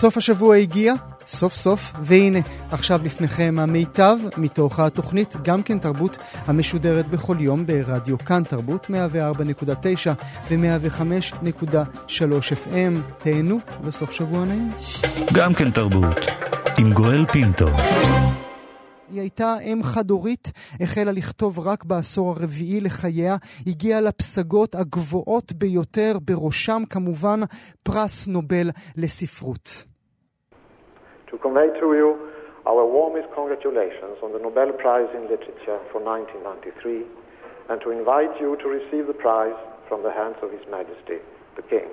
סוף 0.00 0.16
השבוע 0.16 0.56
הגיע, 0.56 0.94
סוף 1.26 1.56
סוף, 1.56 1.92
והנה, 2.02 2.38
עכשיו 2.70 3.00
לפניכם 3.04 3.56
המיטב 3.58 4.16
מתוך 4.36 4.80
התוכנית 4.80 5.34
גם 5.42 5.62
כן 5.62 5.78
תרבות 5.78 6.18
המשודרת 6.46 7.08
בכל 7.08 7.36
יום 7.40 7.66
ברדיו 7.66 8.18
כאן 8.18 8.42
תרבות 8.44 8.86
104.9 8.86 8.90
ו-105.3 10.50 12.08
FM. 12.66 13.00
תהנו 13.18 13.58
וסוף 13.82 14.12
שבוע 14.12 14.44
נעים. 14.44 14.72
גם 15.32 15.54
כן 15.54 15.70
תרבות, 15.70 16.16
עם 16.78 16.92
גואל 16.92 17.26
פינטו. 17.32 17.68
היא 19.12 19.20
הייתה 19.20 19.58
אם 19.58 19.80
חד-הורית, 19.82 20.52
החלה 20.80 21.12
לכתוב 21.12 21.58
רק 21.58 21.84
בעשור 21.84 22.30
הרביעי 22.30 22.80
לחייה, 22.80 23.36
הגיעה 23.66 24.00
לפסגות 24.00 24.74
הגבוהות 24.74 25.52
ביותר, 25.52 26.16
בראשם 26.24 26.82
כמובן 26.90 27.40
פרס 27.82 28.26
נובל 28.26 28.70
לספרות. 28.96 29.89
To 31.30 31.38
convey 31.38 31.68
to 31.78 31.94
you 31.94 32.30
our 32.66 32.84
warmest 32.84 33.28
congratulations 33.34 34.18
on 34.22 34.32
the 34.32 34.38
Nobel 34.38 34.72
Prize 34.72 35.08
in 35.14 35.22
Literature 35.22 35.78
for 35.90 36.02
1993 36.02 37.06
and 37.70 37.80
to 37.80 37.90
invite 37.90 38.34
you 38.40 38.56
to 38.60 38.68
receive 38.68 39.06
the 39.06 39.14
prize 39.14 39.56
from 39.88 40.02
the 40.02 40.10
hands 40.10 40.36
of 40.42 40.50
His 40.50 40.62
Majesty, 40.70 41.22
the 41.56 41.62
King. 41.62 41.88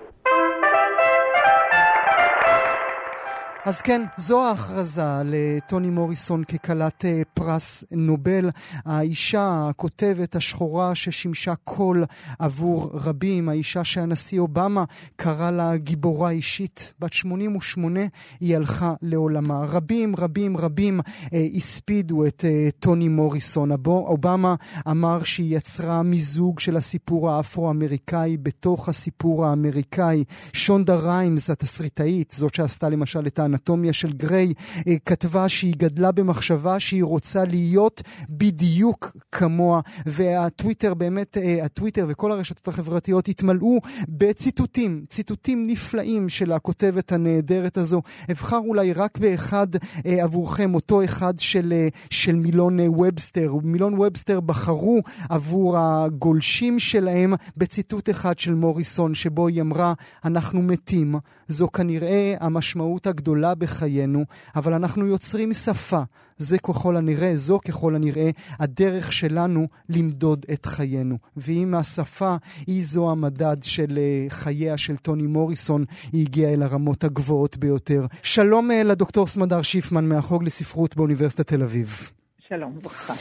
אז 3.68 3.82
כן, 3.82 4.02
זו 4.18 4.46
ההכרזה 4.46 5.02
לטוני 5.26 5.90
מוריסון 5.90 6.44
ככלת 6.44 7.06
אה, 7.06 7.22
פרס 7.34 7.84
נובל. 7.92 8.50
האישה, 8.86 9.68
הכותבת 9.70 10.36
השחורה 10.36 10.96
ששימשה 10.96 11.56
קול 11.56 12.04
עבור 12.40 12.90
רבים, 12.94 13.50
האישה 13.50 13.84
שהנשיא 13.84 14.40
אובמה 14.40 14.84
קרא 15.16 15.52
לה 15.52 15.78
גיבורה 15.78 16.30
אישית. 16.30 16.94
בת 17.00 17.14
88 17.14 18.00
היא 18.40 18.56
הלכה 18.56 18.94
לעולמה. 19.02 19.66
רבים, 19.66 20.16
רבים, 20.16 20.58
רבים 20.58 21.00
אה, 21.34 21.46
הספידו 21.56 22.26
את 22.26 22.46
אה, 22.48 22.70
טוני 22.80 23.08
מוריסון. 23.08 23.72
אובמה 23.86 24.56
אמר 24.90 25.24
שהיא 25.24 25.58
יצרה 25.58 26.04
מיזוג 26.04 26.60
של 26.60 26.78
הסיפור 26.78 27.30
האפרו-אמריקאי 27.30 28.38
בתוך 28.38 28.90
הסיפור 28.90 29.46
האמריקאי. 29.46 30.24
שונדה 30.54 30.96
ריימס, 30.96 31.50
התסריטאית, 31.50 32.32
זאת 32.32 32.54
שעשתה 32.54 32.90
למשל 32.90 33.28
את 33.28 33.40
האנטומיה 33.58 33.94
של 33.94 34.14
גריי, 34.14 34.54
אה, 34.88 34.96
כתבה 35.06 35.50
שהיא 35.50 35.76
גדלה 35.78 36.12
במחשבה 36.12 36.80
שהיא 36.80 37.04
רוצה 37.04 37.46
להיות 37.46 38.02
בדיוק 38.30 39.18
כמוה, 39.32 39.82
והטוויטר 40.06 40.94
באמת, 40.94 41.38
אה, 41.38 41.66
הטוויטר 41.66 42.06
וכל 42.10 42.32
הרשתות 42.32 42.68
החברתיות 42.68 43.28
התמלאו 43.28 43.80
בציטוטים, 44.10 45.06
ציטוטים 45.10 45.68
נפלאים 45.68 46.30
של 46.30 46.52
הכותבת 46.52 47.12
הנהדרת 47.12 47.78
הזו. 47.78 48.02
אבחר 48.32 48.58
אולי 48.58 48.94
רק 48.94 49.18
באחד 49.18 49.68
אה, 50.06 50.24
עבורכם, 50.24 50.76
אותו 50.76 51.04
אחד 51.04 51.40
של, 51.40 51.74
של 52.10 52.36
מילון 52.36 52.80
ובסטר. 52.80 53.54
מילון 53.64 54.00
ובסטר 54.00 54.40
בחרו 54.40 55.00
עבור 55.30 55.78
הגולשים 55.78 56.80
שלהם 56.80 57.34
בציטוט 57.58 58.10
אחד 58.10 58.40
של 58.40 58.54
מוריסון, 58.54 59.14
שבו 59.16 59.48
היא 59.48 59.62
אמרה, 59.62 59.94
אנחנו 60.26 60.62
מתים. 60.62 61.16
זו 61.48 61.68
כנראה 61.68 62.36
המשמעות 62.40 63.08
הגדולה 63.08 63.47
בחיינו, 63.56 64.26
אבל 64.56 64.74
אנחנו 64.74 65.08
יוצרים 65.08 65.54
שפה. 65.54 66.02
זה 66.38 66.58
ככל 66.58 66.98
הנראה, 66.98 67.32
זו 67.36 67.60
ככל 67.68 67.96
הנראה, 67.96 68.30
הדרך 68.60 69.14
שלנו 69.14 69.68
למדוד 69.90 70.46
את 70.54 70.66
חיינו. 70.66 71.18
ואם 71.38 71.74
השפה 71.76 72.36
היא 72.68 72.84
זו 72.84 73.12
המדד 73.12 73.58
של 73.62 74.00
uh, 74.00 74.34
חייה 74.34 74.78
של 74.78 74.98
טוני 74.98 75.28
מוריסון, 75.28 75.84
היא 76.12 76.22
הגיעה 76.22 76.54
אל 76.54 76.64
הרמות 76.64 77.04
הגבוהות 77.04 77.58
ביותר. 77.58 78.06
שלום 78.24 78.72
uh, 78.72 78.74
לדוקטור 78.74 79.28
סמדר 79.28 79.62
שיפמן 79.62 80.10
מהחוג 80.10 80.44
לספרות 80.44 80.96
באוניברסיטת 80.96 81.48
תל 81.48 81.64
אביב. 81.64 82.12
שלום, 82.50 82.80
ברכה. 82.80 83.14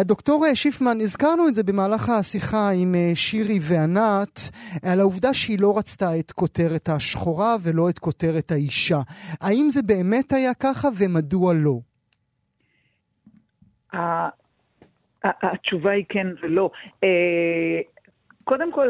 הדוקטור 0.00 0.44
שיפמן, 0.54 1.00
הזכרנו 1.00 1.48
את 1.48 1.54
זה 1.54 1.62
במהלך 1.62 2.08
השיחה 2.08 2.70
עם 2.82 2.94
שירי 3.14 3.58
וענת, 3.68 4.40
על 4.82 5.00
העובדה 5.00 5.34
שהיא 5.34 5.58
לא 5.60 5.78
רצתה 5.78 6.18
את 6.18 6.32
כותרת 6.32 6.88
השחורה 6.88 7.56
ולא 7.62 7.88
את 7.88 7.98
כותרת 7.98 8.50
האישה. 8.50 9.00
האם 9.40 9.66
זה 9.70 9.80
באמת 9.82 10.32
היה 10.32 10.54
ככה 10.54 10.88
ומדוע 10.98 11.52
לא? 11.54 11.78
התשובה 15.24 15.90
היא 15.90 16.04
כן 16.08 16.26
ולא. 16.42 16.70
קודם 18.44 18.72
כל, 18.72 18.88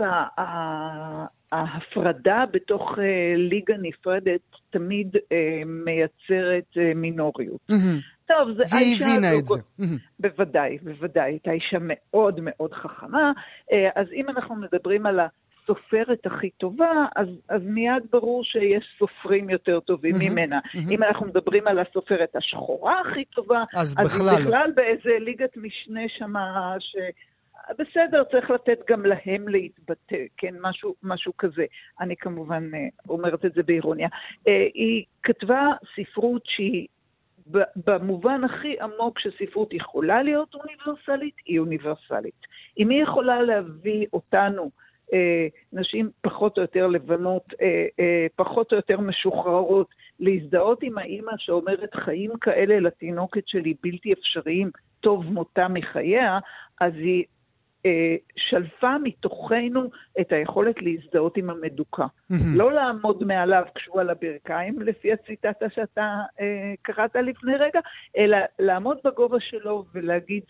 ההפרדה 1.52 2.44
בתוך 2.52 2.82
ליגה 3.36 3.74
נפרדת 3.82 4.40
תמיד 4.70 5.08
מייצרת 5.66 6.94
מינוריות. 6.94 7.70
טוב, 8.26 8.48
זה 8.56 8.62
והיא 8.70 8.94
הבינה 8.94 9.32
לא... 9.32 9.38
את 9.38 9.46
זה. 9.46 9.60
בוודאי, 10.18 10.78
בוודאי. 10.82 11.30
הייתה 11.30 11.50
אישה 11.50 11.78
מאוד 11.80 12.40
מאוד 12.42 12.72
חכמה. 12.72 13.32
אז 13.94 14.06
אם 14.12 14.28
אנחנו 14.28 14.54
מדברים 14.54 15.06
על 15.06 15.20
הסופרת 15.20 16.26
הכי 16.26 16.50
טובה, 16.50 17.06
אז, 17.16 17.28
אז 17.48 17.62
מיד 17.64 18.02
ברור 18.10 18.44
שיש 18.44 18.84
סופרים 18.98 19.50
יותר 19.50 19.80
טובים 19.80 20.14
ממנה. 20.18 20.58
אם 20.90 21.02
אנחנו 21.02 21.26
מדברים 21.26 21.66
על 21.66 21.78
הסופרת 21.78 22.36
השחורה 22.36 23.00
הכי 23.00 23.24
טובה, 23.24 23.64
אז, 23.74 23.94
אז 23.98 24.20
בכלל, 24.20 24.42
בכלל 24.42 24.70
באיזה 24.74 25.18
ליגת 25.18 25.56
משנה 25.56 26.02
שמה 26.08 26.74
ש... 26.78 26.96
בסדר, 27.78 28.24
צריך 28.30 28.50
לתת 28.50 28.78
גם 28.90 29.06
להם 29.06 29.48
להתבטא, 29.48 30.16
כן, 30.36 30.54
משהו, 30.60 30.94
משהו 31.02 31.32
כזה. 31.38 31.64
אני 32.00 32.16
כמובן 32.16 32.70
אומרת 33.08 33.44
את 33.44 33.52
זה 33.54 33.62
באירוניה. 33.62 34.08
היא 34.74 35.04
כתבה 35.22 35.66
ספרות 35.96 36.42
שהיא 36.44 36.86
במובן 37.86 38.44
הכי 38.44 38.76
עמוק 38.80 39.18
שספרות 39.18 39.74
יכולה 39.74 40.22
להיות 40.22 40.54
אוניברסלית, 40.54 41.34
היא 41.46 41.58
אוניברסלית. 41.58 42.46
אם 42.78 42.90
היא 42.90 43.02
יכולה 43.02 43.42
להביא 43.42 44.06
אותנו, 44.12 44.70
אה, 45.12 45.46
נשים 45.72 46.10
פחות 46.20 46.56
או 46.56 46.62
יותר 46.62 46.86
לבנות, 46.86 47.44
אה, 47.62 47.86
אה, 48.00 48.26
פחות 48.36 48.72
או 48.72 48.76
יותר 48.76 49.00
משוחררות, 49.00 49.88
להזדהות 50.20 50.82
עם 50.82 50.98
האימא 50.98 51.32
שאומרת 51.38 51.94
חיים 51.94 52.30
כאלה 52.40 52.80
לתינוקת 52.80 53.48
שלי 53.48 53.74
בלתי 53.82 54.12
אפשריים, 54.12 54.70
טוב 55.00 55.32
מותה 55.32 55.68
מחייה, 55.68 56.38
אז 56.80 56.92
היא 56.94 57.24
שלפה 58.36 58.98
מתוכנו 59.02 59.90
את 60.20 60.32
היכולת 60.32 60.74
להזדהות 60.82 61.36
עם 61.36 61.50
המדוכא. 61.50 62.04
לא 62.56 62.72
לעמוד 62.72 63.24
מעליו 63.24 63.64
כשהוא 63.74 64.00
על 64.00 64.10
הברכיים, 64.10 64.82
לפי 64.82 65.12
הציטטה 65.12 65.66
שאתה 65.74 66.16
אה, 66.40 66.74
קראת 66.82 67.16
לפני 67.16 67.56
רגע, 67.56 67.80
אלא 68.16 68.38
לעמוד 68.58 68.98
בגובה 69.04 69.40
שלו 69.40 69.84
ולהגיד, 69.94 70.42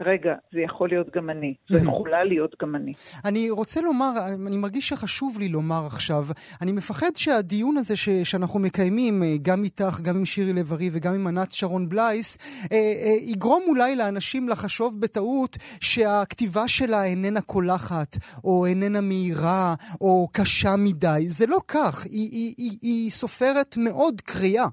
רגע, 0.00 0.34
זה 0.52 0.60
יכול 0.60 0.88
להיות 0.88 1.16
גם 1.16 1.30
אני, 1.30 1.54
זה 1.70 1.78
יכולה 1.78 2.24
להיות 2.24 2.54
גם 2.62 2.76
אני. 2.76 2.92
אני 3.24 3.50
רוצה 3.50 3.80
לומר, 3.80 4.10
אני 4.46 4.56
מרגיש 4.56 4.88
שחשוב 4.88 5.38
לי 5.38 5.48
לומר 5.48 5.86
עכשיו, 5.86 6.24
אני 6.62 6.72
מפחד 6.72 7.10
שהדיון 7.16 7.76
הזה 7.76 7.96
ש, 7.96 8.08
שאנחנו 8.08 8.60
מקיימים, 8.60 9.22
גם 9.42 9.64
איתך, 9.64 10.00
גם 10.02 10.16
עם 10.16 10.24
שירי 10.24 10.52
לב-ארי 10.52 10.90
וגם 10.92 11.14
עם 11.14 11.26
ענת 11.26 11.50
שרון 11.50 11.88
בלייס, 11.88 12.38
אה, 12.72 12.76
אה, 12.76 13.16
יגרום 13.20 13.62
אולי 13.68 13.96
לאנשים 13.96 14.48
לחשוב 14.48 15.00
בטעות 15.00 15.56
שהכתיבה 15.80 16.68
שלה 16.68 17.04
איננה 17.04 17.40
קולחת, 17.40 18.16
או 18.44 18.66
איננה 18.66 19.00
מהירה, 19.00 19.74
או 20.00 20.28
קשה 20.32 20.76
מדי. 20.78 21.24
זה 21.26 21.46
לא 21.46 21.58
כך, 21.68 22.04
היא, 22.04 22.30
היא, 22.32 22.54
היא, 22.58 22.78
היא 22.82 23.10
סופרת 23.10 23.76
מאוד 23.76 24.20
קריאה. 24.20 24.66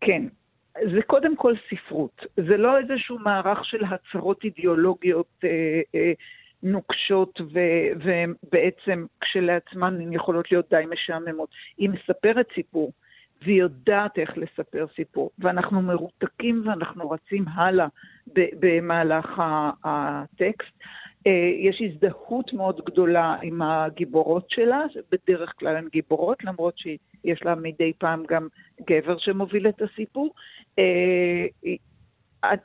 כן, 0.00 0.22
זה 0.82 1.02
קודם 1.06 1.36
כל 1.36 1.54
ספרות, 1.70 2.26
זה 2.36 2.56
לא 2.56 2.78
איזשהו 2.78 3.18
מערך 3.18 3.64
של 3.64 3.84
הצהרות 3.84 4.44
אידיאולוגיות 4.44 5.26
אה, 5.44 5.80
אה, 5.94 6.12
נוקשות 6.62 7.40
ו, 7.40 7.58
ובעצם 7.96 9.06
כשלעצמן 9.20 10.00
הן 10.00 10.12
יכולות 10.12 10.52
להיות 10.52 10.70
די 10.70 10.84
משעממות. 10.90 11.48
היא 11.78 11.90
מספרת 11.90 12.46
סיפור, 12.54 12.92
והיא 13.42 13.60
יודעת 13.60 14.18
איך 14.18 14.38
לספר 14.38 14.86
סיפור, 14.96 15.30
ואנחנו 15.38 15.82
מרותקים 15.82 16.62
ואנחנו 16.66 17.10
רצים 17.10 17.44
הלאה 17.48 17.86
במהלך 18.36 19.42
הטקסט. 19.84 20.74
יש 21.60 21.82
הזדהות 21.90 22.52
מאוד 22.52 22.80
גדולה 22.86 23.36
עם 23.42 23.62
הגיבורות 23.62 24.50
שלה, 24.50 24.80
בדרך 25.12 25.52
כלל 25.58 25.76
הן 25.76 25.88
גיבורות, 25.92 26.44
למרות 26.44 26.78
שיש 26.78 27.42
לה 27.42 27.54
מדי 27.54 27.92
פעם 27.98 28.22
גם 28.28 28.48
גבר 28.88 29.18
שמוביל 29.18 29.68
את 29.68 29.82
הסיפור. 29.82 30.34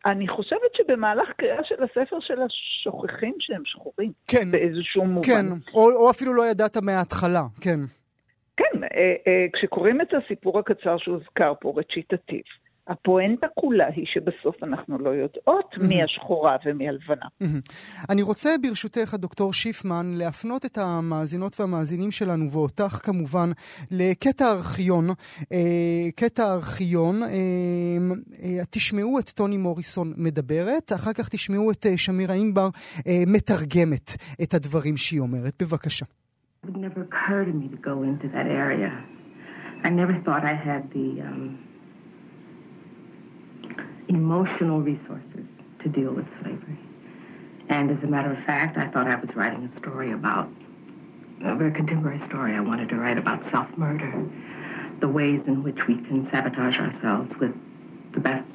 אני 0.06 0.27
חושבת 0.27 0.75
שבמהלך 0.77 1.29
קריאה 1.38 1.63
של 1.63 1.83
הספר 1.83 2.17
שלה 2.19 2.45
שוכחים 2.83 3.33
שהם 3.39 3.61
שחורים. 3.65 4.11
כן. 4.27 4.51
באיזשהו 4.51 5.05
מובן. 5.05 5.27
כן, 5.27 5.45
או, 5.73 5.91
או 5.91 6.09
אפילו 6.09 6.33
לא 6.33 6.47
ידעת 6.51 6.77
מההתחלה, 6.77 7.44
כן. 7.62 7.79
כן, 8.57 8.83
אה, 8.83 9.13
אה, 9.27 9.45
כשקוראים 9.53 10.01
את 10.01 10.07
הסיפור 10.13 10.59
הקצר 10.59 10.97
שהוזכר 10.97 11.53
פה, 11.62 11.73
רציטטיב, 11.75 12.41
הפואנטה 12.89 13.47
כולה 13.56 13.88
היא 13.95 14.06
שבסוף 14.07 14.63
אנחנו 14.63 15.00
לא 15.00 15.09
יודעות 15.09 15.75
מי 15.89 16.03
השחורה 16.03 16.56
ומי 16.65 16.89
הלבנה. 16.89 17.25
אני 18.09 18.21
רוצה 18.21 18.50
ברשותך, 18.62 19.13
הדוקטור 19.13 19.53
שיפמן, 19.53 20.06
להפנות 20.13 20.65
את 20.65 20.77
המאזינות 20.77 21.59
והמאזינים 21.59 22.12
שלנו, 22.12 22.51
ואותך 22.51 23.00
כמובן, 23.03 23.50
לקטע 23.91 24.51
ארכיון. 24.51 25.06
אה, 25.51 26.12
קטע 26.15 26.44
ארכיון, 26.53 27.24
אה, 27.24 27.30
אה, 28.44 28.65
תשמעו 28.69 29.19
את 29.19 29.30
טוני 29.30 29.57
מוריסון 29.57 30.13
מדברת, 30.18 30.91
אחר 30.95 31.13
כך 31.13 31.30
תשמעו 31.30 31.71
את 31.71 31.86
שמירה 31.97 32.36
אינגבר 32.36 32.69
מתרגמת 33.27 34.12
את 34.44 34.53
הדברים 34.53 34.97
שהיא 34.97 35.19
אומרת. 35.19 35.53
בבקשה. 35.62 36.06
It 36.65 36.75
never 36.75 37.01
occurred 37.09 37.47
to 37.51 37.56
me 37.62 37.68
to 37.75 37.80
go 37.89 37.95
into 38.09 38.27
that 38.36 38.47
area. 38.63 38.91
I 39.88 39.89
never 39.89 40.15
thought 40.25 40.44
I 40.44 40.56
had 40.68 40.83
the 40.97 41.07
um, 41.27 41.69
emotional 44.09 44.81
resources 44.81 45.45
to 45.79 45.89
deal 45.89 46.11
with 46.11 46.25
slavery. 46.41 46.77
And 47.69 47.91
as 47.91 48.03
a 48.03 48.07
matter 48.07 48.31
of 48.33 48.44
fact, 48.45 48.77
I 48.77 48.88
thought 48.88 49.07
I 49.07 49.15
was 49.15 49.33
writing 49.35 49.71
a 49.73 49.79
story 49.79 50.11
about 50.11 50.50
a 51.44 51.56
very 51.56 51.71
contemporary 51.71 52.21
story. 52.27 52.53
I 52.53 52.59
wanted 52.59 52.89
to 52.89 52.95
write 52.95 53.17
about 53.17 53.50
self 53.51 53.67
murder, 53.77 54.27
the 55.00 55.07
ways 55.07 55.41
in 55.47 55.63
which 55.63 55.88
we 55.88 55.95
can 55.95 56.27
sabotage 56.31 56.77
ourselves 56.77 57.31
with 57.39 57.53
the 58.13 58.19
best 58.19 58.47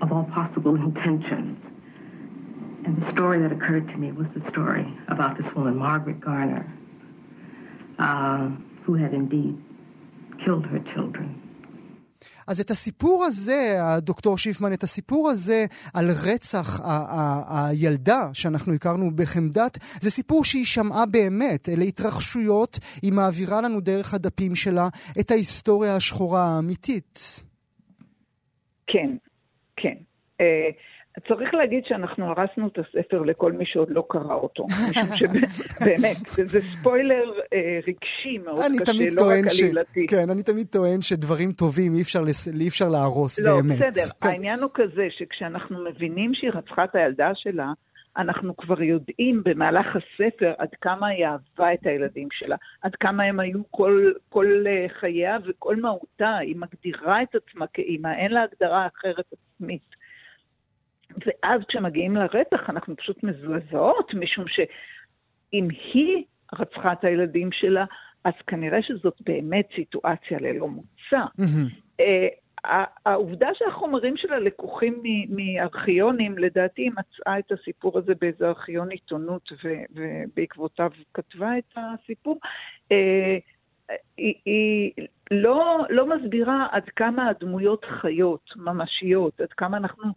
of 0.00 0.10
all 0.10 0.24
possible 0.24 0.74
intentions. 0.74 1.58
And 2.84 3.00
the 3.00 3.12
story 3.12 3.40
that 3.40 3.52
occurred 3.52 3.86
to 3.88 3.96
me 3.96 4.10
was 4.10 4.26
the 4.34 4.48
story 4.50 4.92
about 5.08 5.36
this 5.36 5.54
woman, 5.54 5.76
Margaret 5.76 6.20
Garner, 6.20 6.66
uh, 7.98 8.48
who 8.84 8.94
had 8.94 9.12
indeed 9.14 9.62
killed 10.44 10.66
her 10.66 10.80
children 10.94 11.41
אז 12.46 12.60
את 12.60 12.70
הסיפור 12.70 13.24
הזה, 13.24 13.78
הדוקטור 13.80 14.38
שיפמן, 14.38 14.72
את 14.72 14.82
הסיפור 14.82 15.28
הזה 15.28 15.66
על 15.94 16.10
רצח 16.24 16.80
הילדה 17.48 18.28
שאנחנו 18.32 18.74
הכרנו 18.74 19.10
בחמדת, 19.16 19.78
זה 20.00 20.10
סיפור 20.10 20.44
שהיא 20.44 20.64
שמעה 20.64 21.06
באמת. 21.06 21.68
אלה 21.68 21.84
התרחשויות, 21.84 22.78
היא 23.02 23.12
מעבירה 23.12 23.60
לנו 23.60 23.80
דרך 23.80 24.14
הדפים 24.14 24.54
שלה 24.54 24.88
את 25.20 25.30
ההיסטוריה 25.30 25.96
השחורה 25.96 26.44
האמיתית. 26.44 27.42
כן, 28.86 29.16
כן. 29.76 29.94
Uh... 30.40 30.44
צריך 31.28 31.54
להגיד 31.54 31.84
שאנחנו 31.86 32.26
הרסנו 32.26 32.68
את 32.68 32.78
הספר 32.78 33.22
לכל 33.22 33.52
מי 33.52 33.64
שעוד 33.66 33.90
לא 33.90 34.04
קרא 34.08 34.34
אותו, 34.34 34.64
משום 34.64 35.16
שבאמת, 35.16 36.28
זה 36.52 36.60
ספוילר 36.60 37.32
אה, 37.52 37.78
רגשי 37.86 38.38
מאוד 38.44 38.58
קשה, 38.80 38.92
לא 39.16 39.30
רק 39.30 39.44
עלילתי. 39.60 40.06
כן, 40.06 40.30
אני 40.30 40.42
תמיד 40.42 40.66
טוען 40.66 41.02
שדברים 41.02 41.52
טובים 41.52 41.94
אי 41.94 42.02
אפשר, 42.02 42.22
לס... 42.22 42.48
אי 42.60 42.68
אפשר 42.68 42.88
להרוס 42.88 43.40
לא, 43.40 43.56
באמת. 43.56 43.80
לא, 43.80 43.90
בסדר, 43.90 44.10
כן. 44.20 44.28
העניין 44.28 44.62
הוא 44.62 44.70
כזה 44.74 45.06
שכשאנחנו 45.10 45.84
מבינים 45.84 46.34
שהיא 46.34 46.50
רצחה 46.54 46.84
את 46.84 46.94
הילדה 46.94 47.30
שלה, 47.34 47.72
אנחנו 48.16 48.56
כבר 48.56 48.82
יודעים 48.82 49.42
במהלך 49.44 49.86
הספר 49.96 50.52
עד 50.58 50.68
כמה 50.80 51.06
היא 51.06 51.26
אהבה 51.26 51.74
את 51.74 51.86
הילדים 51.86 52.28
שלה, 52.32 52.56
עד 52.82 52.94
כמה 52.94 53.22
הם 53.22 53.40
היו 53.40 53.60
כל, 53.70 54.12
כל 54.28 54.64
אה, 54.66 54.86
חייה 55.00 55.38
וכל 55.46 55.76
מהותה, 55.76 56.36
היא 56.36 56.56
מגדירה 56.56 57.22
את 57.22 57.34
עצמה 57.34 57.66
כאימא, 57.72 58.08
אין 58.18 58.32
לה 58.32 58.42
הגדרה 58.42 58.86
אחרת 58.86 59.24
עצמית. 59.32 60.01
ואז 61.26 61.60
כשמגיעים 61.68 62.16
לרצח 62.16 62.70
אנחנו 62.70 62.96
פשוט 62.96 63.22
מזועזעות, 63.22 64.14
משום 64.14 64.44
שאם 64.48 65.68
היא 65.94 66.24
רצחה 66.58 66.92
את 66.92 67.04
הילדים 67.04 67.52
שלה, 67.52 67.84
אז 68.24 68.32
כנראה 68.46 68.82
שזאת 68.82 69.14
באמת 69.26 69.68
סיטואציה 69.76 70.38
ללא 70.40 70.68
מוצא. 70.68 71.24
Mm-hmm. 71.40 71.92
העובדה 73.06 73.48
שהחומרים 73.54 74.16
שלה 74.16 74.38
לקוחים 74.38 75.02
מארכיונים, 75.28 76.38
לדעתי 76.38 76.82
היא 76.82 76.90
מצאה 76.90 77.38
את 77.38 77.52
הסיפור 77.52 77.98
הזה 77.98 78.12
באיזה 78.20 78.48
ארכיון 78.48 78.90
עיתונות 78.90 79.52
ובעקבותיו 79.94 80.90
כתבה 81.14 81.58
את 81.58 81.76
הסיפור. 81.76 82.38
אה, 82.92 83.38
היא, 84.16 84.34
היא 84.44 84.92
לא, 85.30 85.78
לא 85.90 86.06
מסבירה 86.06 86.66
עד 86.72 86.84
כמה 86.96 87.28
הדמויות 87.28 87.84
חיות, 87.84 88.50
ממשיות, 88.56 89.40
עד 89.40 89.52
כמה 89.52 89.76
אנחנו 89.76 90.04
אה, 90.04 90.12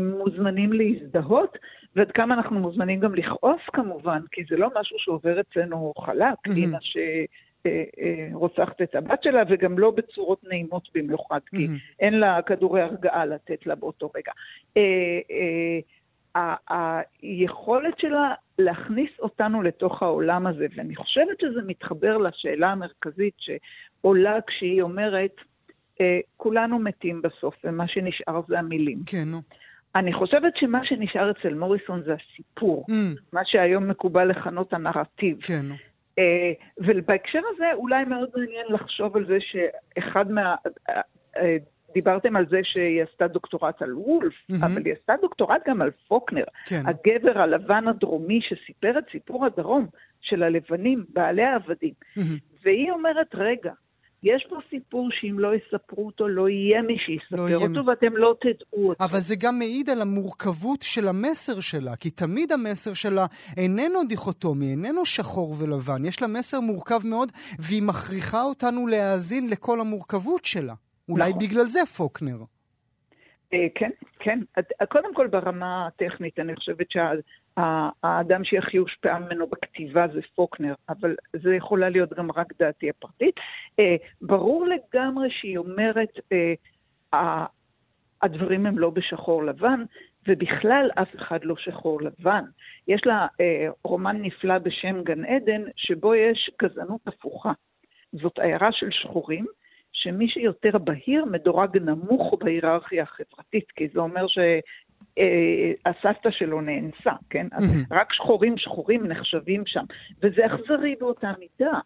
מוזמנים 0.00 0.72
להזדהות, 0.72 1.58
ועד 1.96 2.10
כמה 2.10 2.34
אנחנו 2.34 2.60
מוזמנים 2.60 3.00
גם 3.00 3.14
לכעוס 3.14 3.60
כמובן, 3.72 4.20
כי 4.32 4.42
זה 4.50 4.56
לא 4.56 4.68
משהו 4.80 4.96
שעובר 4.98 5.40
אצלנו 5.40 5.92
חלק, 5.98 6.48
mm-hmm. 6.48 6.56
אימא 6.56 6.78
שרוצחת 8.32 8.82
את 8.82 8.94
הבת 8.94 9.22
שלה, 9.22 9.42
וגם 9.48 9.78
לא 9.78 9.90
בצורות 9.90 10.44
נעימות 10.44 10.88
במיוחד, 10.94 11.40
כי. 11.46 11.66
אין 12.00 12.20
לה 12.20 12.42
כדורי 12.42 12.82
הרגעה 12.82 13.26
לתת 13.26 13.66
לה 13.66 13.74
באותו 13.74 14.10
רגע. 14.16 14.32
אה, 14.76 15.20
אה, 16.36 17.00
היכולת 17.22 17.98
שלה 17.98 18.34
להכניס 18.58 19.10
אותנו 19.18 19.62
לתוך 19.62 20.02
העולם 20.02 20.46
הזה, 20.46 20.66
ואני 20.76 20.96
חושבת 20.96 21.40
שזה 21.40 21.60
מתחבר 21.66 22.18
לשאלה 22.18 22.72
המרכזית 22.72 23.34
שעולה 23.38 24.38
כשהיא 24.46 24.82
אומרת, 24.82 25.34
כולנו 26.36 26.78
מתים 26.78 27.22
בסוף, 27.22 27.54
ומה 27.64 27.88
שנשאר 27.88 28.40
זה 28.48 28.58
המילים. 28.58 28.96
כן, 29.06 29.24
נו. 29.26 29.40
אני 29.94 30.12
חושבת 30.12 30.52
שמה 30.56 30.80
שנשאר 30.84 31.30
אצל 31.30 31.54
מוריסון 31.54 32.02
זה 32.02 32.14
הסיפור, 32.14 32.86
mm. 32.90 32.94
מה 33.32 33.40
שהיום 33.44 33.88
מקובל 33.88 34.28
לכנות 34.28 34.72
הנרטיב. 34.72 35.42
כן. 35.42 35.66
Uh, 36.20 36.22
ובהקשר 36.78 37.40
הזה 37.54 37.66
אולי 37.74 38.04
מאוד 38.04 38.28
מעניין 38.36 38.66
לחשוב 38.70 39.16
על 39.16 39.26
זה 39.26 39.38
שאחד 39.40 40.30
מה... 40.30 40.54
Uh, 40.88 40.92
uh, 41.36 41.40
דיברתם 41.94 42.36
על 42.36 42.46
זה 42.50 42.60
שהיא 42.62 43.02
עשתה 43.02 43.28
דוקטורט 43.28 43.82
על 43.82 43.94
וולף, 43.94 44.32
mm-hmm. 44.32 44.66
אבל 44.66 44.82
היא 44.84 44.94
עשתה 45.00 45.12
דוקטורט 45.22 45.68
גם 45.68 45.82
על 45.82 45.90
פוקנר, 46.08 46.44
כן. 46.66 46.82
הגבר 46.86 47.38
הלבן 47.40 47.88
הדרומי 47.88 48.40
שסיפר 48.42 48.98
את 48.98 49.04
סיפור 49.12 49.46
הדרום 49.46 49.86
של 50.20 50.42
הלבנים, 50.42 51.04
בעלי 51.08 51.42
העבדים. 51.42 51.92
Mm-hmm. 52.18 52.22
והיא 52.62 52.90
אומרת, 52.90 53.34
רגע, 53.34 53.72
יש 54.22 54.46
פה 54.48 54.56
סיפור 54.70 55.08
שאם 55.12 55.38
לא 55.38 55.48
יספרו 55.54 56.06
אותו, 56.06 56.28
לא 56.28 56.48
יהיה 56.48 56.82
מי 56.82 56.96
שיספר 56.98 57.36
לא 57.36 57.54
אותו, 57.54 57.86
ואתם 57.86 58.16
לא 58.16 58.34
תדעו 58.40 58.88
אותו. 58.88 59.04
אבל 59.04 59.20
זה 59.20 59.36
גם 59.36 59.58
מעיד 59.58 59.90
על 59.90 60.02
המורכבות 60.02 60.82
של 60.82 61.08
המסר 61.08 61.60
שלה, 61.60 61.96
כי 61.96 62.10
תמיד 62.10 62.52
המסר 62.52 62.94
שלה 62.94 63.26
איננו 63.56 64.04
דיכוטומי, 64.08 64.70
איננו 64.70 65.04
שחור 65.04 65.54
ולבן. 65.58 66.04
יש 66.04 66.22
לה 66.22 66.28
מסר 66.28 66.60
מורכב 66.60 67.00
מאוד, 67.04 67.32
והיא 67.58 67.82
מכריחה 67.82 68.42
אותנו 68.42 68.86
להאזין 68.86 69.50
לכל 69.50 69.80
המורכבות 69.80 70.44
שלה. 70.44 70.74
אולי 71.08 71.28
נכון. 71.28 71.42
בגלל 71.42 71.64
זה 71.64 71.80
פוקנר. 71.96 72.36
אה, 73.54 73.66
כן, 73.74 73.90
כן. 74.18 74.38
קודם 74.88 75.14
כל 75.14 75.26
ברמה 75.26 75.86
הטכנית, 75.86 76.38
אני 76.38 76.56
חושבת 76.56 76.86
שהאדם 76.90 78.44
שהכי 78.44 78.76
הושפע 78.76 79.18
ממנו 79.18 79.46
בכתיבה 79.46 80.06
זה 80.14 80.20
פוקנר, 80.34 80.74
אבל 80.88 81.16
זה 81.32 81.54
יכולה 81.54 81.88
להיות 81.88 82.12
גם 82.12 82.30
רק 82.30 82.46
דעתי 82.58 82.90
הפרטית. 82.90 83.34
אה, 83.78 83.96
ברור 84.22 84.66
לגמרי 84.66 85.28
שהיא 85.30 85.58
אומרת, 85.58 86.08
אה, 86.32 87.44
הדברים 88.22 88.66
הם 88.66 88.78
לא 88.78 88.90
בשחור 88.90 89.44
לבן, 89.44 89.84
ובכלל 90.28 90.90
אף 90.94 91.16
אחד 91.16 91.44
לא 91.44 91.54
שחור 91.58 92.02
לבן. 92.02 92.44
יש 92.88 93.06
לה 93.06 93.26
רומן 93.84 94.16
נפלא 94.22 94.58
בשם 94.58 95.02
גן 95.02 95.24
עדן, 95.24 95.62
שבו 95.76 96.14
יש 96.14 96.50
גזענות 96.62 97.00
הפוכה. 97.06 97.52
זאת 98.12 98.38
עיירה 98.38 98.72
של 98.72 98.90
שחורים, 98.90 99.46
שמי 99.92 100.28
שיותר 100.28 100.78
בהיר 100.78 101.24
מדורג 101.24 101.78
נמוך 101.78 102.34
בהיררכיה 102.40 103.02
החברתית, 103.02 103.70
כי 103.76 103.88
זה 103.94 104.00
אומר 104.00 104.26
שהסבתא 104.26 106.28
אה, 106.28 106.32
שלו 106.32 106.60
נאנסה, 106.60 107.12
כן? 107.30 107.46
אז 107.52 107.64
רק 107.90 108.12
שחורים 108.12 108.58
שחורים 108.58 109.06
נחשבים 109.06 109.62
שם, 109.66 109.84
וזה 110.22 110.46
אכזרי 110.46 110.94
באותה 111.00 111.32
מידה. 111.38 111.78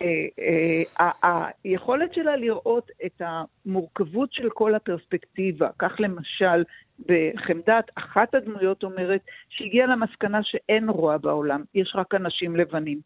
אה, 0.00 1.06
אה, 1.22 1.48
היכולת 1.64 2.14
שלה 2.14 2.36
לראות 2.36 2.90
את 3.06 3.22
המורכבות 3.24 4.32
של 4.32 4.50
כל 4.50 4.74
הפרספקטיבה, 4.74 5.68
כך 5.78 5.92
למשל 5.98 6.64
בחמדת, 7.06 7.90
אחת 7.94 8.34
הדמויות 8.34 8.82
אומרת 8.82 9.20
שהגיעה 9.48 9.86
למסקנה 9.86 10.40
שאין 10.42 10.88
רוע 10.88 11.16
בעולם, 11.16 11.62
יש 11.74 11.92
רק 11.94 12.14
אנשים 12.14 12.56
לבנים. 12.56 13.00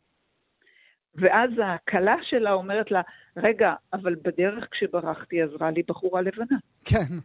ואז 1.16 1.50
הכלה 1.64 2.16
שלה 2.22 2.52
אומרת 2.52 2.90
לה, 2.90 3.00
רגע, 3.36 3.74
אבל 3.92 4.14
בדרך 4.24 4.64
כשברחתי 4.70 5.42
עזרה 5.42 5.70
לי 5.70 5.82
בחורה 5.88 6.20
לבנה. 6.20 6.56
כן. 6.84 7.18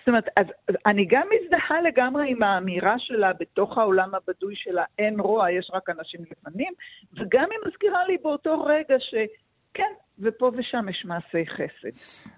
זאת 0.00 0.08
אומרת, 0.08 0.24
אז, 0.36 0.46
אז 0.68 0.74
אני 0.86 1.06
גם 1.10 1.26
מזדהה 1.34 1.82
לגמרי 1.82 2.30
עם 2.30 2.42
האמירה 2.42 2.94
שלה 2.98 3.32
בתוך 3.40 3.78
העולם 3.78 4.10
הבדוי 4.14 4.54
שלה, 4.56 4.84
אין 4.98 5.20
רוע, 5.20 5.52
יש 5.52 5.70
רק 5.74 5.90
אנשים 5.90 6.20
לפנים, 6.30 6.72
וגם 7.12 7.46
היא 7.50 7.58
מזכירה 7.66 8.04
לי 8.08 8.16
באותו 8.22 8.64
רגע 8.64 8.94
שכן, 8.98 9.92
ופה 10.18 10.50
ושם 10.58 10.88
יש 10.88 11.04
מעשי 11.04 11.46
חסד. 11.46 11.88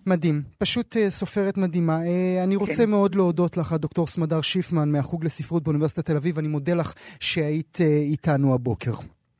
מדהים, 0.06 0.34
פשוט 0.58 0.96
uh, 0.96 0.98
סופרת 1.10 1.58
מדהימה. 1.58 1.98
Uh, 1.98 2.44
אני 2.44 2.56
רוצה 2.56 2.84
כן. 2.84 2.90
מאוד 2.90 3.14
להודות 3.14 3.56
לך, 3.56 3.72
דוקטור 3.72 4.06
סמדר 4.06 4.40
שיפמן 4.40 4.92
מהחוג 4.92 5.24
לספרות 5.24 5.62
באוניברסיטת 5.62 6.06
תל 6.06 6.16
אביב. 6.16 6.38
אני 6.38 6.48
מודה 6.48 6.74
לך 6.74 6.94
שהיית 7.20 7.76
uh, 7.76 7.82
איתנו 7.82 8.54
הבוקר. 8.54 8.92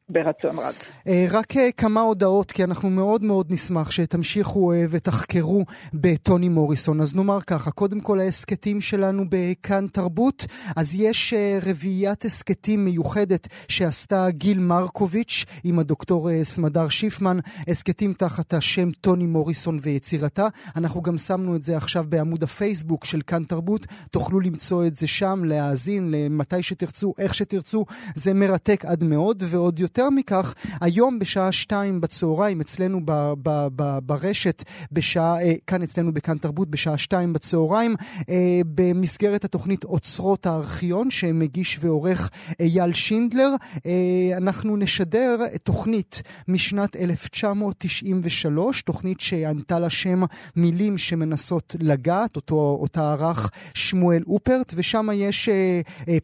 ברצון 0.08 0.58
רב. 0.58 0.74
אה, 1.08 1.26
רק 1.30 1.56
אה, 1.56 1.72
כמה 1.76 2.00
הודעות, 2.00 2.52
כי 2.52 2.64
אנחנו 2.64 2.90
מאוד 2.90 3.22
מאוד 3.22 3.46
נשמח 3.50 3.90
שתמשיכו 3.90 4.72
אה, 4.72 4.84
ותחקרו 4.90 5.64
בטוני 5.94 6.48
מוריסון. 6.48 7.00
אז 7.00 7.14
נאמר 7.14 7.40
ככה, 7.40 7.70
קודם 7.70 8.00
כל 8.00 8.20
ההסכתים 8.20 8.80
שלנו 8.80 9.24
בכאן 9.28 9.86
תרבות, 9.86 10.46
אז 10.76 10.94
יש 10.94 11.34
רביעיית 11.66 12.24
הסכתים 12.24 12.84
מיוחדת 12.84 13.48
שעשתה 13.68 14.30
גיל 14.30 14.58
מרקוביץ' 14.58 15.44
עם 15.64 15.78
הדוקטור 15.78 16.30
סמדר 16.42 16.88
שיפמן, 16.88 17.38
הסכתים 17.68 18.12
תחת 18.12 18.54
השם 18.54 18.90
טוני 18.90 19.26
מוריסון 19.26 19.78
ויצירתה. 19.82 20.48
אנחנו 20.76 21.02
גם 21.02 21.18
שמנו 21.18 21.56
את 21.56 21.62
זה 21.62 21.76
עכשיו 21.76 22.04
בעמוד 22.08 22.42
הפייסבוק 22.42 23.04
של 23.04 23.20
כאן 23.26 23.44
תרבות, 23.44 23.86
תוכלו 24.10 24.40
למצוא 24.40 24.86
את 24.86 24.94
זה 24.94 25.06
שם, 25.06 25.44
להאזין, 25.44 26.14
מתי 26.30 26.62
שתרצו, 26.62 27.14
איך 27.18 27.34
שתרצו. 27.34 27.84
זה 28.14 28.34
מרתק 28.34 28.84
עד 28.84 29.04
מאוד, 29.04 29.42
ועוד 29.46 29.80
יותר. 29.80 30.01
יותר 30.02 30.14
מכך, 30.14 30.54
היום 30.80 31.18
בשעה 31.18 31.52
שתיים 31.52 32.00
בצהריים, 32.00 32.60
אצלנו 32.60 33.00
ב, 33.04 33.32
ב, 33.42 33.66
ב, 33.76 33.98
ברשת, 33.98 34.64
בשעה, 34.92 35.42
אה, 35.42 35.54
כאן 35.66 35.82
אצלנו 35.82 36.14
בכאן 36.14 36.38
תרבות, 36.38 36.68
בשעה 36.70 36.98
שתיים 36.98 37.32
בצהריים, 37.32 37.94
אה, 38.28 38.60
במסגרת 38.74 39.44
התוכנית 39.44 39.84
אוצרות 39.84 40.46
הארכיון, 40.46 41.10
שמגיש 41.10 41.78
ועורך 41.80 42.30
אייל 42.60 42.92
שינדלר, 42.92 43.48
אה, 43.86 44.36
אנחנו 44.36 44.76
נשדר 44.76 45.36
תוכנית 45.62 46.22
משנת 46.48 46.96
1993, 46.96 48.82
תוכנית 48.82 49.20
שענתה 49.20 49.78
לה 49.78 49.90
שם 49.90 50.22
מילים 50.56 50.98
שמנסות 50.98 51.76
לגעת, 51.80 52.36
אותו, 52.36 52.78
אותה 52.80 53.12
ערך 53.12 53.50
שמואל 53.74 54.22
אופרט, 54.26 54.72
ושם 54.76 55.08
יש 55.14 55.48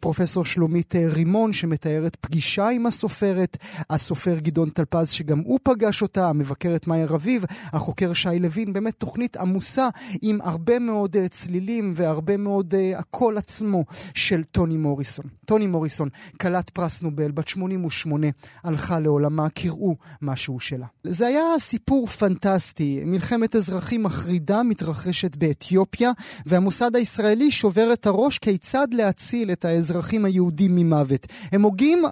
פרופסור 0.00 0.44
שלומית 0.44 0.94
רימון 0.97 1.52
שמתארת 1.52 2.16
פגישה 2.20 2.68
עם 2.68 2.87
הסופרת, 2.87 3.56
הסופר 3.90 4.38
גדעון 4.38 4.70
טלפז, 4.70 5.10
שגם 5.10 5.38
הוא 5.38 5.58
פגש 5.62 6.02
אותה, 6.02 6.28
המבקרת 6.28 6.86
מאיה 6.86 7.06
רביב, 7.06 7.44
החוקר 7.72 8.12
שי 8.14 8.38
לוין, 8.40 8.72
באמת 8.72 8.94
תוכנית 8.98 9.36
עמוסה 9.36 9.88
עם 10.22 10.38
הרבה 10.42 10.78
מאוד 10.78 11.16
uh, 11.16 11.28
צלילים 11.28 11.92
והרבה 11.94 12.36
מאוד 12.36 12.74
uh, 12.74 12.98
הקול 12.98 13.38
עצמו 13.38 13.84
של 14.14 14.44
טוני 14.44 14.76
מוריסון. 14.76 15.24
טוני 15.46 15.66
מוריסון, 15.66 16.08
כלת 16.40 16.70
פרס 16.70 17.02
נובל, 17.02 17.30
בת 17.30 17.48
88, 17.48 18.26
הלכה 18.64 19.00
לעולמה, 19.00 19.48
קראו 19.48 19.96
משהו 20.22 20.60
שלה. 20.60 20.86
זה 21.04 21.26
היה 21.26 21.42
סיפור 21.58 22.06
פנטסטי. 22.06 23.02
מלחמת 23.04 23.56
אזרחים 23.56 24.02
מחרידה 24.02 24.62
מתרחשת 24.62 25.36
באתיופיה, 25.36 26.10
והמוסד 26.46 26.96
הישראלי 26.96 27.50
שובר 27.50 27.92
את 27.92 28.06
הראש 28.06 28.38
כיצד 28.38 28.86
להציל 28.92 29.52
את 29.52 29.64
האזרחים 29.64 30.24
היהודים 30.24 30.76
ממוות. 30.76 31.26
הם 31.52 31.62
הוגים 31.62 32.02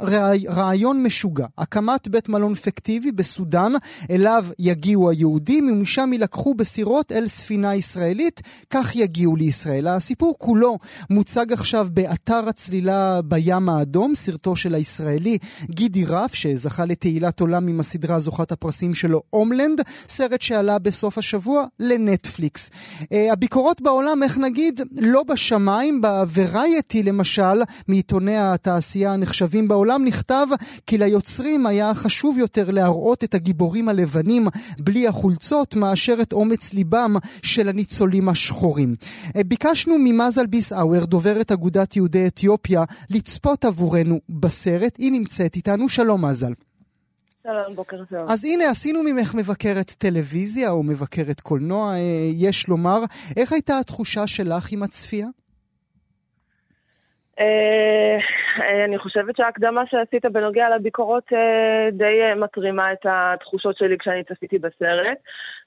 רעיון 0.48 1.02
משוגע. 1.02 1.35
הקמת 1.58 2.08
בית 2.08 2.28
מלון 2.28 2.54
פיקטיבי 2.54 3.12
בסודאן, 3.12 3.72
אליו 4.10 4.44
יגיעו 4.58 5.10
היהודים, 5.10 5.68
ומשם 5.72 6.12
יילקחו 6.12 6.54
בסירות 6.54 7.12
אל 7.12 7.28
ספינה 7.28 7.74
ישראלית, 7.74 8.40
כך 8.70 8.96
יגיעו 8.96 9.36
לישראל. 9.36 9.88
הסיפור 9.88 10.34
כולו 10.38 10.78
מוצג 11.10 11.52
עכשיו 11.52 11.88
באתר 11.92 12.48
הצלילה 12.48 13.22
בים 13.22 13.68
האדום, 13.68 14.14
סרטו 14.14 14.56
של 14.56 14.74
הישראלי 14.74 15.38
גידי 15.70 16.04
רף, 16.04 16.34
שזכה 16.34 16.84
לתהילת 16.84 17.40
עולם 17.40 17.68
עם 17.68 17.80
הסדרה 17.80 18.18
זוכת 18.18 18.52
הפרסים 18.52 18.94
שלו, 18.94 19.22
הומלנד, 19.30 19.80
סרט 20.08 20.42
שעלה 20.42 20.78
בסוף 20.78 21.18
השבוע 21.18 21.64
לנטפליקס. 21.80 22.70
Uh, 23.00 23.06
הביקורות 23.32 23.80
בעולם, 23.80 24.22
איך 24.22 24.38
נגיד, 24.38 24.80
לא 24.92 25.22
בשמיים, 25.22 26.00
בוורייטי 26.00 27.02
למשל, 27.02 27.62
מעיתוני 27.88 28.36
התעשייה 28.36 29.12
הנחשבים 29.12 29.68
בעולם, 29.68 30.04
נכתב 30.04 30.46
כי 30.86 30.98
ליוצ... 30.98 31.25
ליוצרים 31.26 31.66
היה 31.66 31.94
חשוב 31.94 32.38
יותר 32.38 32.70
להראות 32.70 33.24
את 33.24 33.34
הגיבורים 33.34 33.88
הלבנים 33.88 34.46
בלי 34.78 35.08
החולצות 35.08 35.74
מאשר 35.74 36.16
את 36.22 36.32
אומץ 36.32 36.74
ליבם 36.74 37.14
של 37.42 37.68
הניצולים 37.68 38.28
השחורים. 38.28 38.96
אה, 39.36 39.44
ביקשנו 39.44 39.94
ממזל 39.98 40.46
ביסאוור, 40.46 41.04
דוברת 41.04 41.52
אגודת 41.52 41.96
יהודי 41.96 42.26
אתיופיה, 42.26 42.84
לצפות 43.10 43.64
עבורנו 43.64 44.20
בסרט. 44.28 44.96
היא 44.98 45.12
נמצאת 45.12 45.56
איתנו. 45.56 45.88
שלום 45.88 46.24
מזל. 46.24 46.52
שלום, 47.42 47.76
בוקר 47.76 48.04
טוב. 48.10 48.30
אז 48.30 48.44
הנה, 48.44 48.70
עשינו 48.70 49.02
ממך 49.02 49.34
מבקרת 49.34 49.94
טלוויזיה 49.98 50.70
או 50.70 50.82
מבקרת 50.82 51.40
קולנוע, 51.40 51.92
אה, 51.94 51.98
יש 52.34 52.68
לומר. 52.68 53.04
איך 53.36 53.52
הייתה 53.52 53.78
התחושה 53.78 54.26
שלך 54.26 54.72
עם 54.72 54.82
הצפייה? 54.82 55.26
אה, 57.40 58.84
אני 58.84 58.98
חושבת 58.98 59.36
שההקדמה 59.36 59.82
שעשית 59.90 60.24
בנוגע 60.32 60.66
לביקורות 60.76 61.24
אה, 61.32 61.90
די 61.92 62.22
אה, 62.22 62.34
מתרימה 62.34 62.92
את 62.92 63.06
התחושות 63.08 63.76
שלי 63.78 63.98
כשאני 63.98 64.24
צפיתי 64.24 64.58
בסרט. 64.58 65.18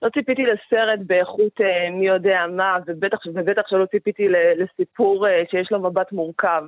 לא 0.02 0.10
ציפיתי 0.10 0.42
לסרט 0.42 1.00
באיכות 1.08 1.60
מי 1.92 2.08
יודע 2.08 2.40
מה, 2.56 2.78
ובטח, 2.88 3.18
ובטח 3.34 3.62
שלא 3.68 3.86
ציפיתי 3.86 4.28
לסיפור 4.58 5.26
שיש 5.52 5.72
לו 5.72 5.80
מבט 5.80 6.12
מורכב. 6.12 6.64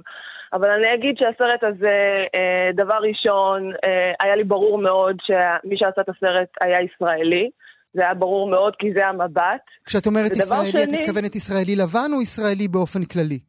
אבל 0.54 0.70
אני 0.70 0.94
אגיד 0.94 1.16
שהסרט 1.18 1.64
הזה, 1.64 2.26
דבר 2.74 2.98
ראשון, 3.02 3.72
היה 4.20 4.36
לי 4.36 4.44
ברור 4.44 4.78
מאוד 4.78 5.16
שמי 5.22 5.78
שעשה 5.78 6.02
את 6.02 6.10
הסרט 6.10 6.48
היה 6.62 6.82
ישראלי. 6.82 7.50
זה 7.94 8.02
היה 8.02 8.14
ברור 8.14 8.50
מאוד 8.50 8.74
כי 8.80 8.88
זה 8.94 9.08
המבט. 9.08 9.62
כשאת 9.86 10.06
אומרת 10.06 10.36
ישראלי, 10.36 10.72
שני... 10.72 10.84
את 10.84 10.90
מתכוונת 10.90 11.36
ישראלי 11.36 11.76
לבן 11.76 12.10
או 12.14 12.22
ישראלי 12.22 12.68
באופן 12.68 13.06
כללי? 13.06 13.40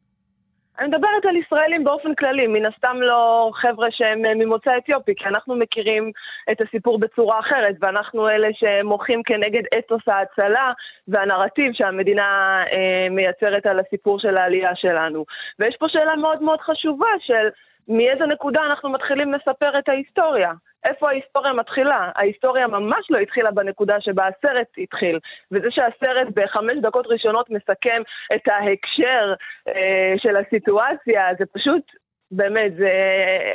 אני 0.79 0.87
מדברת 0.87 1.25
על 1.25 1.35
ישראלים 1.35 1.83
באופן 1.83 2.15
כללי, 2.15 2.47
מן 2.47 2.65
הסתם 2.65 2.97
לא 3.01 3.51
חבר'ה 3.53 3.87
שהם 3.91 4.25
אה, 4.25 4.35
ממוצא 4.35 4.77
אתיופי, 4.77 5.15
כי 5.15 5.25
אנחנו 5.25 5.55
מכירים 5.55 6.11
את 6.51 6.61
הסיפור 6.61 6.99
בצורה 6.99 7.39
אחרת, 7.39 7.75
ואנחנו 7.79 8.29
אלה 8.29 8.47
שמוחים 8.53 9.23
כנגד 9.23 9.61
אתוס 9.77 10.01
ההצלה 10.07 10.71
והנרטיב 11.07 11.73
שהמדינה 11.73 12.63
אה, 12.73 13.07
מייצרת 13.09 13.65
על 13.65 13.79
הסיפור 13.79 14.19
של 14.19 14.37
העלייה 14.37 14.75
שלנו. 14.75 15.25
ויש 15.59 15.75
פה 15.79 15.85
שאלה 15.89 16.15
מאוד 16.15 16.41
מאוד 16.41 16.59
חשובה 16.61 17.09
של 17.19 17.49
מאיזה 17.87 18.25
נקודה 18.25 18.61
אנחנו 18.65 18.89
מתחילים 18.89 19.33
לספר 19.33 19.79
את 19.79 19.89
ההיסטוריה. 19.89 20.51
איפה 20.85 21.09
ההיסטוריה 21.09 21.53
מתחילה? 21.53 22.11
ההיסטוריה 22.15 22.67
ממש 22.67 23.05
לא 23.09 23.17
התחילה 23.19 23.51
בנקודה 23.51 23.95
שבה 23.99 24.23
הסרט 24.27 24.67
התחיל. 24.77 25.19
וזה 25.51 25.67
שהסרט 25.71 26.27
בחמש 26.35 26.77
דקות 26.81 27.05
ראשונות 27.07 27.49
מסכם 27.49 28.01
את 28.35 28.47
ההקשר 28.47 29.33
אה, 29.67 30.13
של 30.17 30.35
הסיטואציה, 30.37 31.21
זה 31.39 31.45
פשוט 31.53 31.83
באמת, 32.31 32.71
זה... 32.77 32.91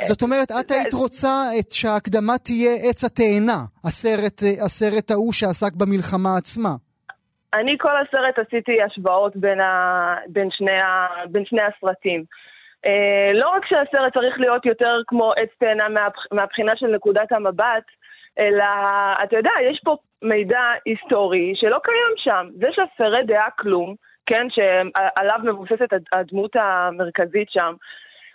זאת 0.01 0.21
אומרת, 0.21 0.51
את. 0.59 0.71
היית 0.71 0.93
רוצה 0.93 1.33
את 1.59 1.71
שההקדמה 1.71 2.37
תהיה 2.37 2.71
עץ 2.89 3.03
התאנה, 3.03 3.59
הסרט, 3.85 4.41
הסרט 4.65 5.11
ההוא 5.11 5.33
שעסק 5.33 5.73
במלחמה 5.73 6.29
עצמה. 6.37 6.69
אני 7.53 7.75
כל 7.79 7.95
הסרט 8.01 8.47
עשיתי 8.47 8.81
השוואות 8.81 9.35
בין, 9.35 9.59
ה... 9.59 9.71
בין, 10.27 10.47
שני, 10.51 10.79
ה... 10.81 11.07
בין 11.31 11.45
שני 11.45 11.61
הסרטים. 11.61 12.23
אה, 12.85 13.31
לא 13.33 13.49
רק 13.49 13.65
שהסרט 13.65 14.13
צריך 14.13 14.39
להיות 14.39 14.65
יותר 14.65 15.01
כמו 15.07 15.31
עץ 15.31 15.49
תאנה 15.59 15.87
מהבחינה 16.31 16.71
של 16.75 16.87
נקודת 16.87 17.31
המבט, 17.31 17.83
אלא, 18.39 18.65
אתה 19.23 19.37
יודע, 19.37 19.51
יש 19.71 19.81
פה 19.83 19.97
מידע 20.21 20.61
היסטורי 20.85 21.53
שלא 21.55 21.77
קיים 21.83 22.13
שם. 22.17 22.47
זה 22.55 22.67
שהפרד 22.71 23.27
דעה 23.27 23.49
כלום, 23.59 23.95
כן, 24.25 24.47
שעליו 24.49 25.39
מבוססת 25.43 25.87
הדמות 26.11 26.55
המרכזית 26.55 27.49
שם, 27.49 27.73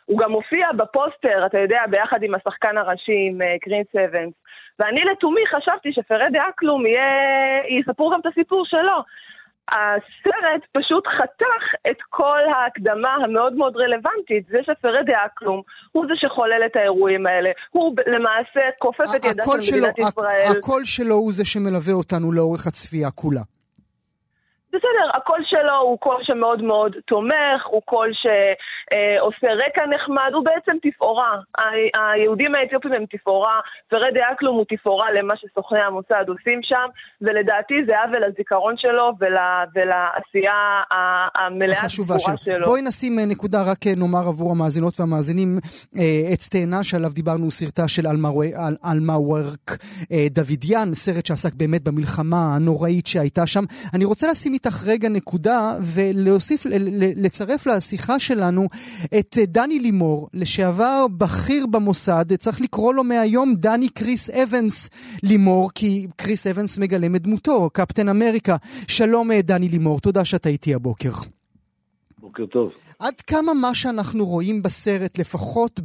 הוא 0.05 0.19
גם 0.19 0.31
מופיע 0.31 0.73
בפוסטר, 0.77 1.47
אתה 1.47 1.59
יודע, 1.59 1.83
ביחד 1.91 2.23
עם 2.23 2.35
השחקן 2.35 2.79
הראשי, 2.79 3.27
עם 3.29 3.39
קרין 3.61 3.83
אה, 3.97 4.07
סבנס. 4.09 4.33
ואני 4.79 5.01
לתומי 5.05 5.41
חשבתי 5.47 5.93
שפרד 5.93 6.33
כלום 6.59 6.87
יהיה, 6.87 7.07
יספרו 7.69 8.11
גם 8.11 8.21
את 8.21 8.27
הסיפור 8.27 8.65
שלו. 8.67 9.03
הסרט 9.68 10.62
פשוט 10.73 11.04
חתך 11.06 11.90
את 11.90 11.97
כל 12.11 12.40
ההקדמה 12.54 13.14
המאוד 13.14 13.52
מאוד 13.52 13.76
רלוונטית. 13.76 14.47
זה 14.49 14.59
שפרד 14.62 15.06
כלום, 15.35 15.62
הוא 15.92 16.06
זה 16.06 16.12
שחולל 16.16 16.62
את 16.66 16.76
האירועים 16.76 17.26
האלה. 17.26 17.50
הוא 17.71 17.94
למעשה 18.06 18.61
כופף 18.78 19.04
את 19.16 19.25
ידה 19.25 19.44
של 19.61 19.76
מדינת 19.76 19.99
ישראל. 19.99 20.52
הקול 20.59 20.85
שלו 20.85 21.14
הוא 21.14 21.33
זה 21.33 21.44
שמלווה 21.44 21.92
אותנו 21.92 22.33
לאורך 22.33 22.66
הצפייה 22.66 23.11
כולה. 23.11 23.40
בסדר, 24.75 25.07
הקול 25.14 25.40
שלו 25.45 25.76
הוא 25.83 25.99
קול 25.99 26.21
שמאוד 26.23 26.62
מאוד 26.62 26.93
תומך, 27.07 27.61
הוא 27.66 27.83
קול 27.85 28.11
שעושה 28.23 29.49
רקע 29.66 29.83
נחמד, 29.87 30.31
הוא 30.35 30.45
בעצם 30.45 30.76
תפאורה. 30.83 31.33
היהודים 31.97 32.54
האתיופים 32.54 32.93
הם 32.93 33.04
תפאורה, 33.11 33.61
ורדי 33.93 34.21
אקלום 34.33 34.57
הוא 34.57 34.64
תפאורה 34.69 35.12
למה 35.12 35.35
שסוכני 35.37 35.81
המוסד 35.81 36.25
עושים 36.28 36.61
שם, 36.62 36.87
ולדעתי 37.21 37.75
זה 37.87 37.93
עוול 38.00 38.26
לזיכרון 38.26 38.75
שלו 38.76 39.12
ול, 39.21 39.37
ולעשייה 39.75 40.83
המלאה 41.35 41.88
תפאורה 41.88 42.19
שלו. 42.21 42.54
שלו. 42.54 42.66
בואי 42.66 42.83
נשים 42.83 43.19
אה, 43.19 43.26
נקודה, 43.26 43.62
רק 43.62 43.87
אה, 43.87 43.93
נאמר 43.97 44.28
עבור 44.28 44.50
המאזינות 44.50 45.00
והמאזינים, 45.00 45.59
עץ 46.33 46.49
אה, 46.54 46.61
תאנה 46.61 46.85
שעליו 46.85 47.11
דיברנו, 47.11 47.50
סרטה 47.50 47.88
של 47.88 48.07
אלמה 48.87 49.19
וורק 49.19 49.76
דוידיאן, 50.31 50.95
סרט 50.95 51.26
שעסק 51.26 51.54
באמת 51.54 51.83
במלחמה 51.85 52.57
הנוראית 52.57 53.07
שהייתה 53.07 53.47
שם. 53.47 53.64
אני 53.95 54.04
רוצה 54.04 54.26
לשים 54.26 54.52
איתך 54.66 54.83
רגע 54.85 55.09
נקודה 55.09 55.78
ולהוסיף, 55.83 56.66
לצרף 57.16 57.66
לשיחה 57.66 58.18
שלנו 58.18 58.68
את 59.18 59.38
דני 59.42 59.78
לימור, 59.78 60.28
לשעבר 60.35 61.06
בכיר 61.16 61.66
במוסד, 61.66 62.37
צריך 62.37 62.61
לקרוא 62.61 62.94
לו 62.94 63.04
מהיום 63.04 63.54
דני 63.54 63.88
קריס 63.88 64.30
אבנס 64.30 64.90
לימור, 65.23 65.71
כי 65.75 66.06
קריס 66.16 66.47
אבנס 66.47 66.78
מגלם 66.78 67.16
את 67.16 67.23
דמותו, 67.23 67.71
קפטן 67.73 68.09
אמריקה. 68.09 68.56
שלום 68.88 69.33
דני 69.33 69.68
לימור, 69.68 70.00
תודה 70.00 70.25
שאתה 70.25 70.49
איתי 70.49 70.75
הבוקר. 70.75 71.12
בוקר 72.18 72.47
טוב. 72.47 72.73
עד 72.99 73.21
כמה 73.21 73.54
מה 73.54 73.75
שאנחנו 73.75 74.26
רואים 74.26 74.62
בסרט, 74.62 75.18
לפחות 75.18 75.80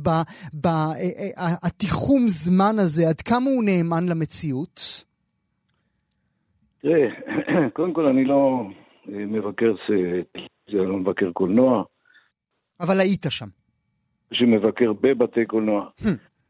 בתיחום 0.54 2.30
זמן 2.30 2.80
הזה, 2.80 3.10
עד 3.10 3.22
כמה 3.22 3.50
הוא 3.50 3.64
נאמן 3.64 4.06
למציאות? 4.10 5.09
תראה, 6.82 7.10
קודם 7.76 7.94
כל 7.94 8.06
אני 8.06 8.26
לא 8.26 8.62
אה, 9.10 9.26
מבקר 9.26 9.74
טלוויזיה, 9.88 10.90
לא 10.90 10.98
מבקר 10.98 11.32
קולנוע. 11.32 11.84
אבל 12.80 13.00
היית 13.00 13.26
שם. 13.30 13.46
שמבקר 14.34 14.94
בבתי 14.94 15.46
קולנוע. 15.46 15.90
Hmm. 16.02 16.08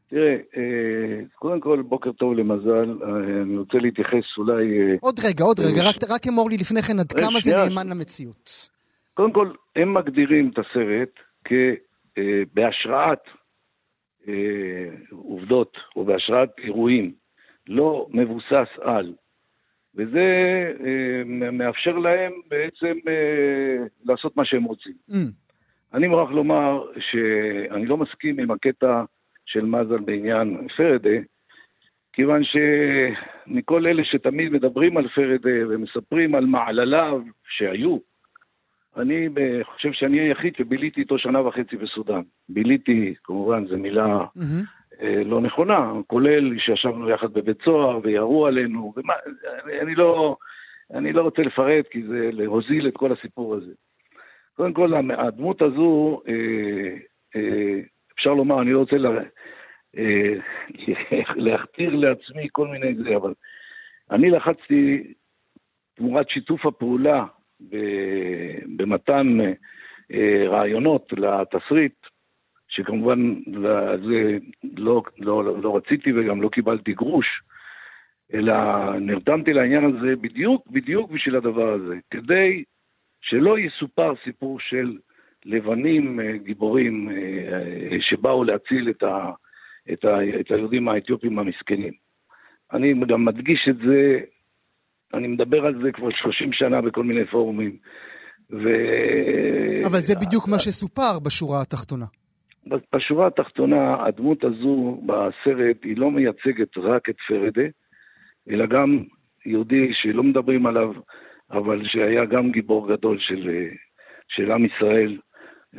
תראה, 0.07 0.36
אה, 0.57 1.21
קודם 1.36 1.59
כל, 1.59 1.81
בוקר 1.81 2.12
טוב 2.12 2.33
למזל, 2.33 2.98
אה, 3.03 3.41
אני 3.41 3.57
רוצה 3.57 3.77
להתייחס 3.77 4.38
אולי... 4.38 4.98
עוד 5.01 5.19
רגע, 5.19 5.43
עוד 5.43 5.59
רגע, 5.59 5.89
רק, 5.89 5.95
רק 6.09 6.27
אמור 6.27 6.50
לי 6.50 6.57
לפני 6.57 6.81
כן 6.81 7.00
עד 7.00 7.12
כמה 7.12 7.39
זה 7.39 7.55
נאמן 7.55 7.89
למציאות. 7.89 8.69
קודם 9.13 9.33
כל, 9.33 9.51
הם 9.75 9.93
מגדירים 9.93 10.51
את 10.53 10.59
הסרט 10.59 11.09
בהשראת 12.53 13.19
עובדות 15.12 15.77
או 15.95 16.05
בהשראת 16.05 16.50
אירועים, 16.63 17.13
לא 17.67 18.07
מבוסס 18.09 18.69
על. 18.81 19.13
וזה 19.96 20.25
אה, 20.86 21.51
מאפשר 21.51 21.98
להם 21.98 22.31
בעצם 22.50 22.93
אה, 23.08 23.86
לעשות 24.05 24.38
מה 24.38 24.46
שהם 24.46 24.63
רוצים. 24.63 24.93
Mm. 25.12 25.15
אני 25.93 26.08
מוכרח 26.08 26.29
לומר 26.29 26.86
שאני 27.00 27.86
לא 27.86 27.98
מסכים 27.98 28.39
עם 28.39 28.51
הקטע 28.51 29.03
של 29.46 29.65
מזל 29.65 30.00
בעניין 30.00 30.67
פרדה, 30.77 31.17
כיוון 32.13 32.41
שמכל 32.43 33.88
אלה 33.88 34.03
שתמיד 34.05 34.51
מדברים 34.51 34.98
על 34.98 35.08
פרדה 35.08 35.67
ומספרים 35.69 36.36
על 36.36 36.46
מעלליו 36.46 37.22
שהיו, 37.50 37.98
אני 38.98 39.29
חושב 39.63 39.91
שאני 39.91 40.19
היחיד 40.19 40.55
שביליתי 40.55 41.01
איתו 41.01 41.19
שנה 41.19 41.41
וחצי 41.41 41.77
בסודאן. 41.77 42.22
ביליתי, 42.50 43.13
כמובן, 43.24 43.67
זו 43.67 43.77
מילה 43.77 44.25
mm-hmm. 44.38 44.78
אה, 45.01 45.24
לא 45.24 45.41
נכונה, 45.41 45.91
כולל 46.08 46.60
שישבנו 46.60 47.10
יחד 47.10 47.34
בבית 47.34 47.62
סוהר 47.63 48.00
וירו 48.03 48.48
עלינו, 48.48 48.94
ומה, 48.96 49.13
אני, 49.82 49.96
לא, 49.96 50.36
אני 50.94 51.13
לא 51.13 51.22
רוצה 51.22 51.41
לפרט 51.41 51.88
כי 51.88 52.03
זה 52.03 52.29
להוזיל 52.34 52.88
את 52.88 52.98
כל 52.98 53.12
הסיפור 53.12 53.56
הזה. 53.56 53.74
קודם 54.56 54.74
כל, 54.74 54.94
הדמות 55.18 55.62
הזו, 55.62 56.22
אה, 56.27 56.96
אה, 57.36 57.79
אפשר 58.15 58.34
לומר, 58.34 58.62
אני 58.62 58.72
לא 58.72 58.79
רוצה 58.79 58.98
לה, 58.98 59.10
להכתיר 61.46 61.96
לעצמי 61.96 62.48
כל 62.51 62.68
מיני 62.68 62.96
זה, 62.96 63.15
אבל 63.15 63.34
אני 64.12 64.29
לחצתי 64.29 65.13
תמורת 65.96 66.29
שיתוף 66.29 66.65
הפעולה 66.65 67.25
במתן 68.77 69.38
רעיונות 70.48 71.13
לתסריט, 71.18 71.99
שכמובן 72.70 73.36
זה 74.08 74.38
לא, 74.78 75.04
לא, 75.18 75.62
לא, 75.62 75.78
רציתי 75.78 76.10
וגם 76.14 76.42
לא 76.42 76.50
קיבלתי 76.50 76.94
גרוש, 76.94 77.26
אלא 78.34 78.54
נרתמתי 79.00 79.54
לעניין 79.54 79.86
הזה 79.86 80.16
בדיוק, 80.22 80.68
בדיוק 80.68 81.12
בשביל 81.12 81.36
הדבר 81.36 81.74
הזה, 81.74 81.96
כדי 82.12 82.64
שלא 83.22 83.60
יסופר 83.60 84.14
סיפור 84.24 84.60
של 84.60 84.98
לבנים 85.46 86.20
אה, 86.20 86.38
גיבורים 86.38 87.10
אה, 87.10 87.98
שבאו 88.01 88.44
להציל 88.44 88.90
את, 88.90 89.03
ה, 89.03 89.32
את, 89.94 90.05
ה, 90.05 90.40
את 90.40 90.51
היהודים 90.51 90.88
האתיופים 90.88 91.40
המסכנים. 91.40 91.94
אני 92.74 92.94
גם 93.08 93.25
מדגיש 93.25 93.68
את 93.70 93.77
זה, 93.77 94.20
אני 95.14 95.27
מדבר 95.27 95.66
על 95.66 95.82
זה 95.84 95.92
כבר 95.92 96.10
30 96.22 96.53
שנה 96.53 96.82
בכל 96.82 97.03
מיני 97.03 97.25
פורומים. 97.25 97.77
ו... 98.51 98.70
אבל 99.86 100.00
זה 100.00 100.16
בדיוק 100.16 100.48
מה 100.48 100.60
שסופר 100.60 101.20
בשורה 101.25 101.62
התחתונה. 101.62 102.05
בשורה 102.94 103.27
התחתונה, 103.27 104.05
הדמות 104.05 104.44
הזו 104.44 105.01
בסרט 105.05 105.84
היא 105.84 105.98
לא 105.98 106.12
מייצגת 106.12 106.77
רק 106.77 107.10
את 107.10 107.16
פרדה, 107.27 107.68
אלא 108.50 108.66
גם 108.66 109.03
יהודי 109.46 109.94
שלא 109.94 110.24
מדברים 110.24 110.66
עליו, 110.66 110.94
אבל 111.51 111.82
שהיה 111.86 112.25
גם 112.25 112.51
גיבור 112.51 112.88
גדול 112.94 113.20
של, 113.20 113.68
של 114.27 114.51
עם 114.51 114.66
ישראל, 114.66 115.18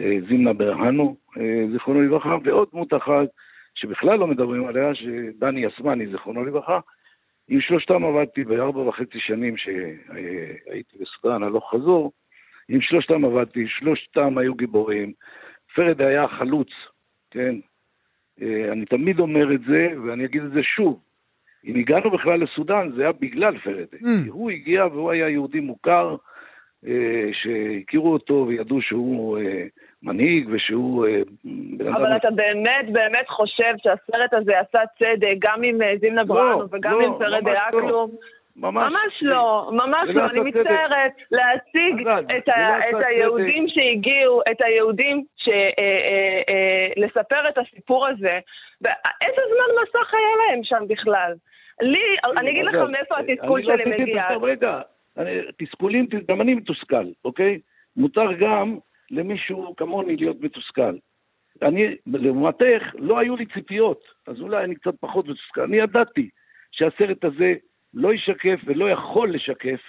אה, 0.00 0.16
זימנה 0.28 0.52
ברהנו, 0.52 1.16
אה, 1.38 1.64
זיכרונו 1.72 2.02
לברכה, 2.02 2.36
ועוד 2.44 2.68
דמות 2.72 2.94
אחת 2.94 3.28
שבכלל 3.74 4.18
לא 4.18 4.26
מדברים 4.26 4.66
עליה, 4.66 4.94
שדני 4.94 5.68
אסמני, 5.68 6.06
זיכרונו 6.06 6.44
לברכה. 6.44 6.80
עם 7.48 7.60
שלושתם 7.60 8.04
עבדתי 8.04 8.44
בארבע 8.44 8.80
וחצי 8.80 9.18
שנים 9.20 9.56
שהייתי 9.56 10.96
בסודאן 11.00 11.42
הלוך 11.42 11.70
חזור, 11.74 12.12
עם 12.68 12.80
שלושתם 12.80 13.24
עבדתי, 13.24 13.64
שלושתם 13.68 14.38
היו 14.38 14.54
גיבורים. 14.54 15.12
פרד 15.74 16.02
היה 16.02 16.28
חלוץ, 16.28 16.68
כן? 17.30 17.54
אה, 18.42 18.72
אני 18.72 18.84
תמיד 18.84 19.18
אומר 19.18 19.54
את 19.54 19.60
זה, 19.60 19.88
ואני 20.04 20.24
אגיד 20.24 20.42
את 20.44 20.52
זה 20.52 20.62
שוב. 20.62 21.00
אם 21.64 21.76
הגענו 21.76 22.10
בכלל 22.10 22.42
לסודאן, 22.42 22.90
זה 22.96 23.02
היה 23.02 23.12
בגלל 23.12 23.58
פרד. 23.58 23.86
Mm. 23.94 24.24
כי 24.24 24.28
הוא 24.28 24.50
הגיע 24.50 24.86
והוא 24.86 25.10
היה 25.10 25.28
יהודי 25.28 25.60
מוכר, 25.60 26.16
אה, 26.86 27.28
שהכירו 27.32 28.12
אותו 28.12 28.44
וידעו 28.48 28.82
שהוא 28.82 29.38
אה, 29.38 29.64
מנהיג 30.02 30.48
ושהוא... 30.52 31.06
אבל 31.80 32.16
אתה 32.16 32.30
באמת 32.30 32.92
באמת 32.92 33.28
חושב 33.28 33.74
שהסרט 33.78 34.32
הזה 34.32 34.52
עשה 34.60 34.78
צדק 34.98 35.34
גם 35.38 35.62
עם 35.62 35.78
זימנה 36.00 36.22
לא, 36.22 36.26
בראנו 36.26 36.64
וגם 36.72 36.92
לא, 36.92 37.06
עם 37.06 37.12
פרד 37.18 37.44
לא. 37.72 38.08
ממש, 38.56 38.92
ממש 38.92 39.22
לא, 39.22 39.70
ממש 39.72 40.08
לא, 40.14 40.26
אני 40.26 40.40
מצטערת 40.40 41.12
להציג 41.30 42.08
את, 42.38 42.48
ה, 42.48 42.90
את 42.90 43.04
היהודים 43.06 43.68
שהגיעו, 43.68 44.40
את 44.50 44.62
היהודים, 44.62 45.24
ש, 45.36 45.48
אה, 45.48 45.54
אה, 45.78 46.42
אה, 46.50 46.88
לספר 46.96 47.48
את 47.48 47.58
הסיפור 47.58 48.08
הזה. 48.08 48.38
איזה 49.20 49.42
זמן 49.54 49.82
מסך 49.82 50.14
היה 50.14 50.36
להם 50.46 50.64
שם 50.64 50.84
בכלל? 50.88 51.34
לי, 51.82 52.16
אני 52.38 52.50
אגיד 52.50 52.64
לך 52.64 52.74
מאיפה 52.74 53.14
התסכול 53.18 53.62
שלי 53.62 53.84
מגיע. 53.84 54.24
רגע, 54.42 54.80
תסכולים, 55.58 56.06
גם 56.28 56.40
אני 56.40 56.54
מתוסכל, 56.54 57.04
אוקיי? 57.24 57.60
מותר 57.96 58.32
גם 58.32 58.78
למישהו 59.10 59.74
כמוני 59.76 60.16
להיות 60.16 60.36
מתוסכל. 60.40 60.96
אני, 61.62 61.96
לעומתך, 62.06 62.82
לא 62.94 63.18
היו 63.18 63.36
לי 63.36 63.46
ציפיות, 63.46 64.04
אז 64.26 64.40
אולי 64.40 64.64
אני 64.64 64.74
קצת 64.74 64.94
פחות 65.00 65.28
מתוסכל. 65.28 65.60
אני 65.60 65.76
ידעתי 65.76 66.28
שהסרט 66.72 67.24
הזה 67.24 67.54
לא 67.94 68.14
ישקף 68.14 68.60
ולא 68.64 68.90
יכול 68.90 69.34
לשקף 69.34 69.80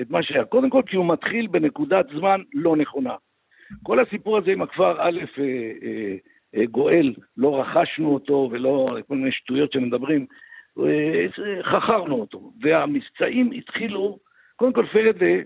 את 0.00 0.10
מה 0.10 0.22
שהיה. 0.22 0.44
קודם 0.44 0.70
כל 0.70 0.82
כי 0.86 0.96
הוא 0.96 1.08
מתחיל 1.08 1.46
בנקודת 1.46 2.06
זמן 2.14 2.40
לא 2.54 2.76
נכונה. 2.76 3.14
כל 3.82 4.00
הסיפור 4.00 4.38
הזה 4.38 4.52
עם 4.52 4.62
הכפר 4.62 4.96
א', 5.00 5.20
אה, 5.38 5.44
אה, 5.82 6.16
אה, 6.56 6.66
גואל, 6.66 7.14
לא 7.36 7.60
רכשנו 7.60 8.14
אותו 8.14 8.48
ולא 8.52 8.96
כל 9.08 9.16
מיני 9.16 9.32
שטויות 9.32 9.72
שמדברים, 9.72 10.26
חכרנו 11.62 12.20
אותו. 12.20 12.52
והמבצעים 12.60 13.50
התחילו, 13.50 14.18
קודם 14.56 14.72
כל 14.72 14.86
פרדה, 14.92 15.42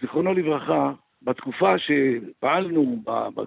זיכרונו 0.00 0.34
לברכה, 0.34 0.92
בתקופה 1.22 1.74
שפעלנו 1.78 3.02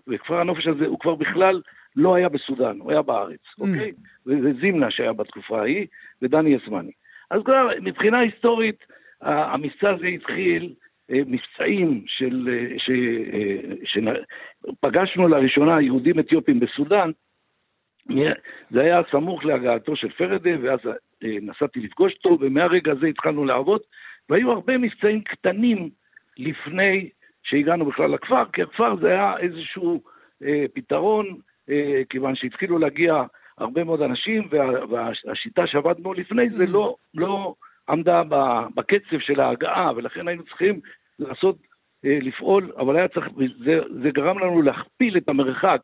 בכפר 0.08 0.40
הנופש 0.40 0.68
הזה, 0.68 0.86
הוא 0.86 1.00
כבר 1.00 1.16
בכלל 1.16 1.62
לא 1.96 2.16
היה 2.16 2.30
בסודאן, 2.30 2.80
הוא 2.80 2.92
היה 2.92 3.02
בארץ, 3.02 3.40
mm. 3.60 3.62
אוקיי? 3.62 3.92
וזה 4.26 4.52
זימנה 4.62 4.92
שהיה 4.92 5.14
בתקופה 5.14 5.60
ההיא, 5.62 5.88
ודני 6.22 6.50
יסמני. 6.50 6.92
אז 7.34 7.42
כבר 7.46 7.70
מבחינה 7.82 8.20
היסטורית, 8.20 8.86
המבצע 9.22 9.90
הזה 9.90 10.08
התחיל, 10.08 10.74
אה, 11.12 11.20
מבצעים 11.28 12.04
של, 12.08 12.50
אה, 12.52 12.80
ש, 12.80 12.90
אה, 13.34 13.76
שפגשנו 13.86 15.28
לראשונה 15.28 15.82
יהודים 15.82 16.20
אתיופים 16.20 16.60
בסודאן, 16.60 17.12
זה 18.72 18.82
היה 18.82 19.02
סמוך 19.12 19.46
להגעתו 19.46 19.96
של 19.96 20.10
פרדה, 20.10 20.52
ואז 20.62 20.80
נסעתי 21.22 21.80
לפגוש 21.80 22.14
אותו, 22.14 22.38
ומהרגע 22.42 22.92
הזה 22.92 23.08
התחלנו 23.08 23.46
לעבוד, 23.46 23.82
והיו 24.30 24.52
הרבה 24.52 24.78
מבצעים 24.78 25.22
קטנים 25.22 25.90
לפני 26.38 27.10
שהגענו 27.44 27.86
בכלל 27.86 28.12
לכפר, 28.12 28.44
כי 28.54 28.62
הכפר 28.62 28.96
זה 28.96 29.08
היה 29.08 29.38
איזשהו 29.38 30.04
פתרון, 30.74 31.38
כיוון 32.10 32.36
שהתחילו 32.36 32.78
להגיע 32.78 33.24
הרבה 33.58 33.84
מאוד 33.84 34.02
אנשים, 34.02 34.48
וה, 34.52 34.86
והשיטה 34.90 35.68
שעבדנו 35.68 36.14
לפני 36.14 36.50
זה 36.50 36.66
לא, 36.68 36.96
לא 37.14 37.56
עמדה 37.90 38.22
בקצב 38.76 39.20
של 39.20 39.40
ההגעה, 39.40 39.92
ולכן 39.96 40.28
היינו 40.28 40.44
צריכים 40.44 40.80
לעשות 41.20 41.58
אה, 42.06 42.18
לפעול, 42.22 42.72
אבל 42.78 42.96
היה 42.96 43.08
צריך, 43.08 43.26
זה, 43.66 43.80
זה 44.04 44.10
גרם 44.14 44.40
לנו 44.40 44.62
להכפיל 44.62 45.18
את 45.18 45.30
המרחק 45.30 45.82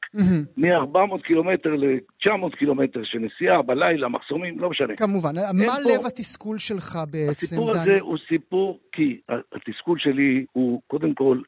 מ-400 0.58 1.22
קילומטר 1.24 1.76
ל-900 1.76 2.58
קילומטר 2.58 3.04
של 3.04 3.20
נסיעה 3.20 3.62
בלילה, 3.62 4.08
מחסומים, 4.08 4.60
לא 4.60 4.70
משנה. 4.70 4.96
כמובן. 4.96 5.36
מה 5.36 5.74
פה, 5.84 5.92
לב 5.92 6.06
התסכול 6.06 6.58
שלך 6.58 6.98
בעצם, 7.12 7.30
הסיפור 7.30 7.72
דני? 7.74 7.82
הזה 7.82 8.00
הוא 8.00 8.18
סיפור, 8.28 8.80
כי 8.92 9.20
התסכול 9.30 10.00
שלי 10.00 10.46
הוא, 10.52 10.82
קודם 10.88 11.14
כל, 11.14 11.42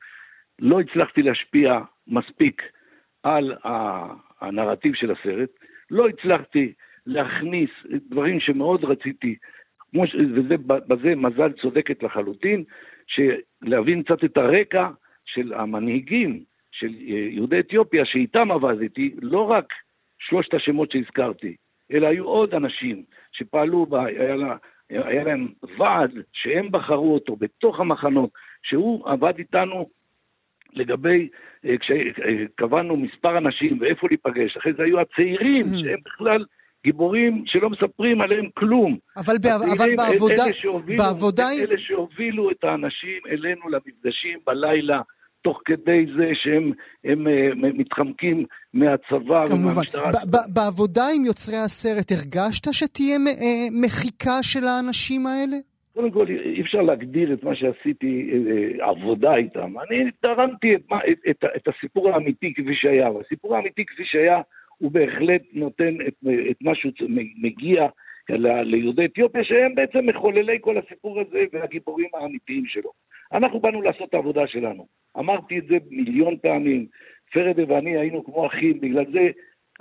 לא 0.59 0.79
הצלחתי 0.79 1.21
להשפיע 1.21 1.79
מספיק 2.07 2.61
על 3.23 3.55
הנרטיב 4.41 4.95
של 4.95 5.11
הסרט, 5.11 5.49
לא 5.91 6.07
הצלחתי 6.07 6.73
להכניס 7.05 7.69
דברים 8.09 8.39
שמאוד 8.39 8.85
רציתי, 8.85 9.35
ובזה 9.93 11.15
מזל 11.15 11.51
צודקת 11.51 12.03
לחלוטין, 12.03 12.63
להבין 13.61 14.03
קצת 14.03 14.23
את 14.23 14.37
הרקע 14.37 14.89
של 15.25 15.53
המנהיגים 15.53 16.43
של 16.71 16.95
יהודי 17.09 17.59
אתיופיה, 17.59 18.05
שאיתם 18.05 18.51
עבדתי, 18.51 19.15
לא 19.21 19.51
רק 19.51 19.73
שלושת 20.19 20.53
השמות 20.53 20.91
שהזכרתי, 20.91 21.55
אלא 21.91 22.07
היו 22.07 22.25
עוד 22.25 22.53
אנשים 22.53 23.03
שפעלו, 23.31 23.85
בה, 23.85 24.05
היה, 24.05 24.35
לה, 24.35 24.55
היה 24.89 25.23
להם 25.23 25.47
ועד 25.77 26.11
שהם 26.33 26.71
בחרו 26.71 27.13
אותו 27.13 27.35
בתוך 27.35 27.79
המחנות, 27.79 28.29
שהוא 28.63 29.09
עבד 29.09 29.33
איתנו 29.37 29.89
לגבי, 30.73 31.27
אה, 31.65 31.75
כשקבענו 31.77 32.97
מספר 32.97 33.37
אנשים 33.37 33.77
ואיפה 33.81 34.07
להיפגש, 34.07 34.57
אחרי 34.57 34.73
זה 34.77 34.83
היו 34.83 34.99
הצעירים, 34.99 35.65
mm-hmm. 35.65 35.83
שהם 35.83 35.99
בכלל 36.05 36.45
גיבורים 36.83 37.43
שלא 37.45 37.69
מספרים 37.69 38.21
עליהם 38.21 38.45
כלום. 38.53 38.97
אבל, 39.17 39.37
ב, 39.37 39.45
אבל 39.45 39.95
בעבודה... 39.95 40.45
אלה 40.45 40.53
שהובילו, 40.53 41.03
בעבודה... 41.03 41.47
אלה 41.63 41.75
שהובילו 41.77 42.51
את 42.51 42.63
האנשים 42.63 43.19
אלינו 43.29 43.69
למפגשים 43.69 44.39
בלילה. 44.47 45.01
תוך 45.43 45.61
כדי 45.65 46.05
זה 46.17 46.29
שהם 46.33 46.71
הם, 47.03 47.27
הם, 47.27 47.65
אה, 47.65 47.69
מתחמקים 47.73 48.45
מהצבא 48.73 49.43
ומהמשטרה. 49.49 50.11
כמובן. 50.13 50.53
בעבודה 50.53 51.03
עם 51.15 51.25
יוצרי 51.25 51.57
הסרט, 51.57 52.11
הרגשת 52.11 52.73
שתהיה 52.73 53.17
אה, 53.27 53.67
מחיקה 53.71 54.43
של 54.43 54.67
האנשים 54.67 55.27
האלה? 55.27 55.57
קודם 55.93 56.11
כל, 56.11 56.25
אי 56.27 56.61
אפשר 56.61 56.81
להגדיר 56.81 57.33
את 57.33 57.43
מה 57.43 57.55
שעשיתי 57.55 58.31
אה, 58.33 58.89
עבודה 58.89 59.35
איתם. 59.35 59.79
אני 59.79 60.11
תרמתי 60.19 60.75
את, 60.75 60.81
את, 61.11 61.17
את, 61.29 61.45
את 61.55 61.67
הסיפור 61.67 62.09
האמיתי 62.09 62.53
כפי 62.53 62.75
שהיה, 62.75 63.11
והסיפור 63.11 63.55
האמיתי 63.55 63.85
כפי 63.85 64.05
שהיה 64.05 64.41
הוא 64.77 64.91
בהחלט 64.91 65.41
נותן 65.53 65.95
את, 66.07 66.13
את 66.51 66.57
מה 66.61 66.71
שמגיע 66.75 67.87
ליהודי 68.63 69.05
אתיופיה, 69.05 69.43
שהם 69.43 69.75
בעצם 69.75 70.05
מחוללי 70.05 70.57
כל 70.61 70.77
הסיפור 70.77 71.19
הזה 71.19 71.43
והגיבורים 71.53 72.09
האמיתיים 72.13 72.65
שלו. 72.65 72.91
אנחנו 73.33 73.59
באנו 73.59 73.81
לעשות 73.81 74.09
את 74.09 74.13
העבודה 74.13 74.47
שלנו. 74.47 74.87
אמרתי 75.17 75.57
את 75.57 75.67
זה 75.67 75.77
מיליון 75.89 76.37
פעמים. 76.41 76.85
פרדה 77.33 77.63
ואני 77.67 77.97
היינו 77.97 78.23
כמו 78.23 78.47
אחים, 78.47 78.79
בגלל 78.79 79.05
זה 79.11 79.29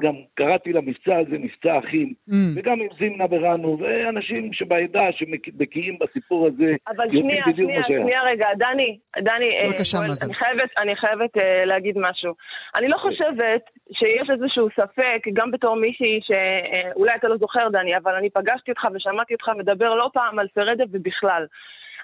גם 0.01 0.15
קראתי 0.35 0.73
למבצע 0.73 1.19
הזה 1.19 1.39
מבצע 1.39 1.79
אחים, 1.79 2.13
mm. 2.31 2.35
וגם 2.55 2.81
עם 2.81 2.89
זימנה 2.99 3.27
בראנו, 3.27 3.79
ואנשים 3.81 4.53
שבעדה 4.53 5.13
שבקיאים 5.13 5.99
בסיפור 6.01 6.47
הזה, 6.47 6.75
אבל 6.89 7.09
שנייה, 7.11 7.45
שנייה, 7.57 7.83
שנייה 7.87 8.23
רגע, 8.23 8.47
דני, 8.59 8.99
דני, 9.19 9.57
אה, 9.57 9.69
בבקשה, 9.69 9.99
אה, 9.99 10.05
אני 10.23 10.35
חייבת, 10.35 10.71
אני 10.79 10.97
חייבת 10.97 11.37
אה, 11.37 11.65
להגיד 11.65 11.99
משהו. 11.99 12.35
אני 12.77 12.89
לא 12.89 12.97
חושבת 12.97 13.63
שיש 13.93 14.31
איזשהו 14.31 14.69
ספק, 14.71 15.23
גם 15.33 15.51
בתור 15.51 15.77
מישהי 15.77 16.21
שאולי 16.23 17.15
אתה 17.15 17.29
לא 17.29 17.37
זוכר, 17.37 17.69
דני, 17.69 17.97
אבל 17.97 18.15
אני 18.15 18.31
פגשתי 18.31 18.71
אותך 18.71 18.87
ושמעתי 18.95 19.35
אותך 19.35 19.49
מדבר 19.59 19.95
לא 19.95 20.11
פעם 20.13 20.39
על 20.39 20.49
פרדה 20.55 20.85
ובכלל. 20.91 21.47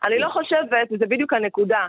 אני 0.05 0.19
לא 0.19 0.29
חושבת, 0.29 0.89
וזה 0.93 1.07
בדיוק 1.07 1.33
הנקודה, 1.33 1.87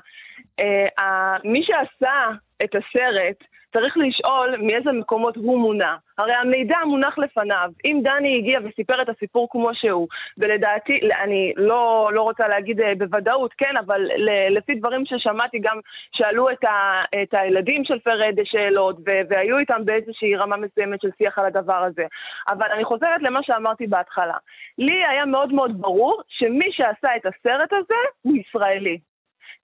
מי 1.44 1.64
שעשה 1.64 2.30
את 2.64 2.76
הסרט, 2.76 3.44
צריך 3.74 3.98
לשאול 3.98 4.56
מאיזה 4.62 4.92
מקומות 4.92 5.36
הוא 5.36 5.60
מונע. 5.60 5.96
הרי 6.18 6.34
המידע 6.34 6.78
מונח 6.86 7.18
לפניו. 7.18 7.70
אם 7.86 8.00
דני 8.04 8.38
הגיע 8.38 8.60
וסיפר 8.64 9.02
את 9.02 9.10
הסיפור 9.10 9.48
כמו 9.52 9.70
שהוא, 9.74 10.08
ולדעתי, 10.38 11.00
אני 11.24 11.54
לא, 11.58 12.10
לא 12.14 12.22
רוצה 12.22 12.48
להגיד 12.48 12.82
אה, 12.82 12.96
בוודאות, 12.98 13.54
כן, 13.58 13.78
אבל 13.86 14.02
לפי 14.50 14.76
דברים 14.76 15.06
ששמעתי 15.06 15.60
גם 15.60 15.80
שאלו 16.12 16.50
את, 16.50 16.64
ה, 16.64 17.04
את 17.22 17.34
הילדים 17.34 17.86
של 17.86 18.00
פרד 18.00 18.36
שאלות, 18.44 18.98
והיו 19.30 19.58
איתם 19.58 19.86
באיזושהי 19.86 20.36
רמה 20.36 20.58
מסוימת 20.58 21.02
של 21.02 21.10
שיח 21.18 21.40
על 21.40 21.46
הדבר 21.46 21.84
הזה. 21.84 22.06
אבל 22.50 22.68
אני 22.76 22.84
חוזרת 22.84 23.22
למה 23.22 23.40
שאמרתי 23.44 23.88
בהתחלה. 23.88 24.38
לי 24.78 25.06
היה 25.10 25.26
מאוד 25.26 25.54
מאוד 25.54 25.82
ברור 25.82 26.22
שמי 26.28 26.72
שעשה 26.72 27.16
את 27.16 27.26
הסרט 27.26 27.74
הזה 27.74 27.96
הוא 28.22 28.38
ישראלי. 28.38 28.98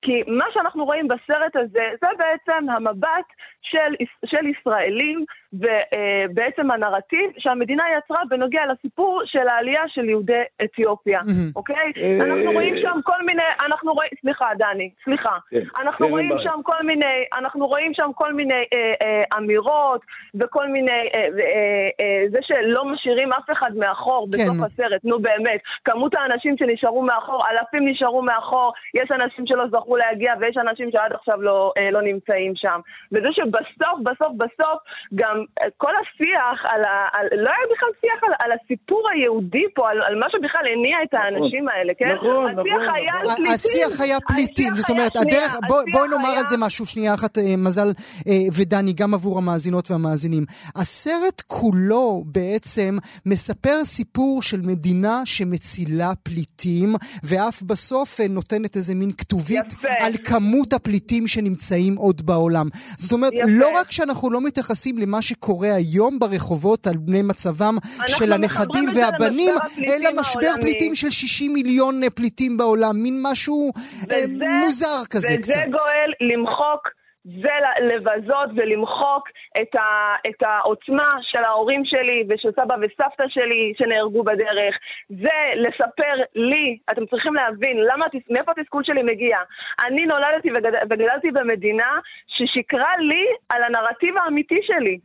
כי 0.04 0.24
מה 0.28 0.46
שאנחנו 0.54 0.86
רואים 0.86 1.08
בסרט 1.08 1.56
הזה 1.56 1.86
זה 2.02 2.08
בעצם 2.18 2.70
המבט 2.70 3.26
של, 3.62 4.06
של 4.26 4.48
ישראלים 4.48 5.26
ובעצם 5.54 6.72
הנרטיב 6.72 7.32
שהמדינה 7.38 7.84
יצרה 7.98 8.22
בנוגע 8.30 8.62
לסיפור 8.72 9.22
של 9.26 9.48
העלייה 9.48 9.82
של 9.88 10.10
יהודי 10.10 10.42
אתיופיה, 10.64 11.22
אוקיי? 11.56 11.92
אנחנו 12.22 12.52
רואים 12.52 12.76
שם 12.82 13.00
כל 13.04 13.26
מיני, 13.26 13.44
אנחנו 13.66 13.94
רואים, 13.94 14.10
סליחה 14.22 14.46
דני, 14.58 14.90
סליחה, 15.04 15.38
כן, 15.50 15.60
אנחנו 15.82 16.08
רואים 16.08 16.32
שם 16.44 16.60
כל 16.64 16.86
מיני, 16.86 17.26
אנחנו 17.38 17.68
רואים 17.68 17.94
שם 17.94 18.12
כל 18.16 18.34
מיני 18.34 18.64
אה, 18.74 18.94
אה, 19.02 19.38
אמירות 19.38 20.02
וכל 20.36 20.68
מיני, 20.68 21.10
אה, 21.16 22.24
זה 22.32 22.40
שלא 22.42 22.86
משאירים 22.86 23.34
אף 23.34 23.52
אחד 23.52 23.72
מאחור 23.76 24.28
כן. 24.32 24.38
בסוף 24.38 24.56
הסרט, 24.66 25.02
נו 25.04 25.20
באמת, 25.20 25.62
כמות 25.86 26.16
האנשים 26.16 26.58
שנשארו 26.58 27.02
מאחור, 27.02 27.44
אלפים 27.52 27.88
נשארו 27.88 28.22
מאחור, 28.22 28.74
יש 28.94 29.12
אנשים 29.12 29.48
שלא 29.48 29.68
זכו 29.68 29.98
להגיע 29.98 30.34
ויש 30.40 30.58
אנשים 30.58 30.92
שעד 30.92 31.14
עכשיו 31.14 31.42
לא, 31.42 31.72
לא 31.92 32.02
נמצאים 32.02 32.54
שם, 32.56 32.80
וזה 33.12 33.28
שבסוף, 33.32 34.00
בסוף, 34.04 34.32
בסוף 34.38 34.80
גם 35.16 35.43
כל 35.78 35.94
השיח 36.02 36.58
על 36.74 36.82
ה... 36.84 37.08
על, 37.14 37.26
לא 37.32 37.50
היה 37.56 37.66
בכלל 37.74 37.90
שיח 38.02 38.20
על, 38.24 38.34
על 38.44 38.52
הסיפור 38.58 39.04
היהודי 39.14 39.66
פה, 39.76 39.90
על, 39.90 39.98
על 40.08 40.16
מה 40.20 40.28
שבכלל 40.32 40.62
הניע 40.74 40.98
את 41.04 41.14
נכון. 41.14 41.26
האנשים 41.26 41.68
האלה, 41.68 41.94
כן? 42.00 42.12
נכון, 42.16 42.52
נכון. 42.52 42.60
השיח 42.60 42.82
נכון. 42.84 42.96
היה 42.96 43.14
על 43.14 43.28
פליטים. 43.36 43.54
השיח 43.54 44.02
היה 44.02 44.18
פליטים, 44.28 44.76
זאת 44.76 44.90
אומרת, 44.90 45.16
הדרך... 45.16 45.58
בואי 45.92 46.08
נאמר 46.10 46.30
על 46.38 46.48
זה 46.50 46.58
משהו 46.58 46.86
שנייה 46.86 47.14
אחת, 47.14 47.38
אה, 47.38 47.56
מזל 47.58 47.88
אה, 48.28 48.34
ודני, 48.58 48.94
גם 48.94 49.14
עבור 49.14 49.38
המאזינות 49.38 49.92
והמאזינים. 49.92 50.44
הסרט 50.76 51.42
כולו 51.48 52.24
בעצם 52.26 52.98
מספר 53.26 53.86
סיפור 53.86 54.42
של 54.42 54.62
מדינה 54.62 55.22
שמצילה 55.26 56.12
פליטים, 56.24 56.96
ואף 57.24 57.62
בסוף 57.62 58.22
אה, 58.22 58.28
נותנת 58.30 58.76
איזה 58.76 58.96
מין 58.96 59.12
כתובית 59.12 59.74
יפה. 59.74 59.88
על 60.00 60.14
כמות 60.24 60.74
הפליטים 60.74 61.28
שנמצאים 61.28 61.96
עוד 61.96 62.26
בעולם. 62.26 62.68
זאת 62.98 63.12
אומרת, 63.12 63.34
יפה. 63.34 63.46
לא 63.48 63.68
רק 63.80 63.92
שאנחנו 63.92 64.32
לא 64.32 64.42
מתייחסים 64.42 64.98
למה 64.98 65.22
ש... 65.22 65.33
שקורה 65.34 65.76
היום 65.76 66.20
ברחובות 66.20 66.88
על 66.88 66.98
בני 66.98 67.22
מצבם 67.22 67.76
של 68.08 68.34
הנכדים 68.34 68.90
והבנים, 68.96 69.56
אלא 69.88 70.10
משבר 70.20 70.48
העולמי. 70.48 70.62
פליטים 70.62 70.96
של 70.96 71.12
60 71.12 71.54
מיליון 71.54 72.02
פליטים 72.16 72.58
בעולם, 72.58 72.96
מין 73.04 73.20
משהו 73.24 73.72
אה, 74.12 74.18
וזה, 74.18 74.46
מוזר 74.66 75.02
כזה 75.10 75.28
וזה 75.28 75.42
קצת. 75.42 75.52
וזה 75.52 75.66
גואל 75.72 76.12
למחוק 76.22 76.90
זה 77.26 77.56
לבזות 77.82 78.50
ולמחוק 78.56 79.30
את, 79.62 79.76
ה, 79.76 80.16
את 80.30 80.44
העוצמה 80.46 81.10
של 81.22 81.44
ההורים 81.44 81.82
שלי 81.86 82.24
ושל 82.30 82.52
סבא 82.52 82.76
וסבתא 82.82 83.24
שלי 83.28 83.74
שנהרגו 83.78 84.24
בדרך. 84.24 84.76
זה 85.10 85.38
לספר 85.56 86.16
לי, 86.36 86.78
אתם 86.92 87.06
צריכים 87.06 87.34
להבין, 87.34 87.78
למה, 87.78 88.06
מאיפה 88.30 88.52
התסכול 88.52 88.84
שלי 88.84 89.04
מגיע. 89.04 89.38
אני 89.86 90.06
נולדתי 90.06 90.50
וגד, 90.52 90.72
וגדלתי 90.90 91.32
במדינה 91.32 91.92
ששיקרה 92.28 92.98
לי 93.00 93.26
על 93.50 93.64
הנרטיב 93.64 94.18
האמיתי 94.18 94.60
שלי. 94.62 94.98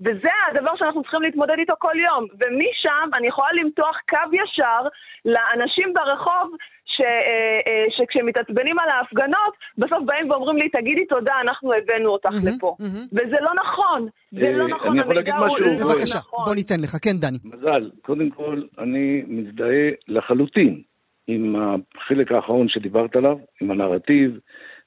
וזה 0.00 0.28
הדבר 0.50 0.70
שאנחנו 0.76 1.02
צריכים 1.02 1.22
להתמודד 1.22 1.58
איתו 1.58 1.74
כל 1.78 1.94
יום. 2.06 2.26
ומשם 2.32 3.08
אני 3.14 3.26
יכולה 3.26 3.48
למתוח 3.52 3.96
קו 4.08 4.36
ישר 4.36 4.82
לאנשים 5.24 5.92
ברחוב 5.94 6.56
ש, 6.96 7.00
אה, 7.00 7.60
אה, 7.66 7.84
שכשהם 7.90 8.26
מתעצבנים 8.26 8.78
על 8.78 8.88
ההפגנות, 8.88 9.54
בסוף 9.78 9.98
באים 10.04 10.30
ואומרים 10.30 10.56
לי, 10.56 10.68
תגידי 10.68 11.06
תודה, 11.06 11.32
אנחנו 11.40 11.72
הבאנו 11.72 12.10
אותך 12.10 12.28
mm-hmm, 12.30 12.56
לפה. 12.56 12.76
Mm-hmm. 12.80 13.08
וזה 13.12 13.36
לא 13.40 13.50
נכון. 13.62 14.08
זה 14.32 14.52
לא 14.52 14.68
נכון, 14.68 14.90
אני 14.90 15.00
יכול 15.00 15.14
להגיד 15.14 15.34
משהו? 15.34 15.88
בבקשה, 15.88 16.18
נכון. 16.18 16.44
בוא 16.46 16.54
ניתן 16.54 16.80
לך. 16.82 16.96
כן, 17.02 17.16
דני. 17.20 17.38
מזל, 17.44 17.90
קודם 18.02 18.30
כל, 18.30 18.62
אני 18.78 19.22
מזדהה 19.26 19.90
לחלוטין 20.08 20.82
עם 21.26 21.56
החלק 21.56 22.32
האחרון 22.32 22.68
שדיברת 22.68 23.16
עליו, 23.16 23.38
עם 23.60 23.70
הנרטיב 23.70 24.38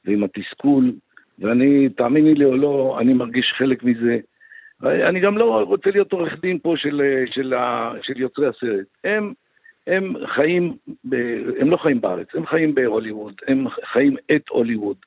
ועם 0.06 0.24
התסכול, 0.24 0.92
ואני, 1.40 1.90
תאמיני 1.90 2.34
לי 2.34 2.46
או 2.46 2.58
לא, 2.58 2.98
אני 3.02 3.14
מרגיש 3.14 3.54
חלק 3.58 3.84
מזה. 3.84 4.18
אני 4.84 5.20
גם 5.20 5.38
לא 5.38 5.64
רוצה 5.64 5.90
להיות 5.90 6.12
עורך 6.12 6.40
דין 6.42 6.60
פה 6.60 6.74
של, 6.78 7.02
של, 7.32 7.54
של 8.02 8.20
יוצרי 8.20 8.48
הסרט. 8.48 8.86
הם, 9.04 9.34
הם 9.88 10.14
חיים, 10.26 10.78
ב... 11.10 11.16
הם 11.60 11.70
לא 11.70 11.78
חיים 11.78 12.02
בארץ, 12.02 12.28
הם 12.34 12.46
חיים 12.46 12.76
בהוליווד, 12.76 13.34
הם 13.48 13.70
חיים 13.70 14.16
את 14.36 14.50
הוליווד. 14.50 14.98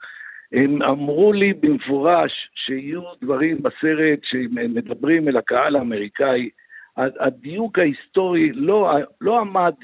הם 0.53 0.83
אמרו 0.83 1.33
לי 1.33 1.53
במפורש 1.53 2.33
שיהיו 2.55 3.03
דברים 3.23 3.63
בסרט 3.63 4.19
שמדברים 4.23 5.29
אל 5.29 5.37
הקהל 5.37 5.77
האמריקאי. 5.77 6.51
הדיוק 6.97 7.79
ההיסטורי 7.79 8.53
לא, 8.53 8.93
לא 9.21 9.41
עמד 9.41 9.75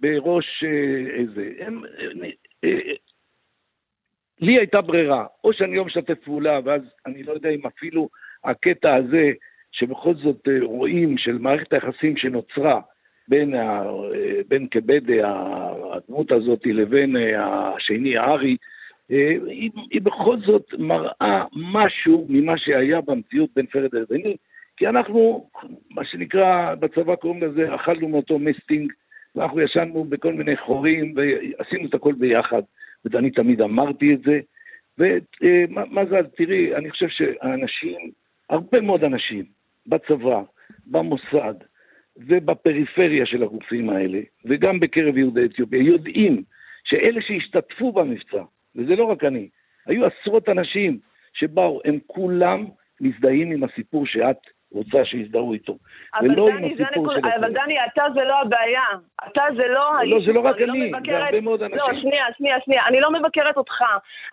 בראש 0.00 0.64
איזה. 1.18 1.50
הם, 1.58 1.82
לי 4.40 4.58
הייתה 4.58 4.80
ברירה, 4.80 5.26
או 5.44 5.52
שאני 5.52 5.76
לא 5.76 5.84
משתף 5.84 6.18
פעולה, 6.24 6.60
ואז 6.64 6.82
אני 7.06 7.22
לא 7.22 7.32
יודע 7.32 7.48
אם 7.48 7.66
אפילו 7.66 8.08
הקטע 8.44 8.94
הזה, 8.94 9.30
שבכל 9.72 10.14
זאת 10.14 10.48
אה, 10.48 10.58
רואים 10.62 11.18
של 11.18 11.38
מערכת 11.38 11.72
היחסים 11.72 12.16
שנוצרה 12.16 12.80
בין, 13.28 13.54
ה, 13.54 13.82
אה, 14.14 14.40
בין 14.48 14.66
כבדה, 14.70 15.44
הדמות 15.92 16.32
הזאת, 16.32 16.66
לבין 16.66 17.16
אה, 17.16 17.74
השני, 17.76 18.16
הארי, 18.16 18.56
היא, 19.08 19.70
היא 19.90 20.00
בכל 20.02 20.36
זאת 20.46 20.66
מראה 20.78 21.44
משהו 21.52 22.26
ממה 22.28 22.58
שהיה 22.58 23.00
במציאות 23.00 23.50
בין 23.56 23.66
פרד 23.66 23.94
לביני, 23.94 24.36
כי 24.76 24.88
אנחנו, 24.88 25.50
מה 25.90 26.04
שנקרא, 26.04 26.74
בצבא 26.74 27.14
קוראים 27.14 27.42
לזה, 27.42 27.74
אכלנו 27.74 28.08
מאותו 28.08 28.38
מסטינג, 28.38 28.92
ואנחנו 29.34 29.60
ישנו 29.60 30.04
בכל 30.04 30.32
מיני 30.32 30.56
חורים 30.56 31.14
ועשינו 31.16 31.88
את 31.88 31.94
הכל 31.94 32.12
ביחד. 32.12 32.62
ואני 33.04 33.30
תמיד 33.30 33.60
אמרתי 33.60 34.14
את 34.14 34.20
זה. 34.22 34.40
ומזל, 34.98 36.26
תראי, 36.36 36.74
אני 36.74 36.90
חושב 36.90 37.08
שהאנשים, 37.08 38.10
הרבה 38.50 38.80
מאוד 38.80 39.04
אנשים, 39.04 39.44
בצבא, 39.86 40.42
במוסד 40.86 41.54
ובפריפריה 42.16 43.26
של 43.26 43.42
הגופים 43.42 43.90
האלה, 43.90 44.20
וגם 44.44 44.80
בקרב 44.80 45.16
יהודי 45.16 45.44
אתיופיה, 45.44 45.82
יודעים 45.82 46.42
שאלה 46.84 47.20
שהשתתפו 47.22 47.92
במבצע, 47.92 48.42
וזה 48.76 48.96
לא 48.96 49.04
רק 49.04 49.24
אני, 49.24 49.48
היו 49.86 50.06
עשרות 50.06 50.48
אנשים 50.48 50.98
שבאו, 51.32 51.80
הם 51.84 51.98
כולם 52.06 52.64
מזדהים 53.00 53.52
עם 53.52 53.64
הסיפור 53.64 54.06
שאת 54.06 54.38
רוצה 54.72 55.04
שיזדהו 55.04 55.52
איתו. 55.52 55.76
ולא 56.22 56.48
דני, 56.50 56.66
עם 56.66 56.86
הסיפור 56.86 57.14
של... 57.14 57.20
אבל 57.40 57.52
דני, 57.52 57.74
אתה 57.84 58.04
זה 58.14 58.24
לא 58.24 58.40
הבעיה. 58.40 58.82
אתה 59.28 59.42
זה 59.56 59.68
לא, 59.68 59.74
לא 59.74 59.94
האיש... 59.98 60.12
לא, 60.12 60.20
זה 60.26 60.32
לא 60.32 60.40
רק 60.40 60.56
אני, 60.56 60.66
לא 60.66 60.74
מבקרת... 60.74 61.04
זה 61.04 61.24
הרבה 61.24 61.40
מאוד 61.40 61.62
אנשים. 61.62 61.78
לא, 61.78 61.86
שנייה, 62.00 62.24
שנייה, 62.38 62.56
שנייה. 62.64 62.82
אני 62.86 63.00
לא 63.00 63.10
מבקרת 63.12 63.56
אותך. 63.56 63.78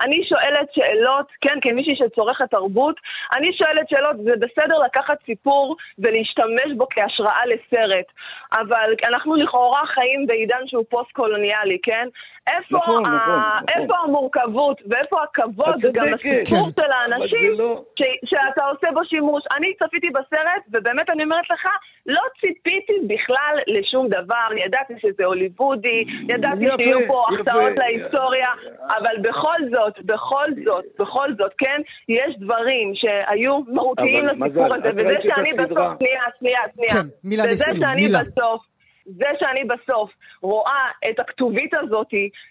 אני 0.04 0.24
שואלת 0.30 0.74
שאלות, 0.74 1.28
כן, 1.42 1.60
כמישהי 1.62 1.96
שצורכת 1.96 2.52
תרבות, 2.52 2.96
אני 3.36 3.54
שואלת 3.54 3.90
שאלות, 3.90 4.16
זה 4.18 4.32
בסדר 4.40 4.80
לקחת 4.86 5.18
סיפור 5.26 5.76
ולהשתמש 6.00 6.74
בו 6.78 6.88
כהשראה 6.90 7.46
לסרט, 7.46 8.06
אבל 8.54 8.94
אנחנו 9.08 9.36
לכאורה 9.36 9.82
חיים 9.86 10.28
בעידן 10.28 10.68
שהוא 10.68 10.84
פוסט-קולוניאלי, 10.90 11.78
כן? 11.84 12.08
איפה, 12.48 12.78
נכון, 12.78 13.06
ה... 13.06 13.10
נכון, 13.10 13.42
איפה 13.70 13.94
נכון. 13.94 14.10
המורכבות 14.10 14.82
ואיפה 14.90 15.24
הכבוד 15.24 15.82
גם 15.94 16.06
לסיפור 16.06 16.66
כן. 16.66 16.82
של 16.82 16.92
האנשים 16.92 17.52
לא... 17.58 17.84
ש... 18.00 18.02
שאתה 18.26 18.66
עושה 18.66 18.88
בו 18.94 19.06
שימוש? 19.06 19.44
אני 19.58 19.74
צפיתי 19.84 20.10
בסרט, 20.10 20.64
ובאמת 20.74 21.10
אני 21.10 21.24
אומרת 21.24 21.50
לך, 21.52 21.66
לא 22.06 22.22
ציפיתי 22.42 22.94
בכלל 23.08 23.56
לשום 23.68 24.08
דבר, 24.08 24.48
ידעתי 24.66 24.94
שזה 25.02 25.26
הוליוודי, 25.26 26.06
ידעתי 26.30 26.66
יפה, 26.66 26.76
שיהיו 26.78 27.00
פה 27.08 27.26
החטאות 27.34 27.74
להיסטוריה, 27.78 28.50
אבל 28.98 29.16
בכל 29.22 29.60
זאת, 29.76 30.06
בכל 30.06 30.46
זאת, 30.66 30.86
בכל 31.00 31.30
זאת, 31.38 31.54
כן, 31.58 31.82
יש 32.10 32.36
דברים 32.40 32.92
שהיו 32.96 33.60
מהותיים 33.68 34.26
לסיפור 34.26 34.76
הזה, 34.76 34.90
וזה 34.96 35.16
שאני 35.22 35.54
בסוף, 35.54 35.88
שנייה, 36.00 36.22
שנייה, 36.40 36.62
שנייה, 36.76 37.04
כן, 37.04 37.08
מילה 37.24 37.46
לסיום, 37.46 37.96
מילה. 37.96 38.20
בסוף, 38.24 38.62
זה 39.08 39.28
שאני 39.40 39.64
בסוף 39.64 40.12
רואה 40.42 40.92
את 41.10 41.20
הכתובית 41.20 41.74
הזאת 41.74 42.08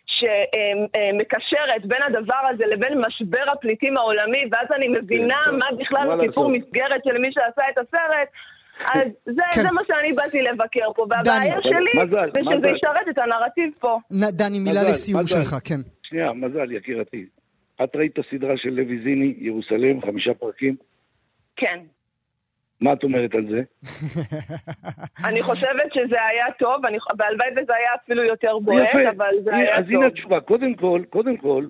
שמקשרת 0.07 1.87
בין 1.87 2.03
הדבר 2.03 2.43
הזה 2.51 2.65
לבין 2.67 3.01
משבר 3.07 3.51
הפליטים 3.53 3.97
העולמי, 3.97 4.45
ואז 4.53 4.67
אני 4.77 4.89
מבינה 4.89 5.43
כן, 5.45 5.57
מה 5.59 5.67
בכלל 5.79 6.21
הסיפור 6.21 6.49
מסגרת 6.49 7.01
של 7.05 7.19
מי 7.19 7.29
שעשה 7.33 7.63
את 7.73 7.79
הסרט, 7.79 8.29
אז 8.95 9.09
זה, 9.25 9.43
כן. 9.55 9.61
זה 9.61 9.71
מה 9.73 9.81
שאני 9.87 10.13
באתי 10.13 10.43
לבקר 10.43 10.93
פה, 10.95 11.07
והבעיה 11.11 11.57
שלי 11.63 12.03
מזל, 12.05 12.31
זה 12.33 12.41
שזה 12.43 12.69
ישרת 12.77 13.09
את 13.11 13.19
הנרטיב 13.19 13.71
פה. 13.81 13.99
דני, 14.11 14.59
מילה 14.59 14.81
מזל, 14.81 14.91
לסיום 14.91 15.21
מזל. 15.21 15.43
שלך, 15.43 15.57
כן. 15.65 15.81
שנייה, 16.03 16.33
מזל, 16.33 16.73
יקירתי. 16.73 17.27
את 17.85 17.97
ראית 17.97 18.13
את 18.13 18.25
הסדרה 18.25 18.57
של 18.57 18.69
לוי 18.69 18.99
זיני, 19.05 19.35
ירוסלם, 19.39 20.01
חמישה 20.03 20.35
פרקים? 20.35 20.77
כן. 21.57 21.79
מה 22.81 22.93
את 22.93 23.05
אומרת 23.05 23.35
על 23.35 23.47
זה? 23.51 23.63
אני 25.29 25.43
חושבת 25.43 25.95
שזה 25.95 26.17
היה 26.23 26.47
טוב, 26.59 26.83
והלוואי 27.19 27.49
וזה 27.53 27.75
היה 27.75 27.91
אפילו 28.05 28.25
יותר 28.25 28.59
בועט, 28.59 28.89
אבל 29.17 29.35
זה 29.45 29.55
היה 29.55 29.67
טוב. 29.67 29.85
אז 29.85 29.85
הנה 29.89 30.07
התשובה, 30.07 30.41
קודם 30.41 30.75
כל, 30.75 31.03
קודם 31.11 31.37
כל, 31.37 31.67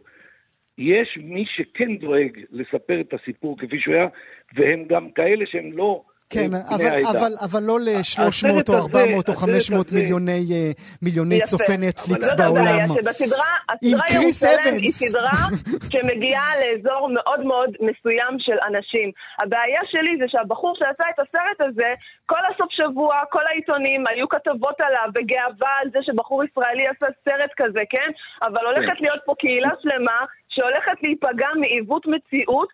יש 0.79 1.19
מי 1.23 1.45
שכן 1.47 1.97
דואג 1.97 2.41
לספר 2.51 3.01
את 3.01 3.15
הסיפור 3.15 3.59
כפי 3.59 3.81
שהוא 3.81 3.95
היה, 3.95 4.09
והם 4.55 4.85
גם 4.89 5.11
כאלה 5.11 5.47
שהם 5.47 5.73
לא 5.73 6.03
כן, 6.31 6.51
אבל, 6.75 7.01
אבל, 7.11 7.33
אבל 7.41 7.63
לא 7.63 7.81
ל-300 7.81 8.69
או 8.69 8.75
400 8.75 9.29
או 9.29 9.35
500 9.35 9.93
מיליוני, 9.93 10.45
אה, 10.53 10.71
מיליוני 11.03 11.41
צופי 11.41 11.77
נטפליקס 11.79 12.33
בעולם. 12.39 12.89
שבסדרה, 12.95 13.53
הסדרה 13.69 14.07
ירושלם 14.15 14.75
היא 14.83 14.91
סדרה 14.91 15.47
שמגיעה 15.93 16.51
לאזור 16.61 17.09
מאוד 17.15 17.41
מאוד 17.41 17.71
מסוים 17.71 18.33
של 18.39 18.59
אנשים. 18.69 19.11
הבעיה 19.43 19.81
שלי 19.91 20.13
זה 20.21 20.25
שהבחור 20.29 20.75
שעשה 20.79 21.05
את 21.15 21.19
הסרט 21.21 21.69
הזה, 21.69 21.91
כל 22.27 22.43
הסוף 22.51 22.71
שבוע, 22.71 23.15
כל 23.31 23.47
העיתונים, 23.47 24.05
היו 24.11 24.29
כתבות 24.29 24.81
עליו 24.81 25.09
בגאווה 25.15 25.73
על 25.83 25.89
זה 25.93 25.99
שבחור 26.03 26.45
ישראלי 26.45 26.87
עשה 26.87 27.07
סרט 27.25 27.51
כזה, 27.57 27.83
כן? 27.91 28.11
אבל 28.43 28.67
הולכת 28.67 28.99
כן. 28.99 29.05
להיות 29.05 29.21
פה 29.27 29.35
קהילה 29.39 29.71
שלמה 29.83 30.19
שהולכת 30.57 31.03
להיפגע 31.03 31.49
מעיוות 31.61 32.07
מציאות, 32.07 32.69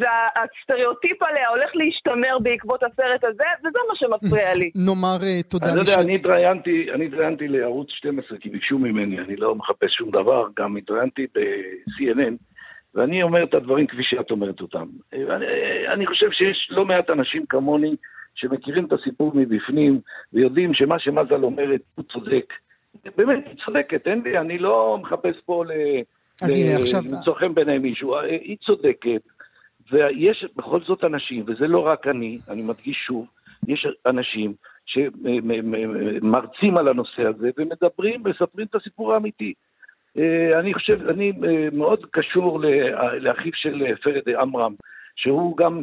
והסטריאוטיפ 0.00 1.22
עליה 1.22 1.48
הולך 1.48 1.70
להשתמר 1.74 2.38
בעקבות 2.42 2.82
הסרט 2.82 3.24
הזה, 3.24 3.48
וזה 3.60 3.78
מה 3.88 3.94
שמפריע 3.94 4.54
לי. 4.54 4.70
נאמר 4.86 5.18
אה, 5.22 5.42
תודה. 5.42 5.66
אני 5.66 5.76
לא 5.76 5.80
יודע, 5.80 6.00
אני 6.00 6.14
התראיינתי, 6.14 6.86
אני 6.94 7.06
התראיינתי 7.06 7.48
לערוץ 7.48 7.88
12 7.90 8.38
כי 8.38 8.48
ביקשו 8.48 8.78
ממני, 8.78 9.20
אני 9.20 9.36
לא 9.36 9.54
מחפש 9.54 9.92
שום 9.92 10.10
דבר, 10.10 10.46
גם 10.58 10.76
התראיינתי 10.76 11.26
ב-CNN. 11.34 12.34
ואני 12.94 13.22
אומר 13.22 13.44
את 13.44 13.54
הדברים 13.54 13.86
כפי 13.86 14.02
שאת 14.02 14.30
אומרת 14.30 14.60
אותם. 14.60 14.86
אני, 15.12 15.46
אני 15.92 16.06
חושב 16.06 16.30
שיש 16.32 16.68
לא 16.70 16.84
מעט 16.84 17.10
אנשים 17.10 17.46
כמוני 17.46 17.96
שמכירים 18.34 18.84
את 18.84 18.92
הסיפור 18.92 19.32
מבפנים 19.34 20.00
ויודעים 20.32 20.74
שמה 20.74 20.98
שמזל 20.98 21.44
אומרת 21.44 21.80
הוא 21.94 22.04
צודק. 22.12 22.52
באמת, 23.16 23.46
היא 23.46 23.56
צודקת, 23.64 24.06
אין 24.06 24.22
לי, 24.24 24.38
אני 24.38 24.58
לא 24.58 24.98
מחפש 25.02 25.36
פה 25.44 25.58
ל... 25.64 25.70
אז 26.42 26.56
הנה 26.56 26.76
עכשיו... 26.76 27.00
למצוא 27.04 27.34
חן 27.34 27.54
בעיני 27.54 27.78
מישהו, 27.78 28.14
אה, 28.14 28.20
היא 28.24 28.56
צודקת, 28.66 29.22
ויש 29.92 30.46
בכל 30.56 30.80
זאת 30.80 31.04
אנשים, 31.04 31.44
וזה 31.46 31.66
לא 31.66 31.86
רק 31.86 32.06
אני, 32.06 32.38
אני 32.48 32.62
מדגיש 32.62 32.96
שוב, 33.06 33.26
יש 33.68 33.86
אנשים 34.06 34.54
שמרצים 34.86 36.76
על 36.76 36.88
הנושא 36.88 37.22
הזה 37.22 37.50
ומדברים 37.58 38.22
ומספרים 38.24 38.66
את 38.66 38.74
הסיפור 38.74 39.14
האמיתי. 39.14 39.54
אה, 40.18 40.58
אני 40.60 40.74
חושב, 40.74 41.08
אני 41.08 41.32
אה, 41.44 41.68
מאוד 41.72 42.06
קשור 42.10 42.60
לאחיו 43.20 43.52
של 43.54 43.94
פרד 44.02 44.28
עמרם, 44.40 44.74
שהוא 45.16 45.56
גם 45.56 45.78
אה, 45.78 45.82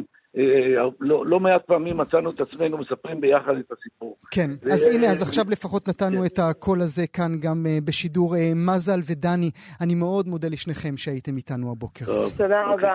לא, 1.00 1.26
לא 1.26 1.40
מעט 1.40 1.64
פעמים 1.66 1.94
מצאנו 1.98 2.30
את 2.30 2.40
עצמנו 2.40 2.78
מספרים 2.78 3.20
ביחד 3.20 3.52
את 3.58 3.72
הסיפור. 3.72 4.16
כן, 4.30 4.50
ו... 4.64 4.72
אז 4.72 4.86
הנה, 4.86 5.06
אז 5.06 5.22
עכשיו 5.22 5.44
לפחות 5.48 5.88
נתנו 5.88 6.20
כן. 6.20 6.26
את 6.26 6.38
הקול 6.38 6.80
הזה 6.80 7.06
כאן 7.06 7.40
גם 7.40 7.66
uh, 7.66 7.84
בשידור. 7.84 8.34
Uh, 8.34 8.38
מזל 8.54 9.00
ודני, 9.10 9.50
אני 9.80 9.94
מאוד 9.94 10.28
מודה 10.28 10.48
לשניכם 10.48 10.96
שהייתם 10.96 11.36
איתנו 11.36 11.70
הבוקר. 11.70 12.04
תודה 12.36 12.62
רבה. 12.64 12.94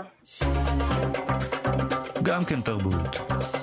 גם 2.23 2.41
כן 2.43 2.61
תרבות. 2.61 3.62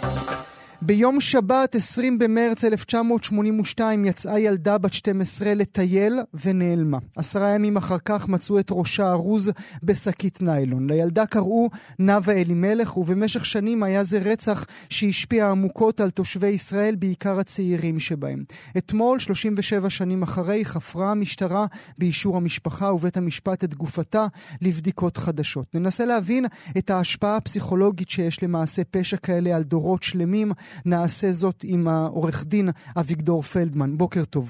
ביום 0.83 1.21
שבת, 1.21 1.75
20 1.75 2.19
במרץ 2.19 2.65
1982, 2.65 4.05
יצאה 4.05 4.39
ילדה 4.39 4.79
בת 4.79 4.93
12 4.93 5.55
לטייל 5.55 6.21
ונעלמה. 6.45 6.99
עשרה 7.17 7.49
ימים 7.49 7.77
אחר 7.77 7.99
כך 8.05 8.29
מצאו 8.29 8.59
את 8.59 8.67
ראשה 8.71 9.11
ארוז 9.11 9.51
בשקית 9.83 10.43
ניילון. 10.43 10.91
לילדה 10.91 11.27
קראו 11.27 11.69
נאוה 11.99 12.33
אלימלך, 12.33 12.97
ובמשך 12.97 13.45
שנים 13.45 13.83
היה 13.83 14.05
זה 14.05 14.19
רצח 14.19 14.65
שהשפיע 14.91 15.51
עמוקות 15.51 16.01
על 16.01 16.11
תושבי 16.11 16.49
ישראל, 16.49 16.95
בעיקר 16.95 17.39
הצעירים 17.39 18.01
שבהם. 18.01 18.45
אתמול, 18.79 19.19
37 19.19 19.91
שנים 19.91 20.23
אחרי, 20.23 20.65
חפרה 20.65 21.11
המשטרה 21.11 21.67
באישור 21.99 22.37
המשפחה 22.37 22.93
ובית 22.93 23.17
המשפט 23.17 23.65
את 23.65 23.75
גופתה 23.75 24.27
לבדיקות 24.63 25.17
חדשות. 25.17 25.67
ננסה 25.75 26.05
להבין 26.05 26.47
את 26.79 26.91
ההשפעה 26.91 27.37
הפסיכולוגית 27.37 28.11
שיש 28.11 28.43
למעשה 28.43 28.83
פשע 28.91 29.17
כאלה 29.17 29.57
על 29.57 29.63
דורות 29.63 30.03
שלמים. 30.03 30.53
נעשה 30.87 31.33
זאת 31.33 31.65
עם 31.65 31.89
העורך 31.89 32.45
דין 32.45 32.69
אביגדור 33.01 33.43
פלדמן. 33.43 33.99
בוקר 33.99 34.25
טוב. 34.25 34.49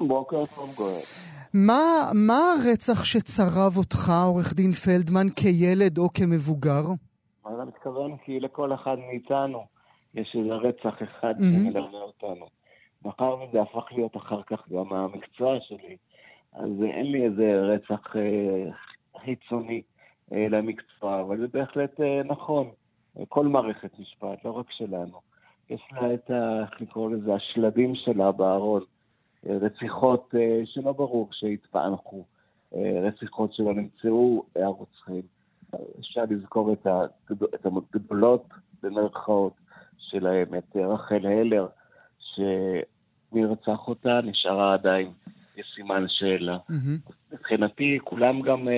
בוקר 0.00 0.46
טוב, 0.54 0.74
גואל. 0.76 1.00
מה, 1.54 2.10
מה 2.14 2.38
הרצח 2.52 3.04
שצרב 3.04 3.76
אותך, 3.76 4.12
עורך 4.24 4.54
דין 4.54 4.72
פלדמן, 4.72 5.26
כילד 5.36 5.98
או 5.98 6.12
כמבוגר? 6.12 6.84
אתה 7.40 7.64
מתכוון? 7.66 8.16
כי 8.24 8.40
לכל 8.40 8.74
אחד 8.74 8.96
מאיתנו 9.08 9.64
יש 10.14 10.36
איזה 10.38 10.54
רצח 10.54 10.94
אחד. 11.02 11.34
שמלווה 11.38 12.00
אותנו. 12.00 12.46
מאחר 13.04 13.36
וזה 13.42 13.62
הפך 13.62 13.92
להיות 13.92 14.16
אחר 14.16 14.42
כך 14.42 14.68
גם 14.68 14.92
המקצוע 14.92 15.56
שלי, 15.60 15.96
אז 16.52 16.70
אין 16.82 17.12
לי 17.12 17.24
איזה 17.24 17.60
רצח 17.62 18.16
אה, 18.16 18.70
חיצוני 19.24 19.82
אה, 20.32 20.46
למקצוע, 20.48 21.20
אבל 21.20 21.38
זה 21.38 21.46
בהחלט 21.52 22.00
אה, 22.00 22.22
נכון. 22.24 22.70
כל 23.28 23.46
מערכת 23.46 23.98
משפט, 23.98 24.44
לא 24.44 24.50
רק 24.50 24.66
שלנו. 24.70 25.33
יש 25.70 25.80
לה 25.92 26.14
את 26.14 26.30
ה... 26.30 26.60
איך 26.62 26.80
לקרוא 26.80 27.10
לזה? 27.10 27.34
השלדים 27.34 27.94
שלה 27.94 28.32
בארון. 28.32 28.82
אה, 29.48 29.56
רציחות 29.60 30.34
אה, 30.38 30.60
שלא 30.64 30.92
ברור 30.92 31.28
שהתפענחו, 31.32 32.24
אה, 32.74 33.00
רציחות 33.02 33.54
שלא 33.54 33.74
נמצאו 33.74 34.44
הרוצחים. 34.56 35.22
אפשר 36.00 36.24
לזכור 36.30 36.72
את, 36.72 36.86
הגדול, 36.86 37.48
את 37.54 37.66
הגדולות 37.66 38.48
במרכאות 38.82 39.52
שלהם, 39.98 40.54
את 40.58 40.76
רחל 40.76 41.26
הלר, 41.26 41.66
שמי 42.18 43.44
רצח 43.44 43.88
אותה 43.88 44.20
נשארה 44.24 44.74
עדיין 44.74 45.12
סימן 45.74 46.04
שאלה. 46.08 46.56
Mm-hmm. 46.70 47.12
מבחינתי, 47.32 47.98
כולם 48.04 48.42
גם, 48.42 48.68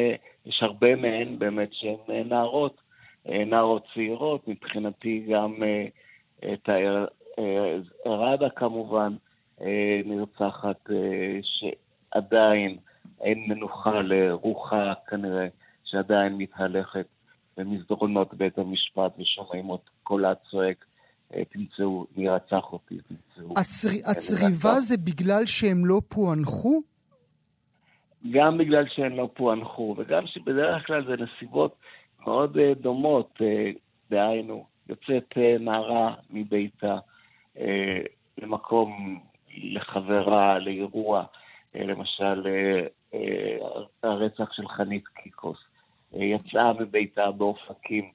יש 0.46 0.62
הרבה 0.62 0.96
מהן 0.96 1.38
באמת 1.38 1.68
שהן 1.72 2.28
נערות, 2.28 2.80
נערות 3.26 3.86
צעירות, 3.94 4.48
מבחינתי 4.48 5.26
גם 5.30 5.54
את 6.44 6.68
הרדה 8.04 8.50
כמובן, 8.50 9.12
נרצחת 10.04 10.90
שעדיין 11.42 12.76
אין 13.20 13.44
מנוחה 13.48 14.02
לרוחה 14.02 14.92
כנראה, 15.08 15.46
שעדיין 15.84 16.32
מתהלכת 16.38 17.06
במסדרונות 17.56 18.34
בית 18.34 18.58
המשפט 18.58 19.12
ושומעים 19.18 19.74
את 19.74 19.80
קולה 20.02 20.34
צועק. 20.50 20.84
תמצאו, 21.52 22.06
מי 22.16 22.28
רצח 22.28 22.72
אותי, 22.72 22.94
תמצאו. 23.08 23.54
הצריבה 24.04 24.80
זה 24.80 24.96
בגלל 24.96 25.46
שהם 25.46 25.86
לא 25.86 26.00
פוענחו? 26.08 26.82
גם 28.30 28.58
בגלל 28.58 28.84
שהם 28.88 29.16
לא 29.16 29.28
פוענחו, 29.34 29.94
וגם 29.98 30.26
שבדרך 30.26 30.86
כלל 30.86 31.06
זה 31.06 31.14
נסיבות 31.24 31.76
מאוד 32.20 32.58
דומות, 32.80 33.38
דהיינו, 34.10 34.64
יוצאת 34.88 35.38
נערה 35.60 36.14
מביתה 36.30 36.98
למקום 38.38 39.20
לחברה, 39.56 40.58
לאירוע, 40.58 41.24
למשל 41.74 42.46
הרצח 44.02 44.52
של 44.52 44.68
חנית 44.68 45.08
קיקוס. 45.08 45.58
יצאה 46.12 46.72
מביתה 46.72 47.30
באופקים 47.30 48.10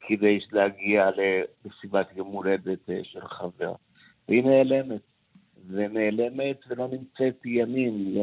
כדי 0.00 0.38
להגיע 0.52 1.10
למסיבת 1.64 2.16
יום 2.16 2.28
הולדת 2.28 2.88
של 3.02 3.28
חבר. 3.28 3.72
והיא 4.28 4.44
נעלמת. 4.44 5.00
ונעלמת 5.68 6.56
ולא 6.68 6.88
נמצאת 6.88 7.40
ימים. 7.44 8.14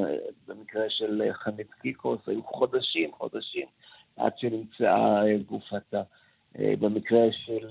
במקרה 0.48 0.84
של 0.90 1.22
חנית 1.34 1.74
קיקוס 1.82 2.20
היו 2.28 2.44
חודשים, 2.44 3.12
חודשים, 3.12 3.68
עד 4.18 4.32
שנמצאה 4.38 5.22
גופתה. 5.46 6.02
במקרה 6.60 7.22
של, 7.32 7.68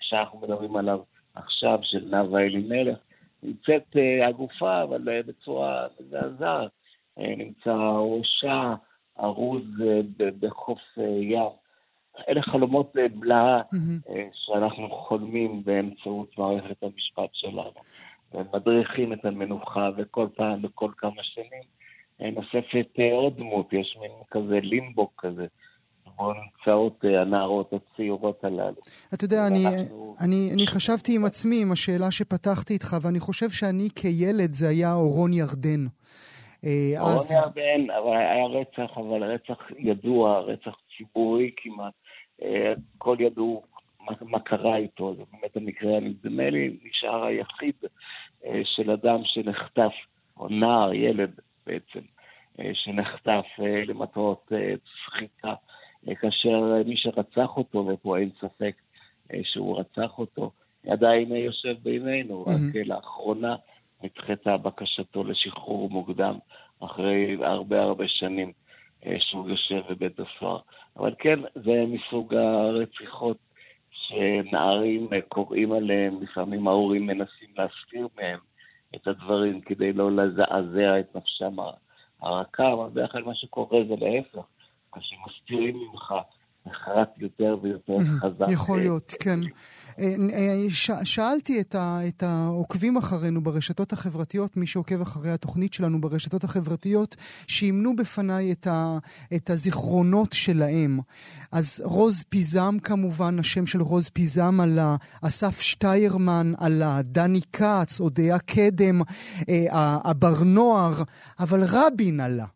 שאנחנו 0.00 0.40
מדברים 0.40 0.76
עליו 0.76 1.00
עכשיו, 1.34 1.78
של 1.82 2.04
נאוה 2.10 2.40
אלימלך, 2.40 2.98
נמצאת 3.42 3.96
הגופה, 4.28 4.82
אבל 4.82 5.22
בצורה 5.22 5.86
מזעזעת. 6.00 6.70
נמצא 7.16 7.74
ראשה 7.98 8.74
ארוז 9.20 9.62
בחוף 10.16 10.80
ים. 11.20 11.48
אלה 12.28 12.42
חלומות 12.42 12.92
בלהה 13.14 13.60
mm-hmm. 13.60 14.10
שאנחנו 14.32 14.90
חולמים 14.90 15.64
באמצעות 15.64 16.38
מערכת 16.38 16.82
המשפט 16.82 17.30
שלנו. 17.32 17.72
ומדריכים 18.34 19.12
את 19.12 19.24
המנוחה, 19.24 19.90
וכל 19.96 20.26
פעם, 20.36 20.62
בכל 20.62 20.90
כמה 20.96 21.22
שנים, 21.22 21.62
נוספת 22.20 22.88
עוד 23.12 23.36
דמות, 23.36 23.72
יש 23.72 23.96
מין 24.00 24.10
כזה 24.30 24.60
לימבו 24.60 25.10
כזה. 25.16 25.46
שבו 26.14 26.32
נמצאות 26.32 27.04
הנערות 27.04 27.72
הצעירות 27.72 28.44
הללו. 28.44 28.80
אתה 29.14 29.24
יודע, 29.24 29.46
אני, 29.46 29.64
אני, 30.20 30.50
אני 30.54 30.66
חשבתי 30.66 31.14
עם 31.16 31.24
עצמי, 31.24 31.62
עם 31.62 31.72
השאלה 31.72 32.10
שפתחתי 32.10 32.72
איתך, 32.74 32.96
ואני 33.02 33.20
חושב 33.20 33.50
שאני 33.50 33.88
כילד 33.96 34.52
זה 34.52 34.68
היה 34.68 34.94
אורון 34.94 35.32
ירדן. 35.32 35.86
אורון 36.98 37.12
אז... 37.12 37.36
ירדן, 37.36 37.90
אבל 37.90 38.16
היה 38.16 38.46
רצח, 38.46 38.96
אבל 38.96 39.24
רצח 39.24 39.58
ידוע, 39.78 40.40
רצח 40.40 40.74
ציבורי 40.96 41.50
כמעט. 41.56 41.94
הכל 42.96 43.16
ידעו 43.20 43.62
מה, 44.00 44.12
מה 44.20 44.40
קרה 44.40 44.76
איתו, 44.76 45.14
זה 45.16 45.22
באמת 45.32 45.56
המקרה, 45.56 46.00
נדמה 46.00 46.50
לי, 46.50 46.76
נשאר 46.84 47.24
היחיד 47.24 47.74
של 48.64 48.90
אדם 48.90 49.20
שנחטף, 49.24 49.92
או 50.36 50.48
נער, 50.48 50.94
ילד 50.94 51.30
בעצם, 51.66 52.00
שנחטף 52.72 53.44
למטרות 53.86 54.52
סחיטה. 55.06 55.54
כאשר 56.20 56.82
מי 56.86 56.96
שרצח 56.96 57.56
אותו, 57.56 57.86
ופה 57.86 58.18
אין 58.18 58.30
ספק 58.40 58.74
שהוא 59.42 59.78
רצח 59.80 60.18
אותו, 60.18 60.50
עדיין 60.86 61.36
יושב 61.36 61.74
בינינו, 61.82 62.44
mm-hmm. 62.44 62.50
רק 62.50 62.86
לאחרונה 62.86 63.56
נדחתה 64.02 64.56
בקשתו 64.56 65.24
לשחרור 65.24 65.90
מוקדם, 65.90 66.34
אחרי 66.80 67.36
הרבה 67.40 67.82
הרבה 67.82 68.04
שנים 68.08 68.52
שהוא 69.18 69.48
יושב 69.48 69.80
בבית 69.90 70.20
הסוהר. 70.20 70.58
אבל 70.96 71.14
כן, 71.18 71.40
זה 71.54 71.84
מסוג 71.88 72.34
הרציחות 72.34 73.36
שנערים 73.90 75.08
קוראים 75.28 75.72
עליהם, 75.72 76.22
לפעמים 76.22 76.68
ההורים 76.68 77.06
מנסים 77.06 77.48
להסתיר 77.56 78.08
מהם 78.16 78.38
את 78.94 79.06
הדברים 79.06 79.60
כדי 79.60 79.92
לא 79.92 80.10
לזעזע 80.12 81.00
את 81.00 81.16
נפשם 81.16 81.56
הרכה, 82.20 82.72
אבל 82.72 82.88
בדרך 82.90 83.12
כלל 83.12 83.22
מה 83.22 83.34
שקורה 83.34 83.78
זה 83.88 83.94
להפך. 84.00 84.44
שמסתירים 85.00 85.76
ממך 85.76 86.12
נחרט 86.66 87.08
יותר 87.18 87.56
ויותר 87.62 87.98
חזק. 88.20 88.46
יכול 88.48 88.78
להיות, 88.78 89.14
כן. 89.20 89.40
אה, 89.98 90.14
אה, 90.32 90.64
שאלתי 91.04 91.60
את, 91.60 91.74
ה- 91.74 91.98
את 92.08 92.22
העוקבים 92.22 92.96
אחרינו 92.96 93.40
ברשתות 93.42 93.92
החברתיות, 93.92 94.56
מי 94.56 94.66
שעוקב 94.66 95.00
אחרי 95.00 95.30
התוכנית 95.30 95.74
שלנו 95.74 96.00
ברשתות 96.00 96.44
החברתיות, 96.44 97.16
שימנו 97.48 97.96
בפניי 97.96 98.52
את, 98.52 98.66
ה- 98.66 98.98
את 99.36 99.50
הזיכרונות 99.50 100.32
שלהם. 100.32 101.00
אז 101.52 101.82
רוז 101.84 102.24
פיזם 102.28 102.76
כמובן, 102.82 103.38
השם 103.38 103.66
של 103.66 103.82
רוז 103.82 104.08
פיזם 104.08 104.60
עלה, 104.60 104.96
אסף 105.22 105.60
שטיירמן 105.60 106.52
עלה, 106.58 107.02
דני 107.02 107.40
כץ, 107.52 108.00
אודיה 108.00 108.38
קדם, 108.38 109.00
אה, 109.48 109.66
הבר-נוער, 110.04 111.02
אבל 111.40 111.60
רבין 111.72 112.20
עלה. 112.20 112.46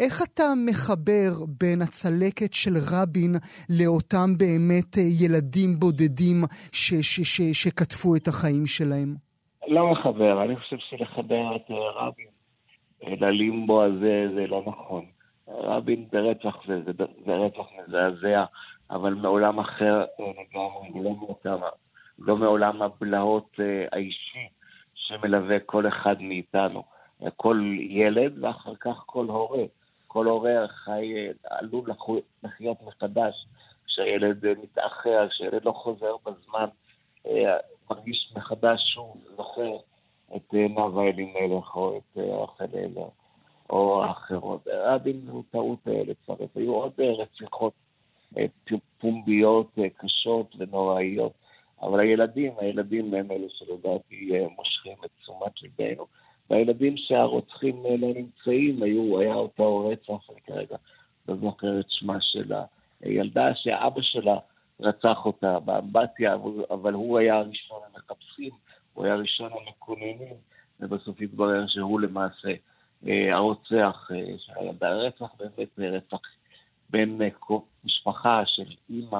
איך 0.00 0.22
אתה 0.22 0.44
מחבר 0.66 1.44
בין 1.60 1.82
הצלקת 1.82 2.54
של 2.54 2.74
רבין 2.92 3.32
לאותם 3.80 4.28
באמת 4.38 4.96
ילדים 5.20 5.70
בודדים 5.78 6.36
ש- 6.72 6.94
ש- 6.94 7.36
ש- 7.36 7.62
שקטפו 7.64 8.16
את 8.16 8.28
החיים 8.28 8.66
שלהם? 8.66 9.14
לא 9.68 9.92
מחבר, 9.92 10.42
אני 10.44 10.56
חושב 10.56 10.76
שלחבר 10.78 11.56
את 11.56 11.70
רבין 11.70 12.26
ללימבו 13.02 13.82
הזה 13.82 14.28
זה 14.34 14.46
לא 14.46 14.62
נכון. 14.66 15.04
רבין 15.48 16.06
זה 16.12 16.18
רצח, 16.18 16.56
זה, 16.66 16.82
זה, 16.84 16.92
זה 17.26 17.32
רצח 17.32 17.66
מזעזע, 17.78 18.44
אבל 18.90 19.14
מעולם 19.14 19.58
אחר 19.58 20.04
לגמרי, 20.18 21.04
לא 21.04 21.16
מאותם, 21.16 21.56
לא 22.18 22.36
מעולם 22.36 22.82
הבלהות 22.82 23.56
האישי 23.92 24.48
שמלווה 24.94 25.60
כל 25.60 25.88
אחד 25.88 26.22
מאיתנו. 26.22 26.82
כל 27.36 27.60
ילד 27.78 28.44
ואחר 28.44 28.74
כך 28.80 29.02
כל 29.06 29.26
הורה. 29.26 29.64
כל 30.06 30.26
הורה 30.26 30.68
חי, 30.68 31.14
עלול 31.44 31.90
לחיות 32.42 32.82
מחדש 32.82 33.46
כשהילד 33.86 34.44
מתאחר, 34.62 35.28
כשהילד 35.28 35.64
לא 35.64 35.72
חוזר 35.72 36.16
בזמן, 36.26 36.66
מרגיש 37.90 38.32
מחדש 38.36 38.80
שוב, 38.94 39.16
זוכר 39.36 39.76
את 40.36 40.54
נאוה 40.54 41.08
אלימלך 41.08 41.76
או 41.76 41.98
את 41.98 42.18
רחל 42.18 42.66
אלר 42.74 43.08
או 43.70 44.04
האחרות. 44.04 44.66
רבין 44.66 45.20
זו 45.26 45.42
טעות 45.50 45.78
לצרף. 45.86 46.56
היו 46.56 46.74
עוד 46.74 46.92
רציחות 47.00 47.72
פומביות 49.00 49.78
קשות 49.96 50.56
ונוראיות, 50.58 51.32
אבל 51.82 52.00
הילדים, 52.00 52.52
הילדים 52.58 53.14
הם 53.14 53.30
אלו 53.30 53.46
שלדעתי 53.50 54.30
מושכים 54.56 54.96
את 55.04 55.10
תשומת 55.20 55.62
ליבנו. 55.62 56.06
והילדים 56.50 56.96
שהרוצחים 56.96 57.82
לא 57.98 58.08
נמצאים, 58.14 58.82
היו, 58.82 59.20
היה 59.20 59.34
אותו 59.34 59.88
רצח, 59.88 60.30
אני 60.30 60.40
כרגע 60.46 60.76
לא 61.28 61.36
זוכר 61.36 61.80
את 61.80 61.86
שמה 61.88 62.16
של 62.20 62.52
הילדה 63.00 63.54
שאבא 63.54 64.02
שלה 64.02 64.36
רצח 64.80 65.26
אותה 65.26 65.60
באמבטיה, 65.60 66.36
אבל 66.70 66.92
הוא 66.92 67.18
היה 67.18 67.36
הראשון 67.36 67.80
המחפשים, 67.86 68.50
הוא 68.94 69.04
היה 69.04 69.14
הראשון 69.14 69.50
המקוננים, 69.52 70.34
ובסוף 70.80 71.16
התברר 71.20 71.66
שהוא 71.66 72.00
למעשה 72.00 72.48
הרוצח 73.06 74.08
של 74.38 74.52
הילדה. 74.56 74.90
רצח 74.90 75.26
באמת 75.38 75.78
רצח 75.78 76.18
בין 76.90 77.20
משפחה 77.84 78.42
של 78.46 78.74
אימא 78.90 79.16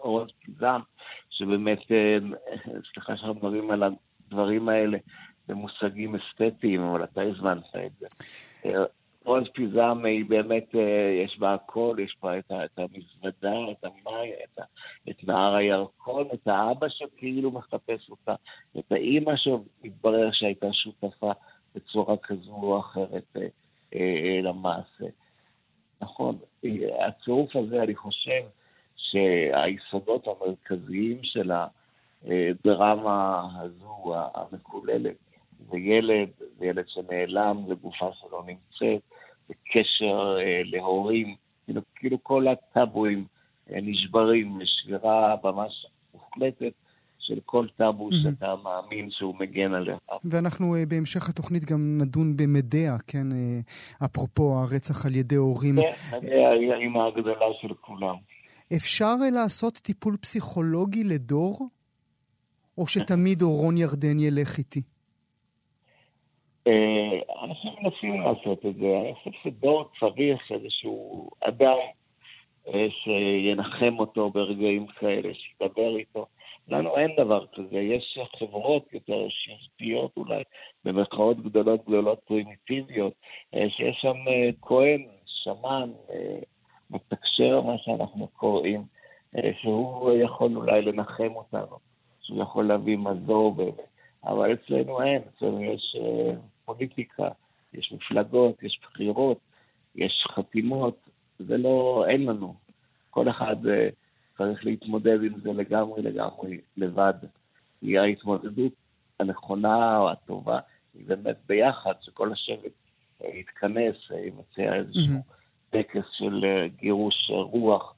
או 0.00 0.26
של 0.26 0.32
פיזם, 0.44 0.80
שבאמת, 1.30 1.78
סליחה 2.92 3.16
שאנחנו 3.16 3.34
מדברים 3.34 3.70
על 3.70 3.82
הדברים 3.82 4.68
האלה, 4.68 4.98
במושגים 5.48 6.14
אסתטיים, 6.14 6.80
אבל 6.80 7.04
אתה 7.04 7.22
הזמנת 7.22 7.76
את 7.76 7.92
זה. 7.98 8.06
רוז 9.24 9.44
פיזם 9.54 10.04
היא 10.04 10.24
באמת, 10.28 10.74
אה, 10.74 11.22
יש 11.24 11.38
בה 11.38 11.54
הכל, 11.54 11.96
יש 11.98 12.16
בה 12.22 12.38
את, 12.38 12.52
את 12.64 12.78
המזוודה, 12.78 13.72
את 13.72 13.84
המים, 13.84 14.32
את, 14.44 14.60
את 15.10 15.24
נהר 15.24 15.54
הירקון, 15.54 16.28
את 16.34 16.48
האבא 16.48 16.88
שכאילו 16.88 17.50
מחפש 17.50 18.10
אותה, 18.10 18.34
את 18.78 18.92
האימא 18.92 19.32
שמתברר 19.36 20.30
שהייתה 20.32 20.72
שותפה 20.72 21.32
בצורה 21.74 22.16
כזו 22.16 22.52
או 22.52 22.80
אחרת 22.80 23.36
אה, 23.36 23.46
אה, 23.94 24.40
למעשה. 24.42 25.04
נכון, 26.00 26.38
הצירוף 26.98 27.56
הזה, 27.56 27.82
אני 27.82 27.94
חושב 27.94 28.42
שהיסודות 28.96 30.26
המרכזיים 30.26 31.18
של 31.22 31.50
הדרמה 32.24 33.48
הזו, 33.60 34.14
המקוללת, 34.34 35.16
זה 35.70 35.78
ילד, 35.78 36.28
זה 36.58 36.66
ילד 36.66 36.84
שנעלם, 36.88 37.64
זה 37.68 37.74
גופה 37.74 38.10
שלא 38.20 38.44
נמצאת, 38.46 39.02
זה 39.48 39.54
קשר 39.72 40.36
אה, 40.40 40.62
להורים, 40.64 41.34
כאילו, 41.64 41.80
כאילו 41.94 42.18
כל 42.22 42.46
הטאבואים 42.48 43.24
אה, 43.70 43.78
נשברים, 43.82 44.58
נשברה 44.62 45.34
ממש 45.44 45.86
מוחלטת 46.14 46.72
של 47.26 47.38
כל 47.46 47.66
טאבו 47.76 48.10
mm-hmm. 48.10 48.16
שאתה 48.22 48.54
מאמין 48.64 49.10
שהוא 49.10 49.34
מגן 49.40 49.74
עליך. 49.74 49.98
ואנחנו 50.24 50.76
uh, 50.76 50.88
בהמשך 50.88 51.28
התוכנית 51.28 51.64
גם 51.64 51.98
נדון 52.00 52.36
במדיה, 52.36 52.96
כן, 53.06 53.26
uh, 53.32 54.04
אפרופו 54.04 54.58
הרצח 54.58 55.06
על 55.06 55.16
ידי 55.16 55.34
הורים. 55.34 55.76
כן, 55.76 56.16
מדיה 56.16 56.50
היא 56.50 56.72
האימא 56.72 56.98
הגדולה 56.98 57.46
של 57.60 57.74
כולם. 57.80 58.14
אפשר 58.76 59.14
uh, 59.28 59.34
לעשות 59.34 59.74
טיפול 59.74 60.16
פסיכולוגי 60.16 61.04
לדור? 61.04 61.68
או 62.78 62.86
שתמיד 62.86 63.42
אורון 63.42 63.76
ירדן 63.76 64.20
ילך 64.20 64.58
איתי? 64.58 64.82
אנשים 67.42 67.72
מנסים 67.82 68.20
לעשות 68.20 68.66
את 68.66 68.74
זה. 68.74 68.98
אני 69.00 69.14
חושב 69.14 69.30
שדור 69.42 69.84
צריך 70.00 70.52
איזשהו 70.52 71.30
אדם 71.40 71.76
שינחם 72.88 73.98
אותו 73.98 74.30
ברגעים 74.30 74.86
כאלה, 74.86 75.28
שידבר 75.34 75.96
איתו. 75.96 76.26
לנו 76.68 76.96
אין 76.96 77.10
דבר 77.16 77.46
כזה, 77.46 77.78
יש 77.78 78.18
חברות 78.38 78.92
יותר 78.92 79.26
שבטיות 79.28 80.16
אולי, 80.16 80.42
במרכאות 80.84 81.40
גדולות 81.40 81.84
גדולות 81.84 82.20
פרימיטיביות, 82.24 83.12
אה, 83.54 83.70
שיש 83.70 83.96
שם 84.00 84.16
אה, 84.28 84.50
כהן, 84.62 85.06
שמן, 85.26 85.90
אה, 86.10 86.38
מתקשר, 86.90 87.60
מה 87.60 87.78
שאנחנו 87.78 88.28
קוראים, 88.28 88.82
שהוא 89.60 90.12
יכול 90.12 90.56
אולי 90.56 90.82
לנחם 90.82 91.34
אותנו, 91.34 91.76
שהוא 92.22 92.42
יכול 92.42 92.66
להביא 92.66 92.96
מזור 92.96 93.54
באמת, 93.54 93.80
אבל 94.24 94.52
אצלנו 94.52 95.02
אין, 95.02 95.22
אצלנו 95.28 95.62
יש 95.62 95.96
פוליטיקה, 96.64 97.28
יש 97.72 97.92
מפלגות, 97.92 98.62
יש 98.62 98.80
בחירות, 98.82 99.38
יש 99.94 100.26
חתימות, 100.28 101.08
זה 101.38 101.56
לא, 101.56 102.04
אין 102.08 102.26
לנו. 102.26 102.54
כל 103.10 103.28
אחד... 103.28 103.56
צריך 104.38 104.64
להתמודד 104.64 105.24
עם 105.24 105.40
זה 105.40 105.52
לגמרי 105.52 106.02
לגמרי 106.02 106.60
לבד. 106.76 107.14
היא 107.82 108.00
ההתמודדות 108.00 108.72
הנכונה 109.20 109.98
או 109.98 110.10
הטובה, 110.10 110.58
היא 110.94 111.06
באמת 111.06 111.36
ביחד, 111.46 111.92
שכל 112.00 112.32
השבט 112.32 112.72
יתכנס, 113.34 113.96
יבצע 114.26 114.74
איזשהו 114.74 115.22
טקס 115.70 116.04
של 116.12 116.44
אה, 116.44 116.68
גירוש 116.68 117.30
רוח, 117.30 117.94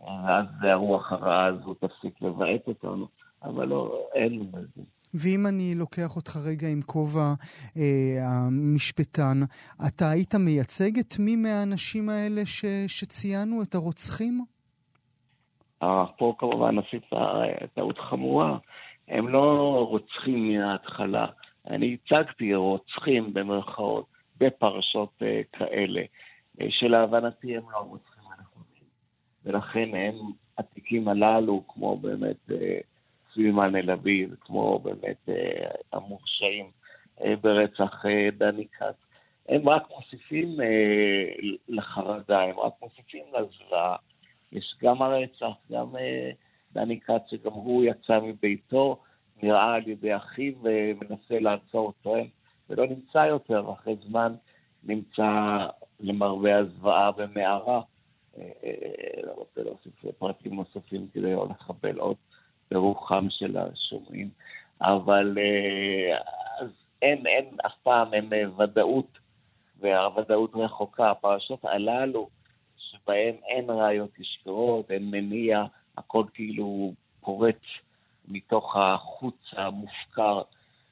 אז 0.00 0.46
הרוח 0.62 1.12
הרעה 1.12 1.46
הזו 1.46 1.74
תפסיק 1.74 2.22
לבעט 2.22 2.66
אותנו, 2.66 3.06
אבל 3.42 3.68
לא, 3.68 4.06
אין 4.14 4.50
לזה. 4.52 4.82
ואם 5.14 5.46
אני 5.46 5.74
לוקח 5.74 6.16
אותך 6.16 6.36
רגע 6.36 6.68
עם 6.68 6.80
כובע 6.86 7.34
אה, 7.76 8.18
המשפטן, 8.22 9.36
אתה 9.88 10.10
היית 10.10 10.34
מייצג 10.34 10.98
את 10.98 11.14
מי 11.18 11.36
מהאנשים 11.36 12.08
האלה 12.08 12.46
ש, 12.46 12.64
שציינו, 12.86 13.62
את 13.62 13.74
הרוצחים? 13.74 14.44
פה 16.18 16.34
כמובן 16.38 16.78
עשית 16.78 17.02
טעות 17.74 17.98
חמורה. 17.98 18.58
הם 19.08 19.28
לא 19.28 19.86
רוצחים 19.90 20.58
מההתחלה. 20.58 21.26
אני 21.70 21.96
הצגתי 21.96 22.54
רוצחים 22.54 23.32
במרכאות 23.32 24.06
בפרשות 24.38 25.10
uh, 25.22 25.58
כאלה, 25.58 26.00
uh, 26.00 26.64
שלהבנתי 26.70 27.56
הם 27.56 27.62
לא 27.72 27.78
רוצחים 27.78 28.22
הנכונים. 28.24 28.84
ולכן 29.44 29.88
הם, 29.94 30.14
התיקים 30.58 31.08
הללו, 31.08 31.62
כמו 31.68 31.96
באמת 31.96 32.36
uh, 32.48 32.54
סבימן 33.34 33.76
אל 33.76 33.90
אביב, 33.90 34.34
כמו 34.40 34.78
באמת 34.78 35.28
uh, 35.28 35.76
המורשעים 35.92 36.70
uh, 37.18 37.22
ברצח 37.40 38.04
uh, 38.04 38.38
דני 38.38 38.66
כץ, 38.78 38.94
הם 39.48 39.68
רק 39.68 39.82
מוסיפים 39.90 40.56
לחרדה, 41.68 42.40
הם 42.40 42.60
רק 42.60 42.72
מוסיפים 42.82 43.24
לזוועה. 43.28 43.96
יש 44.52 44.74
גם 44.82 45.02
הרצח, 45.02 45.56
גם 45.72 45.96
אה, 45.96 46.30
דני 46.72 47.00
כץ, 47.00 47.22
שגם 47.30 47.52
הוא 47.52 47.84
יצא 47.84 48.20
מביתו, 48.20 49.02
נראה 49.42 49.74
על 49.74 49.88
ידי 49.88 50.16
אחיו 50.16 50.54
ומנסה 50.62 51.38
לעצור 51.40 51.86
אותו, 51.86 52.16
ולא 52.68 52.86
נמצא 52.86 53.18
יותר, 53.18 53.68
ואחרי 53.68 53.96
זמן 54.08 54.34
נמצא 54.84 55.56
למרבה 56.00 56.58
הזוועה 56.58 57.12
במערה. 57.12 57.80
אה, 58.38 58.50
אה, 58.64 59.22
לא 59.22 59.32
רוצה 59.32 59.62
להוסיף 59.62 60.04
פרטים 60.18 60.54
נוספים 60.54 61.08
כדי 61.12 61.32
לא 61.32 61.46
לחבל 61.50 61.98
עוד 61.98 62.16
ברוחם 62.70 63.26
של 63.30 63.56
השומעים, 63.56 64.28
אבל 64.80 65.38
אז 66.60 66.68
אין, 67.02 67.26
אין 67.26 67.44
אף 67.66 67.72
פעם, 67.82 68.14
אין 68.14 68.30
ודאות, 68.58 69.18
והוודאות 69.80 70.50
רחוקה. 70.54 71.10
הפרשות 71.10 71.64
הללו, 71.64 72.28
שבהם 72.76 73.34
אין 73.48 73.70
ראיות 73.70 74.18
ישקרות, 74.18 74.90
אין 74.90 75.10
מניע, 75.10 75.64
הכל 75.96 76.24
כאילו 76.34 76.92
פורץ 77.20 77.60
מתוך 78.28 78.76
החוץ 78.76 79.36
המופקר 79.52 80.42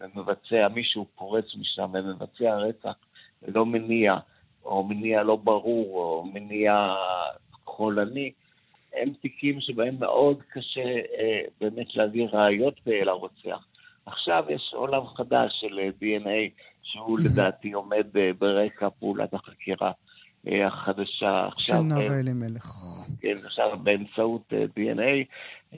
ומבצע, 0.01 0.69
מישהו 0.75 1.07
פורץ 1.15 1.45
משם 1.61 1.91
ומבצע 1.93 2.57
רצח 2.57 2.95
ללא 3.43 3.67
מניע, 3.67 4.17
או 4.65 4.85
מניע 4.85 5.23
לא 5.23 5.37
ברור, 5.37 5.99
או 5.99 6.25
מניע 6.25 6.95
חולני, 7.65 8.33
הם 9.03 9.13
תיקים 9.23 9.61
שבהם 9.61 9.97
מאוד 9.99 10.43
קשה 10.53 10.81
אה, 11.19 11.41
באמת 11.61 11.97
להביא 11.97 12.27
ראיות 12.33 12.81
לרוצח. 12.87 13.67
עכשיו 14.07 14.45
יש 14.49 14.71
עולם 14.75 15.07
חדש 15.07 15.53
של 15.61 15.79
DNA, 16.01 16.63
שהוא 16.83 17.19
לדעתי 17.19 17.73
עומד 17.73 18.17
אה, 18.17 18.31
ברקע 18.39 18.89
פעולת 18.99 19.35
החקירה. 19.35 19.93
אה, 20.47 20.67
החדשה 20.67 21.47
עכשיו. 21.47 21.77
של 21.77 21.83
נאוה 21.83 22.21
אלימלך. 22.21 22.67
כן, 23.21 23.35
עכשיו 23.45 23.79
באמצעות 23.83 24.53
אה, 24.53 24.65
DNA 24.77 25.25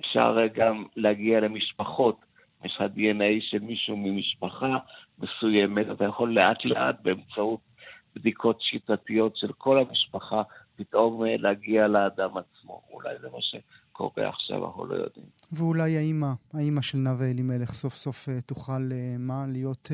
אפשר 0.01 0.37
אה, 0.41 0.49
גם 0.49 0.85
להגיע 0.97 1.41
למשפחות. 1.41 2.17
יש 2.65 2.73
לך 2.77 2.83
DNA 2.97 3.51
של 3.51 3.59
מישהו 3.59 3.97
ממשפחה 3.97 4.77
מסוימת, 5.19 5.87
אתה 5.93 6.05
יכול 6.05 6.35
לאט 6.35 6.65
לאט 6.65 6.97
באמצעות 7.03 7.61
בדיקות 8.17 8.61
שיטתיות 8.61 9.37
של 9.37 9.53
כל 9.53 9.79
המשפחה, 9.79 10.43
פתאום 10.85 11.25
להגיע 11.25 11.89
לאדם 11.89 12.31
עצמו. 12.37 12.81
אולי 12.93 13.15
זה 13.21 13.29
מה 13.33 13.39
שקורה 13.41 14.29
עכשיו, 14.29 14.67
אנחנו 14.67 14.87
לא 14.87 14.95
יודעים. 14.95 15.27
ואולי 15.53 15.97
האימא, 15.97 16.31
האימא 16.55 16.83
של 16.83 16.99
נאוה 16.99 17.31
אלימלך 17.31 17.71
סוף 17.71 17.95
סוף 17.95 18.29
תוכל, 18.47 18.91
מה, 19.19 19.45
להיות... 19.49 19.89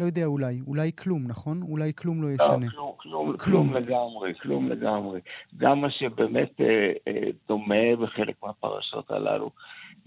לא 0.00 0.04
יודע, 0.04 0.26
אולי. 0.26 0.60
אולי 0.66 0.90
כלום, 0.92 1.22
נכון? 1.28 1.62
אולי 1.62 1.92
כלום 1.94 2.22
לא, 2.22 2.28
לא 2.28 2.34
ישנה. 2.34 2.66
לא, 2.74 2.94
כלום, 2.96 2.96
כלום, 2.96 3.36
כלום 3.36 3.74
לגמרי, 3.74 4.34
כלום 4.42 4.68
לגמרי. 4.68 5.20
גם 5.56 5.80
מה 5.80 5.90
שבאמת 5.90 6.60
אה, 6.60 6.92
אה, 7.08 7.28
דומה 7.48 7.96
בחלק 8.02 8.34
מהפרשות 8.42 9.10
הללו, 9.10 9.50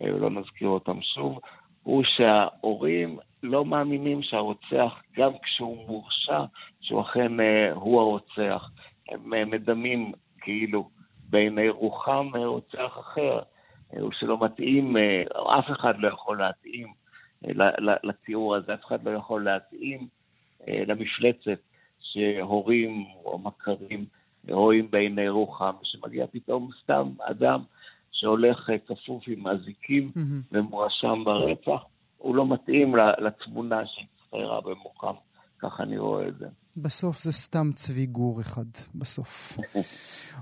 אה, 0.02 0.10
לא 0.10 0.30
נזכיר 0.30 0.68
אותם 0.68 1.02
שוב, 1.02 1.40
הוא 1.84 2.04
שההורים 2.04 3.18
לא 3.44 3.66
מאמינים 3.66 4.24
שהרוצח, 4.24 5.02
גם 5.18 5.32
כשהוא 5.44 5.88
מורשע, 5.88 6.44
שהוא 6.82 7.02
אכן 7.02 7.40
אה, 7.40 7.72
הוא 7.74 8.02
הרוצח. 8.02 8.70
הם 9.10 9.34
אה, 9.34 9.46
מדמים 9.46 10.12
כאילו 10.42 10.90
בעיני 11.30 11.70
רוחם 11.70 12.28
אה, 12.36 12.46
רוצח 12.46 13.00
אחר, 13.00 13.40
אה, 13.94 14.00
שלא 14.12 14.38
מתאים, 14.46 14.98
אה, 14.98 15.24
אף 15.60 15.66
אחד 15.72 15.94
לא 15.98 16.08
יכול 16.08 16.40
להתאים. 16.40 17.04
לתיאור 18.04 18.56
הזה, 18.56 18.74
אף 18.74 18.86
אחד 18.86 19.04
לא 19.04 19.12
יכול 19.12 19.44
להתאים 19.44 20.08
אה, 20.68 20.84
למפלצת 20.88 21.60
שהורים 22.00 23.06
או 23.26 23.40
מכרים 23.40 24.06
רואים 24.50 24.92
בעיני 24.92 25.30
רוחם, 25.30 25.74
שמגיע 25.84 26.26
פתאום 26.28 26.70
סתם 26.84 27.10
אדם 27.22 27.62
שהולך 28.12 28.70
אה, 28.70 28.78
כפוף 28.78 29.24
עם 29.28 29.48
אזיקים 29.48 30.12
mm-hmm. 30.16 30.20
ומואשם 30.52 31.24
ברצח, 31.26 31.84
הוא 32.18 32.36
לא 32.36 32.48
מתאים 32.48 32.96
לתמונה 32.96 33.82
שהצטיירה 33.86 34.62
במוחם, 34.62 35.14
ככה 35.60 35.84
אני 35.84 35.98
רואה 35.98 36.28
את 36.28 36.38
זה. 36.38 36.48
בסוף 36.78 37.20
זה 37.20 37.32
סתם 37.32 37.70
צבי 37.76 38.06
גור 38.06 38.42
אחד, 38.42 38.66
בסוף. 38.96 39.58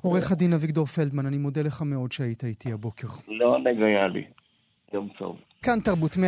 עורך 0.04 0.32
הדין 0.32 0.54
אביגדור 0.54 0.86
פלדמן, 0.86 1.26
אני 1.26 1.38
מודה 1.38 1.62
לך 1.62 1.82
מאוד 1.82 2.12
שהיית 2.12 2.44
איתי 2.44 2.74
הבוקר. 2.74 3.08
לא 3.28 3.58
נגיה 3.60 4.08
לי. 4.08 4.24
יום 4.94 5.10
טוב. 5.18 5.38
כאן 5.66 5.80
תרבות 5.80 6.16
104.9, 6.16 6.20
105.3 6.20 6.24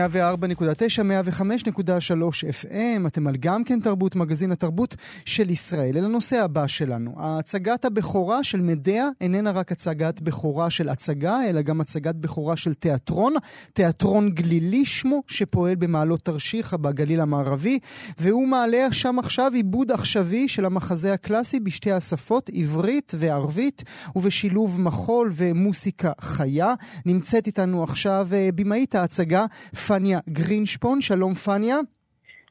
FM, 2.66 3.08
אתם 3.08 3.28
על 3.28 3.36
גם 3.40 3.64
כן 3.64 3.80
תרבות, 3.80 4.16
מגזין 4.16 4.52
התרבות 4.52 4.96
של 5.26 5.50
ישראל. 5.50 5.98
אל 5.98 6.06
הנושא 6.06 6.44
הבא 6.44 6.68
שלנו. 6.68 7.16
הצגת 7.18 7.86
הבכורה 7.86 8.44
של 8.44 8.62
מדיה 8.62 9.10
איננה 9.22 9.52
רק 9.52 9.72
הצגת 9.72 10.22
בכורה 10.22 10.70
של 10.70 10.90
הצגה, 10.90 11.50
אלא 11.50 11.62
גם 11.62 11.82
הצגת 11.82 12.16
בכורה 12.16 12.58
של 12.58 12.74
תיאטרון. 12.74 13.34
תיאטרון 13.74 14.30
גלילי 14.30 14.86
שמו, 14.86 15.24
שפועל 15.28 15.76
במעלות 15.76 16.26
תרשיחא 16.26 16.78
בגליל 16.78 17.22
המערבי, 17.22 17.80
והוא 18.18 18.48
מעלה 18.48 18.88
שם 18.92 19.20
עכשיו 19.20 19.52
עיבוד 19.54 19.92
עכשווי 19.92 20.48
של 20.48 20.66
המחזה 20.66 21.14
הקלאסי 21.14 21.60
בשתי 21.60 21.92
השפות, 21.92 22.50
עברית 22.54 23.12
וערבית, 23.18 23.84
ובשילוב 24.16 24.82
מחול 24.82 25.32
ומוסיקה 25.36 26.12
חיה. 26.22 26.74
נמצאת 27.06 27.48
איתנו 27.48 27.84
עכשיו 27.84 28.28
אה, 28.34 28.50
במאית 28.56 28.96
ההצגה. 28.96 29.23
ההצגה, 29.24 29.46
פניה 29.88 30.20
גרינשפון. 30.30 31.02
שלום 31.02 31.34
פניה. 31.34 31.76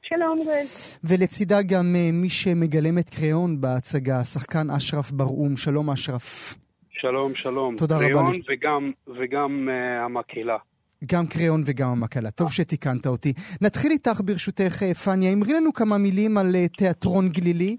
שלום 0.02 0.38
גואל. 0.44 0.64
ולצידה 1.04 1.62
גם 1.62 1.84
uh, 1.94 2.12
מי 2.12 2.28
שמגלם 2.28 2.98
את 2.98 3.10
קריאון 3.10 3.60
בהצגה, 3.60 4.18
השחקן 4.20 4.70
אשרף 4.76 5.10
ברעום. 5.10 5.56
שלום 5.56 5.90
אשרף. 5.90 6.54
שלום, 6.90 7.34
שלום. 7.34 7.76
תודה 7.76 7.96
רבה. 7.96 8.06
קריאון 8.06 8.32
וגם, 8.48 8.92
וגם 9.06 9.68
uh, 9.68 10.04
המקהלה. 10.04 10.56
גם 11.12 11.26
קריאון 11.26 11.62
וגם 11.66 11.88
המקהלה. 11.88 12.30
טוב 12.30 12.52
שתיקנת 12.52 13.06
אותי. 13.06 13.32
נתחיל 13.62 13.90
איתך 13.92 14.20
ברשותך, 14.24 14.82
פניה. 15.04 15.32
אמרי 15.32 15.52
לנו 15.52 15.72
כמה 15.72 15.98
מילים 15.98 16.38
על 16.38 16.54
uh, 16.54 16.76
תיאטרון 16.76 17.28
גלילי. 17.28 17.76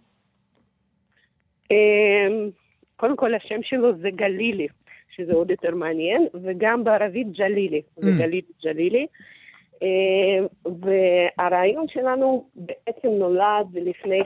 אמ, 1.72 2.50
קודם 2.96 3.16
כל, 3.16 3.36
השם 3.36 3.60
שלו 3.64 3.98
זה 4.02 4.10
גלילי. 4.16 4.68
שזה 5.16 5.34
עוד 5.34 5.51
יותר 5.51 5.76
מעניין, 5.76 6.28
וגם 6.43 6.84
בערבית 6.84 7.28
ג'לילי, 7.32 7.82
mm. 7.99 8.05
גלית 8.20 8.45
ג'לילי. 8.64 9.07
אה, 9.84 10.45
והרעיון 10.82 11.86
שלנו 11.88 12.45
בעצם 12.55 13.07
נולד 13.07 13.68
לפני 13.74 14.22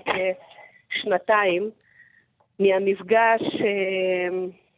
כשנתיים 0.90 1.70
מהמפגש 2.60 3.42
אה, 3.62 4.38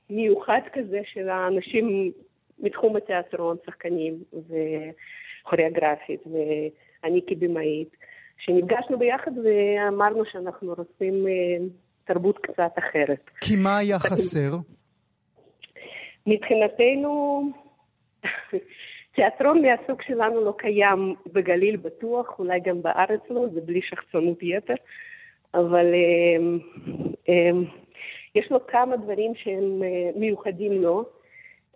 מיוחד 0.10 0.62
כזה 0.74 1.00
של 1.14 1.30
האנשים 1.30 2.12
מתחום 2.60 2.96
התיאטרון, 2.96 3.58
שחקנים 3.66 4.24
וכוריאוגרפית, 4.34 6.22
ואני 6.26 7.22
כבמאית, 7.28 7.90
שנפגשנו 8.38 9.00
ביחד 9.00 9.32
ואמרנו 9.38 10.24
שאנחנו 10.32 10.74
רוצים 10.78 11.28
אה, 11.28 11.66
תרבות 12.06 12.38
קצת 12.38 12.72
אחרת. 12.80 13.30
כי 13.42 13.56
מה 13.64 13.78
היה 13.78 14.00
חסר? 14.00 14.58
מבחינתנו, 16.28 17.44
תיאטרון 19.16 19.62
מהסוג 19.62 20.02
שלנו 20.02 20.46
לא 20.46 20.54
קיים 20.58 21.16
בגליל 21.34 21.76
בטוח, 21.76 22.40
אולי 22.40 22.60
גם 22.60 22.82
בארץ 22.82 23.20
לא, 23.30 23.48
זה 23.54 23.62
בלי 23.62 23.82
שחצנות 23.82 24.38
יתר, 24.42 24.74
אבל 25.54 25.86
um, 25.86 26.64
um, 27.26 27.30
יש 28.36 28.52
לו 28.52 28.68
כמה 28.68 28.98
דברים 28.98 29.36
שהם 29.36 29.82
uh, 29.82 30.20
מיוחדים 30.20 30.72
לו. 30.82 31.06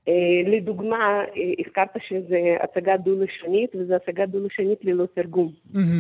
Uh, 0.06 0.12
לדוגמה, 0.46 1.24
uh, 1.26 1.38
הזכרת 1.68 1.89
שזו 2.08 2.36
הצגה 2.60 2.98
דו-לשונית, 2.98 3.76
וזו 3.76 3.94
הצגה 3.94 4.26
דו-לשונית 4.26 4.86
ללא 4.86 5.06
תרגום. 5.06 5.52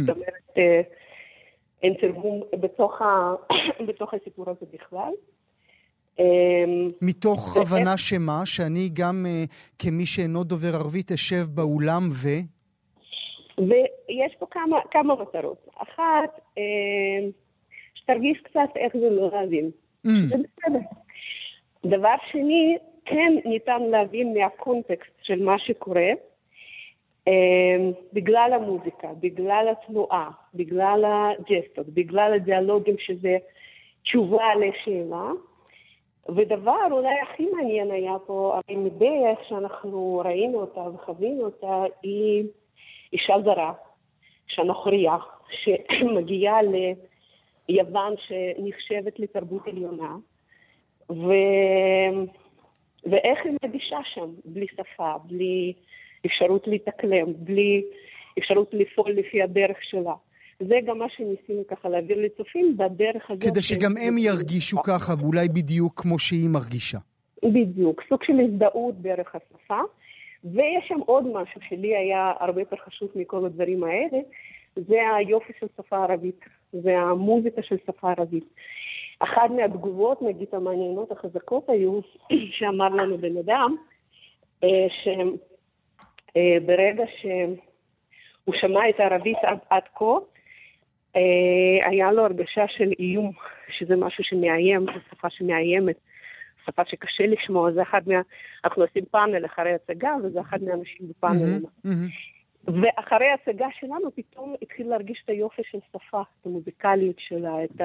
זאת 0.05 0.15
אומרת, 0.15 0.57
אין 1.83 1.93
תרגום 1.93 2.41
בתוך, 2.59 3.01
ה... 3.01 3.33
בתוך 3.87 4.13
הסיפור 4.13 4.49
הזה 4.49 4.65
בכלל. 4.73 5.11
אמ, 6.19 6.87
מתוך 7.01 7.57
הבנה 7.57 7.97
שמה? 7.97 8.41
שאני 8.45 8.89
גם 8.93 9.25
אה, 9.27 9.43
כמי 9.79 10.05
שאינו 10.05 10.43
דובר 10.43 10.75
ערבית 10.75 11.11
אשב 11.11 11.43
באולם 11.53 12.09
ו... 12.11 12.27
ויש 13.57 14.35
פה 14.39 14.45
כמה, 14.51 14.77
כמה 14.91 15.15
מטרות. 15.15 15.67
אחת, 15.75 16.39
אמ, 16.57 17.29
שתרגיש 17.95 18.41
קצת 18.43 18.69
איך 18.75 18.93
זה 18.93 19.09
לא 19.09 19.29
להבין. 19.33 19.71
Mm. 20.07 20.09
זה 20.29 20.35
בסדר. 20.43 20.79
דבר 21.85 22.15
שני, 22.31 22.77
כן 23.05 23.33
ניתן 23.45 23.81
להבין 23.81 24.33
מהקונטקסט 24.33 25.11
של 25.21 25.43
מה 25.43 25.59
שקורה, 25.59 26.09
אמ, 27.27 27.91
בגלל 28.13 28.51
המוזיקה, 28.53 29.07
בגלל 29.19 29.65
התנועה, 29.71 30.29
בגלל 30.53 31.05
הג'סטות, 31.05 31.85
בגלל 31.87 32.33
הדיאלוגים 32.33 32.95
שזה 32.99 33.37
תשובה 34.03 34.47
לשאלה. 34.55 35.31
ודבר 36.29 36.87
אולי 36.91 37.19
הכי 37.19 37.45
מעניין 37.45 37.91
היה 37.91 38.13
פה, 38.25 38.59
הרי 38.67 38.77
מדרך 38.77 39.39
שאנחנו 39.49 40.21
ראינו 40.25 40.61
אותה 40.61 40.79
וחווינו 40.79 41.45
אותה, 41.45 41.83
היא 42.03 42.43
אישה 43.13 43.33
זרה, 43.43 43.73
שנוכריה, 44.47 45.17
שמגיעה 45.49 46.59
ליוון 47.69 48.13
שנחשבת 48.17 49.19
לתרבות 49.19 49.67
עליונה, 49.67 50.15
ו... 51.09 51.27
ואיך 53.05 53.39
היא 53.45 53.53
מגישה 53.65 53.97
שם, 54.13 54.29
בלי 54.45 54.65
שפה, 54.67 55.13
בלי 55.25 55.73
אפשרות 56.25 56.67
להתאקלם, 56.67 57.33
בלי 57.37 57.83
אפשרות 58.39 58.73
לפעול 58.73 59.11
לפי 59.11 59.41
הדרך 59.41 59.77
שלה. 59.81 60.13
זה 60.67 60.75
גם 60.85 60.97
מה 60.97 61.05
שניסינו 61.09 61.67
ככה 61.67 61.89
להעביר 61.89 62.17
לצופים 62.21 62.77
בדרך 62.77 63.31
הזאת. 63.31 63.43
כדי 63.43 63.61
שגם 63.61 63.91
הם 64.07 64.17
ירגישו 64.17 64.77
ככה, 64.83 65.13
ואולי 65.19 65.47
בדיוק 65.47 66.01
כמו 66.01 66.19
שהיא 66.19 66.49
מרגישה. 66.49 66.97
בדיוק, 67.43 68.01
סוג 68.09 68.23
של 68.23 68.39
הזדהות 68.39 69.01
דרך 69.01 69.35
השפה. 69.35 69.79
ויש 70.43 70.85
שם 70.87 70.99
עוד 71.05 71.27
משהו 71.27 71.61
שלי 71.69 71.95
היה 71.95 72.33
הרבה 72.39 72.61
יותר 72.61 72.75
חשוב 72.75 73.09
מכל 73.15 73.45
הדברים 73.45 73.83
האלה, 73.83 74.19
זה 74.75 74.97
היופי 75.17 75.53
של 75.59 75.67
שפה 75.77 76.03
ערבית, 76.03 76.39
זה 76.71 76.97
המוזיקה 76.97 77.63
של 77.63 77.75
שפה 77.87 78.11
ערבית. 78.11 78.45
אחת 79.19 79.51
מהתגובות, 79.55 80.21
נגיד, 80.21 80.47
המעניינות 80.51 81.11
החזקות 81.11 81.69
היו, 81.69 81.99
שאמר 82.57 82.89
לנו 82.89 83.17
בן 83.17 83.37
אדם, 83.37 83.75
אה, 84.63 84.87
שברגע 85.03 87.03
אה, 87.03 87.09
שהוא 87.21 88.55
שמע 88.61 88.89
את 88.89 88.99
הערבית 88.99 89.37
עד, 89.43 89.57
עד 89.69 89.83
כה, 89.95 90.15
היה 91.83 92.11
לו 92.11 92.25
הרגשה 92.25 92.67
של 92.67 92.91
איום, 92.99 93.31
שזה 93.77 93.95
משהו 93.95 94.23
שמאיים, 94.23 94.85
זו 94.85 94.99
שפה 95.11 95.29
שמאיימת, 95.29 95.95
שפה 96.65 96.81
שקשה 96.85 97.25
לשמוע, 97.25 97.71
זה 97.71 97.81
אחד 97.81 98.01
מה... 98.07 98.21
אנחנו 98.65 98.83
עושים 98.83 99.05
פאנל 99.11 99.45
אחרי 99.45 99.73
הצגה, 99.73 100.15
וזה 100.23 100.41
אחד 100.41 100.63
מהאנשים 100.63 101.07
בפאנל. 101.09 101.35
Mm-hmm, 101.35 101.87
mm-hmm. 101.87 102.71
ואחרי 102.81 103.27
ההצגה 103.27 103.67
שלנו 103.79 104.15
פתאום 104.15 104.55
התחיל 104.61 104.87
להרגיש 104.87 105.21
את 105.23 105.29
היופי 105.29 105.61
של 105.71 105.77
שפה, 105.89 106.21
את 106.21 106.45
המוזיקליות 106.45 107.15
שלה, 107.19 107.63
את 107.63 107.81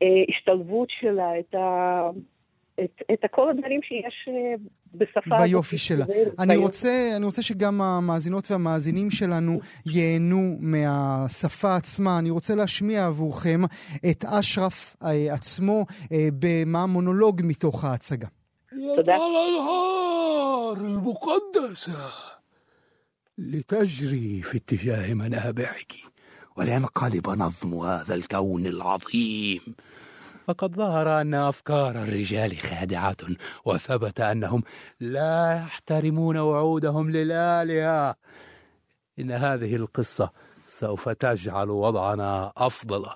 ההשתלבות 0.00 0.88
שלה, 1.00 1.38
את 1.38 1.54
ה... 1.54 2.10
את, 2.83 3.01
את 3.13 3.19
כל 3.31 3.49
הדברים 3.49 3.81
שיש 3.83 4.27
אה, 4.27 4.55
בשפה... 4.95 5.37
ביופי 5.37 5.77
שלה. 5.77 6.05
אני 6.39 6.55
רוצה, 6.55 7.13
אני 7.15 7.25
רוצה 7.25 7.41
שגם 7.41 7.81
המאזינות 7.81 8.51
והמאזינים 8.51 9.11
שלנו 9.11 9.59
ייהנו 9.85 10.57
מהשפה 10.59 11.75
עצמה. 11.75 12.19
אני 12.19 12.29
רוצה 12.29 12.55
להשמיע 12.55 13.05
עבורכם 13.05 13.61
את 14.11 14.25
אשרף 14.25 14.95
אה, 15.03 15.33
עצמו 15.33 15.85
אה, 16.11 16.27
במה 16.39 16.85
מונולוג 16.85 17.41
מתוך 17.43 17.83
ההצגה. 17.83 18.27
תודה. 18.95 19.17
لتجري 23.37 24.41
في 24.41 24.57
اتجاه 24.57 25.13
منابعك 25.13 25.93
ولينقلب 26.57 27.29
نظم 27.29 27.73
هذا 27.73 28.15
الكون 28.15 28.65
العظيم 28.65 29.61
فقد 30.46 30.76
ظهر 30.76 31.20
أن 31.20 31.34
أفكار 31.34 32.02
الرجال 32.02 32.58
خادعة 32.58 33.16
وثبت 33.64 34.20
أنهم 34.20 34.62
لا 35.00 35.56
يحترمون 35.56 36.36
وعودهم 36.36 37.10
للآلهة. 37.10 38.14
إن 39.18 39.30
هذه 39.30 39.76
القصة 39.76 40.30
سوف 40.66 41.08
تجعل 41.08 41.70
وضعنا 41.70 42.52
أفضل 42.56 43.06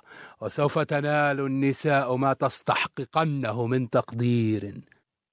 وسوف 0.40 0.78
تنال 0.78 1.40
النساء 1.40 2.16
ما 2.16 2.32
تستحققنه 2.32 3.66
من 3.66 3.90
تقدير. 3.90 4.80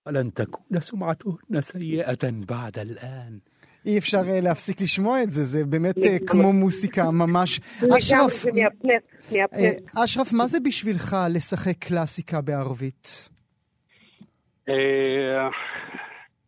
ولن 0.08 0.34
تكون 0.34 0.80
سمعتهن 0.80 1.62
سيئة 1.62 2.30
بعد 2.32 2.80
الآن. 2.80 3.40
אי 3.86 3.98
אפשר 3.98 4.18
אה, 4.18 4.42
להפסיק 4.42 4.82
לשמוע 4.82 5.24
את 5.24 5.32
זה, 5.32 5.44
זה 5.44 5.66
באמת 5.66 5.98
אה, 5.98 6.18
כמו 6.28 6.54
מוסיקה 6.54 7.04
ממש. 7.12 7.60
אשרף, 7.98 8.46
אה, 9.36 10.04
אשרף, 10.04 10.34
מה 10.34 10.48
זה 10.48 10.58
בשבילך 10.66 11.16
לשחק 11.36 11.78
קלאסיקה 11.80 12.42
בערבית? 12.42 13.30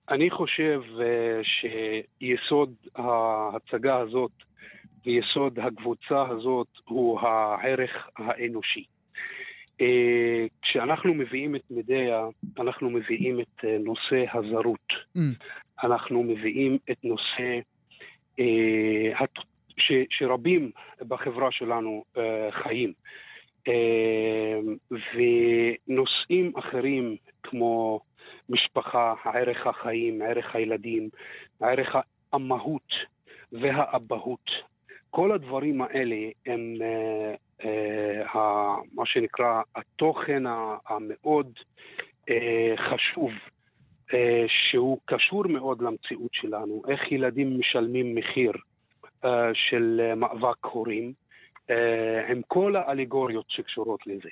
אני 0.10 0.30
חושב 0.30 0.82
שיסוד 1.44 2.74
ההצגה 2.96 3.98
הזאת 3.98 4.32
ויסוד 5.06 5.60
הקבוצה 5.60 6.26
הזאת 6.30 6.68
הוא 6.86 7.20
הערך 7.20 7.92
האנושי. 8.18 8.84
כשאנחנו 10.62 11.14
מביאים 11.14 11.56
את 11.56 11.62
מדיה, 11.70 12.26
אנחנו 12.60 12.90
מביאים 12.90 13.40
את 13.40 13.66
נושא 13.80 14.26
הזרות. 14.34 14.88
Mm. 15.18 15.20
אנחנו 15.84 16.24
מביאים 16.24 16.78
את 16.92 16.98
נושא 17.04 17.60
ש, 19.78 19.92
שרבים 20.10 20.72
בחברה 21.08 21.52
שלנו 21.52 22.04
חיים. 22.52 22.94
ונושאים 24.90 26.52
אחרים 26.58 27.16
כמו 27.44 28.00
משפחה, 28.50 29.14
ערך 29.34 29.68
החיים, 29.68 30.22
ערך 30.22 30.56
הילדים, 30.56 31.10
ערך 31.62 31.96
המהות 32.34 32.90
והאבהות, 33.52 34.50
כל 35.10 35.32
הדברים 35.32 35.82
האלה 35.82 36.16
הם 36.46 36.76
uh, 36.80 37.64
uh, 37.64 38.38
מה 38.94 39.06
שנקרא 39.06 39.62
התוכן 39.76 40.44
המאוד 40.88 41.54
uh, 42.30 42.34
חשוב 42.78 43.32
שהוא 44.48 44.98
קשור 45.06 45.48
מאוד 45.48 45.82
למציאות 45.82 46.32
שלנו, 46.34 46.82
איך 46.88 47.12
ילדים 47.12 47.60
משלמים 47.60 48.16
מחיר 48.16 48.52
uh, 49.24 49.28
של 49.54 50.14
מאבק 50.16 50.66
הורים. 50.66 51.14
עם 52.30 52.42
כל 52.48 52.76
האלגוריות 52.76 53.46
שקשורות 53.48 54.08
לזה. 54.08 54.30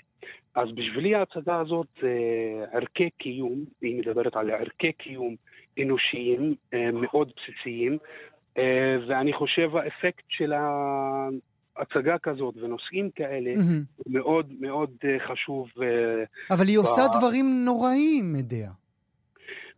אז 0.55 0.67
בשבילי 0.76 1.15
ההצגה 1.15 1.59
הזאת 1.59 1.88
זה 2.01 2.09
ערכי 2.71 3.09
קיום, 3.17 3.65
היא 3.82 3.99
מדברת 3.99 4.36
על 4.36 4.51
ערכי 4.51 4.91
קיום 4.91 5.36
אנושיים 5.82 6.55
מאוד 6.93 7.32
בסיסיים, 7.38 7.97
ואני 9.07 9.34
חושב 9.34 9.76
האפקט 9.76 10.24
של 10.30 10.53
הצגה 11.78 12.17
כזאת 12.17 12.55
ונושאים 12.57 13.09
כאלה 13.15 13.53
mm-hmm. 13.53 14.03
מאוד 14.07 14.53
מאוד 14.59 14.89
חשוב. 15.28 15.67
אבל 16.51 16.65
היא 16.67 16.78
ב... 16.78 16.82
עושה 16.82 17.01
דברים 17.17 17.45
נוראים, 17.65 18.34
מדיה. 18.34 18.83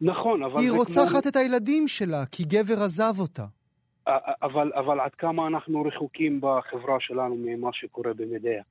נכון, 0.01 0.43
אבל... 0.43 0.59
היא 0.59 0.71
רוצחת 0.71 1.09
כמו... 1.09 1.29
את 1.29 1.35
הילדים 1.35 1.87
שלה, 1.87 2.25
כי 2.31 2.43
גבר 2.43 2.83
עזב 2.83 3.19
אותה. 3.19 3.45
אבל, 4.41 4.71
אבל 4.75 4.99
עד 4.99 5.15
כמה 5.15 5.47
אנחנו 5.47 5.81
רחוקים 5.81 6.39
בחברה 6.41 6.99
שלנו 6.99 7.35
ממה 7.39 7.69
שקורה 7.73 8.13
במדיה. 8.13 8.63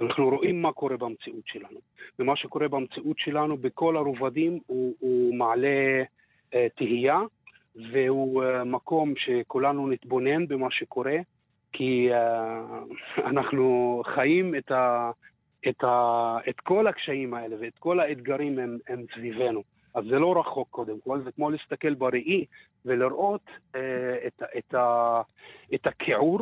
אנחנו 0.00 0.28
רואים 0.28 0.62
מה 0.62 0.72
קורה 0.72 0.96
במציאות 0.96 1.44
שלנו. 1.46 1.80
ומה 2.18 2.36
שקורה 2.36 2.68
במציאות 2.68 3.18
שלנו 3.18 3.56
בכל 3.56 3.96
הרובדים 3.96 4.58
הוא, 4.66 4.94
הוא 4.98 5.34
מעלה 5.34 6.02
אה, 6.54 6.66
תהייה, 6.76 7.20
והוא 7.92 8.44
אה, 8.44 8.64
מקום 8.64 9.14
שכולנו 9.16 9.88
נתבונן 9.88 10.46
במה 10.46 10.70
שקורה, 10.70 11.16
כי 11.72 12.08
אה, 12.12 12.62
אנחנו 13.30 14.02
חיים 14.14 14.54
את, 14.54 14.70
ה, 14.70 15.10
את, 15.68 15.84
ה, 15.84 16.36
את 16.48 16.60
כל 16.60 16.86
הקשיים 16.86 17.34
האלה 17.34 17.56
ואת 17.60 17.78
כל 17.78 18.00
האתגרים 18.00 18.58
הם, 18.58 18.78
הם 18.88 19.04
סביבנו. 19.14 19.62
אז 19.94 20.04
זה 20.10 20.18
לא 20.18 20.40
רחוק 20.40 20.68
קודם 20.70 21.00
כל, 21.04 21.20
זה 21.24 21.32
כמו 21.32 21.50
להסתכל 21.50 21.94
בראי 21.94 22.44
ולראות 22.84 23.44
אה, 23.74 23.80
את, 24.26 24.42
את, 24.58 24.74
ה, 24.74 25.20
את 25.74 25.86
הכיעור 25.86 26.40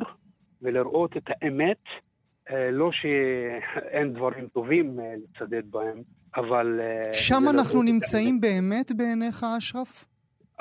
ולראות 0.62 1.16
את 1.16 1.24
האמת, 1.26 1.82
אה, 2.50 2.70
לא 2.70 2.90
שאין 2.92 4.12
דברים 4.12 4.48
טובים 4.48 5.00
אה, 5.00 5.14
לצדד 5.16 5.70
בהם, 5.70 6.02
אבל... 6.36 6.80
אה, 6.82 7.12
שם 7.12 7.42
אנחנו 7.50 7.82
נמצאים 7.82 8.40
באמת 8.40 8.92
בעיניך, 8.96 9.44
אשרף? 9.58 10.04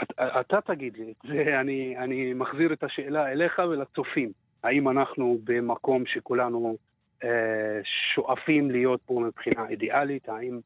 אתה, 0.04 0.40
אתה 0.40 0.60
תגיד 0.62 0.98
לי, 0.98 1.14
זה, 1.28 1.60
אני, 1.62 1.98
אני 1.98 2.34
מחזיר 2.34 2.74
את 2.74 2.84
השאלה 2.84 3.32
אליך 3.32 3.62
ולצופים. 3.70 4.32
האם 4.64 4.90
אנחנו 4.90 5.38
במקום 5.44 6.04
שכולנו 6.06 6.78
אה, 7.24 7.80
שואפים 8.16 8.72
להיות 8.72 9.02
פה 9.06 9.20
מבחינה 9.28 9.70
אידיאלית? 9.70 10.30
האם 10.30 10.60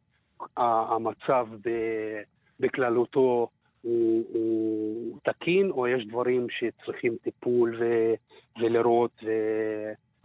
המצב 0.58 1.48
בכללותו 2.60 3.48
הוא, 3.82 4.24
הוא 4.34 5.18
תקין, 5.24 5.72
או 5.72 5.88
יש 5.88 6.08
דברים 6.08 6.48
שצריכים 6.50 7.16
טיפול 7.24 7.78
ו, 7.80 8.14
ולראות 8.62 9.12
ו... 9.24 9.30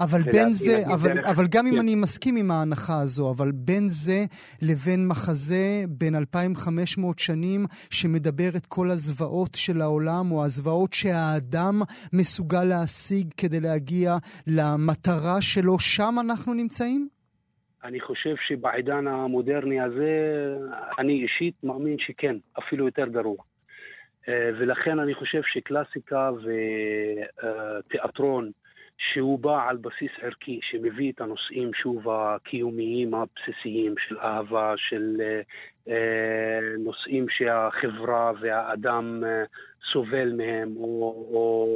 אבל 0.00 0.22
בין 0.22 0.52
זה, 0.52 0.82
אבל, 0.94 1.20
אבל 1.20 1.46
גם 1.46 1.66
אם 1.66 1.72
כן. 1.72 1.78
אני 1.78 1.94
מסכים 1.94 2.36
עם 2.36 2.50
ההנחה 2.50 3.00
הזו, 3.00 3.30
אבל 3.30 3.50
בין 3.50 3.88
זה 3.88 4.24
לבין 4.62 5.08
מחזה 5.08 5.84
בין 5.88 6.14
2,500 6.14 7.18
שנים 7.18 7.66
שמדבר 7.90 8.48
את 8.56 8.66
כל 8.66 8.90
הזוועות 8.90 9.54
של 9.54 9.82
העולם, 9.82 10.32
או 10.32 10.44
הזוועות 10.44 10.92
שהאדם 10.92 11.82
מסוגל 12.12 12.64
להשיג 12.64 13.32
כדי 13.36 13.60
להגיע 13.60 14.16
למטרה 14.46 15.40
שלו, 15.40 15.78
שם 15.78 16.16
אנחנו 16.20 16.54
נמצאים? 16.54 17.08
אני 17.86 18.00
חושב 18.00 18.34
שבעידן 18.46 19.06
המודרני 19.06 19.80
הזה, 19.80 20.12
אני 20.98 21.22
אישית 21.22 21.54
מאמין 21.64 21.98
שכן, 21.98 22.36
אפילו 22.58 22.86
יותר 22.86 23.06
גרוע. 23.06 23.36
אה, 24.28 24.50
ולכן 24.58 24.98
אני 24.98 25.14
חושב 25.14 25.40
שקלאסיקה 25.42 26.30
ותיאטרון 27.88 28.50
שהוא 28.98 29.38
בא 29.38 29.68
על 29.68 29.76
בסיס 29.76 30.10
ערכי, 30.22 30.60
שמביא 30.62 31.12
את 31.12 31.20
הנושאים, 31.20 31.70
שוב, 31.74 32.08
הקיומיים 32.08 33.14
הבסיסיים 33.14 33.94
של 34.08 34.18
אהבה, 34.18 34.74
של 34.76 35.20
אה, 35.88 36.60
נושאים 36.78 37.26
שהחברה 37.28 38.32
והאדם 38.40 39.22
אה, 39.26 39.44
סובל 39.92 40.32
מהם, 40.32 40.76
או, 40.76 41.26
או 41.32 41.66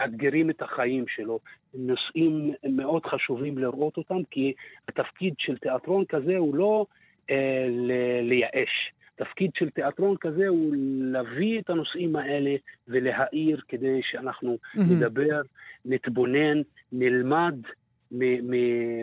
מאתגרים 0.00 0.50
את 0.50 0.62
החיים 0.62 1.04
שלו, 1.08 1.38
נושאים 1.74 2.54
מאוד 2.68 3.06
חשובים 3.06 3.58
לראות 3.58 3.96
אותם, 3.96 4.22
כי 4.30 4.52
התפקיד 4.88 5.34
של 5.38 5.58
תיאטרון 5.58 6.04
כזה 6.04 6.36
הוא 6.36 6.54
לא 6.54 6.86
אה, 7.30 7.66
לייאש. 8.22 8.92
תפקיד 9.16 9.50
של 9.54 9.70
תיאטרון 9.70 10.16
כזה 10.20 10.48
הוא 10.48 10.74
להביא 11.00 11.60
את 11.60 11.70
הנושאים 11.70 12.16
האלה 12.16 12.56
ולהאיר 12.88 13.60
כדי 13.68 14.00
שאנחנו 14.02 14.58
mm-hmm. 14.62 14.80
נדבר, 14.92 15.40
נתבונן, 15.84 16.60
נלמד 16.92 17.54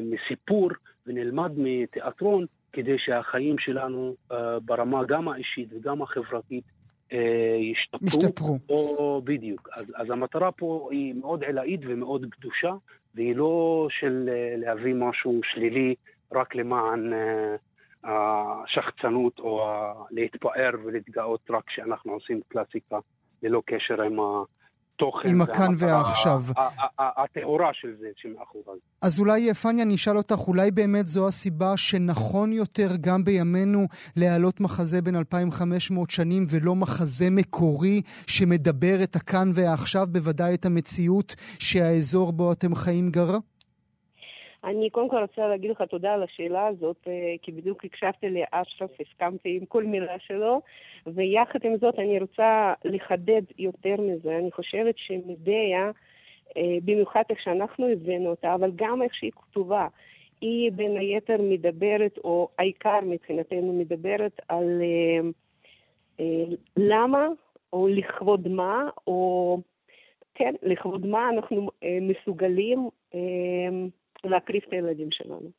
מסיפור 0.02 0.70
ונלמד 1.08 1.52
מתיאטרון 1.58 2.46
כדי 2.74 2.96
שהחיים 2.98 3.60
שלנו 3.60 4.16
uh, 4.32 4.36
ברמה 4.66 5.04
גם 5.08 5.30
האישית 5.30 5.70
וגם 5.74 6.02
החברתית 6.02 6.64
ישתפרו. 7.60 8.08
ישתפרו. 8.08 8.58
או 8.70 9.22
בדיוק. 9.24 9.70
אז, 9.74 9.86
אז 9.96 10.10
המטרה 10.10 10.52
פה 10.52 10.90
היא 10.92 11.14
מאוד 11.14 11.44
עילאית 11.44 11.82
ומאוד 11.84 12.26
קדושה, 12.30 12.74
והיא 13.16 13.36
לא 13.36 13.88
של 13.90 14.30
uh, 14.30 14.60
להביא 14.60 14.96
משהו 14.96 15.42
שלילי 15.44 15.96
רק 16.32 16.56
למען... 16.56 17.14
Uh, 17.14 17.18
השחצנות 18.04 19.40
או 19.40 19.66
להתפאר 20.12 20.72
ולהתגאות 20.84 21.42
רק 21.50 21.64
כשאנחנו 21.68 22.14
עושים 22.14 22.42
קלאסיקה 22.48 23.00
ללא 23.44 23.62
קשר 23.66 24.02
עם 24.02 24.20
התוכן. 24.98 25.30
עם 25.30 25.42
הכאן 25.42 25.74
והעכשיו. 25.78 26.42
הטהורה 27.00 27.74
של 27.74 27.96
זה 28.00 28.08
שמאחורי. 28.16 28.80
אז 29.02 29.20
אולי, 29.20 29.54
פניה, 29.54 29.84
אני 29.84 29.96
אשאל 29.96 30.18
אותך, 30.18 30.48
אולי 30.48 30.72
באמת 30.72 31.08
זו 31.08 31.28
הסיבה 31.28 31.78
שנכון 31.78 32.52
יותר 32.52 32.88
גם 33.02 33.24
בימינו 33.24 33.80
להעלות 34.16 34.62
מחזה 34.62 35.02
בין 35.02 35.16
2,500 35.16 36.10
שנים 36.10 36.46
ולא 36.50 36.76
מחזה 36.76 37.26
מקורי 37.32 38.02
שמדבר 38.28 39.04
את 39.04 39.16
הכאן 39.16 39.48
והעכשיו, 39.56 40.08
בוודאי 40.12 40.54
את 40.54 40.66
המציאות 40.66 41.36
שהאזור 41.60 42.32
בו 42.32 42.52
אתם 42.52 42.76
חיים 42.76 43.10
גרה? 43.12 43.38
אני 44.64 44.90
קודם 44.90 45.10
כל 45.10 45.22
רוצה 45.22 45.48
להגיד 45.48 45.72
לך 45.72 45.82
תודה 45.82 46.14
על 46.14 46.24
השאלה 46.24 46.68
הזאת, 46.68 46.98
אה, 47.08 47.36
כי 47.42 47.52
בדיוק 47.52 47.86
הקשבתי 47.86 48.28
לאשרף, 48.30 48.92
הסכמתי 49.00 49.58
עם 49.62 49.66
כל 49.66 49.84
מילה 49.84 50.20
שלו, 50.20 50.62
ויחד 51.14 51.60
עם 51.64 51.78
זאת 51.78 52.00
אני 52.00 52.20
רוצה 52.20 52.74
לחדד 52.86 53.42
יותר 53.58 53.96
מזה. 54.02 54.38
אני 54.38 54.52
חושבת 54.52 54.96
שמדיה, 54.98 55.92
אה, 56.58 56.78
במיוחד 56.86 57.24
איך 57.30 57.42
שאנחנו 57.42 57.88
הבאנו 57.88 58.30
אותה, 58.30 58.54
אבל 58.54 58.72
גם 58.76 59.02
איך 59.02 59.16
שהיא 59.16 59.32
כתובה, 59.32 59.88
היא 60.42 60.72
בין 60.72 60.98
היתר 60.98 61.42
מדברת, 61.42 62.18
או 62.24 62.50
העיקר 62.60 63.00
מבחינתנו 63.04 63.74
מדברת 63.74 64.42
על 64.48 64.82
אה, 66.20 66.44
למה, 66.78 67.28
או 67.74 67.88
לכבוד 67.88 68.48
מה, 68.48 68.90
או 69.08 69.60
כן, 70.36 70.54
לכבוד 70.64 71.06
מה 71.06 71.30
אנחנו 71.30 71.70
מסוגלים 71.84 72.90
להקריב 74.24 74.64
את 74.68 74.74
הילדים 74.74 75.12
שלנו. 75.12 75.50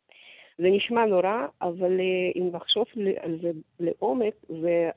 זה 0.58 0.66
נשמע 0.70 1.06
נורא, 1.06 1.46
אבל 1.62 2.00
אה, 2.00 2.30
אם 2.36 2.50
נחשוב 2.52 2.84
על 3.20 3.38
זה 3.42 3.50
לעומק, 3.80 4.34
זה 4.48 4.90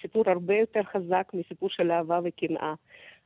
סיפור 0.00 0.24
הרבה 0.26 0.54
יותר 0.54 0.80
חזק 0.92 1.30
מסיפור 1.34 1.68
של 1.70 1.90
אהבה 1.90 2.20
וקנאה. 2.24 2.74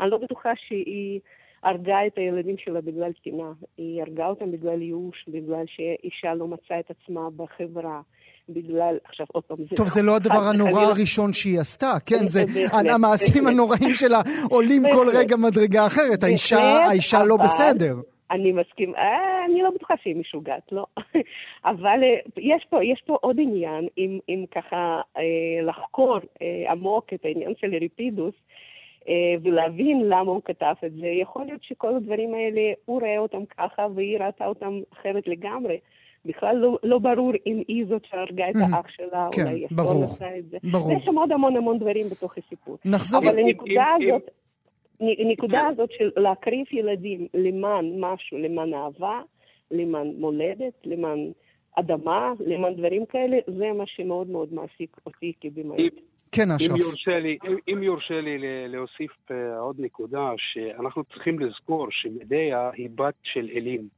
אני 0.00 0.10
לא 0.10 0.18
בטוחה 0.18 0.50
שהיא 0.56 1.20
הרגה 1.62 2.06
את 2.06 2.18
הילדים 2.18 2.58
שלה 2.58 2.80
בגלל 2.80 3.12
קנאה, 3.24 3.52
היא 3.78 4.02
הרגה 4.02 4.26
אותם 4.26 4.52
בגלל 4.52 4.82
ייאוש, 4.82 5.24
בגלל 5.28 5.64
שאישה 5.66 6.34
לא 6.34 6.46
מצאה 6.46 6.80
את 6.80 6.90
עצמה 6.90 7.20
בחברה. 7.36 8.00
בגלל, 8.48 8.96
עכשיו 9.04 9.26
עוד 9.32 9.42
פעם, 9.44 9.56
טוב, 9.76 9.88
זה 9.88 10.02
לא 10.02 10.16
הדבר 10.16 10.48
הנורא 10.54 10.82
לא- 10.82 10.88
הראשון 10.88 11.32
שהיא 11.32 11.60
עשתה, 11.60 11.92
כן, 12.06 12.28
זה, 12.28 12.44
המעשים 12.72 13.46
הנוראים 13.46 13.94
שלה 13.94 14.20
עולים 14.50 14.82
כל 14.94 15.06
רגע 15.14 15.36
מדרגה 15.36 15.86
אחרת, 15.86 16.22
האישה 16.22 17.24
לא 17.24 17.36
בסדר. 17.36 17.94
אני 18.30 18.52
מסכים, 18.52 18.94
אה, 18.94 19.44
אני 19.44 19.62
לא 19.62 19.70
בטוחה 19.70 19.94
שהיא 20.02 20.16
משוגעת, 20.16 20.72
לא. 20.72 20.86
אבל 21.64 22.00
אה, 22.02 22.18
יש 22.38 22.66
פה, 22.70 22.84
יש 22.84 23.02
פה 23.06 23.18
עוד 23.20 23.36
עניין, 23.40 23.88
אם, 23.98 24.18
אם 24.28 24.44
ככה 24.50 25.00
אה, 25.16 25.22
לחקור 25.62 26.18
עמוק 26.70 27.12
את 27.14 27.24
העניין 27.24 27.52
של 27.60 27.74
ריפידוס, 27.74 28.34
אה, 29.08 29.34
ולהבין 29.42 30.00
למה 30.08 30.30
הוא 30.30 30.42
כתב 30.44 30.74
את 30.86 30.92
זה. 30.92 31.06
יכול 31.06 31.44
להיות 31.44 31.62
שכל 31.62 31.96
הדברים 31.96 32.34
האלה, 32.34 32.60
הוא 32.84 33.00
רואה 33.00 33.18
אותם 33.18 33.44
ככה 33.58 33.86
והיא 33.94 34.18
ראתה 34.18 34.46
אותם 34.46 34.80
אחרת 34.92 35.26
לגמרי. 35.26 35.78
בכלל 36.24 36.56
לא, 36.56 36.78
לא 36.82 36.98
ברור 36.98 37.32
אם 37.46 37.62
היא 37.68 37.84
זאת 37.88 38.04
שהרגה 38.10 38.50
את 38.50 38.54
האח 38.56 38.88
שלה, 38.88 39.28
כן, 39.32 39.42
אולי 39.46 39.58
יפון 39.58 39.76
ברור, 39.76 40.04
עשה 40.04 40.38
את 40.38 40.50
זה. 40.50 40.56
ברור. 40.72 40.92
יש 40.92 41.04
שם 41.04 41.18
עוד 41.18 41.32
המון 41.32 41.56
המון 41.56 41.78
דברים 41.78 42.06
בתוך 42.10 42.38
הסיפור. 42.38 42.78
נחזור... 42.84 43.20
אבל 43.20 43.38
הנקודה 43.38 43.84
אם- 44.00 44.10
הזאת, 44.14 44.30
הנקודה 45.18 45.66
הזאת 45.66 45.90
של 45.98 46.10
להקריב 46.16 46.66
ילדים 46.72 47.26
למען 47.34 47.92
משהו, 48.00 48.38
למען 48.38 48.74
אהבה, 48.74 49.20
למען 49.70 50.12
מולדת, 50.18 50.74
למען 50.84 51.32
אדמה, 51.78 52.32
למען 52.46 52.74
דברים 52.74 53.06
כאלה, 53.06 53.38
זה 53.46 53.72
מה 53.72 53.84
שמאוד 53.86 54.30
מאוד 54.30 54.54
מעסיק 54.54 54.96
אותי 55.06 55.32
כבמאית. 55.40 56.00
כן, 56.32 56.50
אם 56.50 56.56
אשרף. 56.56 56.80
יורשה 56.80 57.18
לי, 57.18 57.38
אם, 57.48 57.56
אם 57.72 57.82
יורשה 57.82 58.20
לי 58.20 58.38
להוסיף 58.68 59.10
uh, 59.30 59.34
עוד 59.60 59.76
נקודה, 59.78 60.32
שאנחנו 60.36 61.04
צריכים 61.04 61.38
לזכור 61.38 61.86
שמדיה 61.90 62.70
היא 62.74 62.88
בת 62.94 63.14
של 63.22 63.48
אלים. 63.56 63.88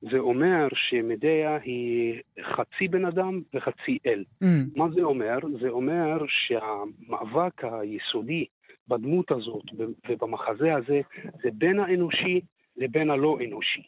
זה 0.00 0.18
אומר 0.18 0.68
שמדיה 0.74 1.58
היא 1.62 2.14
חצי 2.42 2.88
בן 2.88 3.04
אדם 3.04 3.40
וחצי 3.54 3.98
אל. 4.06 4.24
Mm, 4.44 4.46
מה 4.76 4.86
זה 4.94 5.02
אומר? 5.02 5.38
זה 5.60 5.68
אומר 5.68 6.24
שהמאבק 6.28 7.64
היסודי 7.64 8.44
בדמות 8.90 9.30
הזאת 9.30 9.64
ובמחזה 10.08 10.74
הזה 10.74 11.00
זה 11.42 11.48
בין 11.52 11.80
האנושי 11.80 12.40
לבין 12.76 13.10
הלא 13.10 13.38
אנושי. 13.46 13.82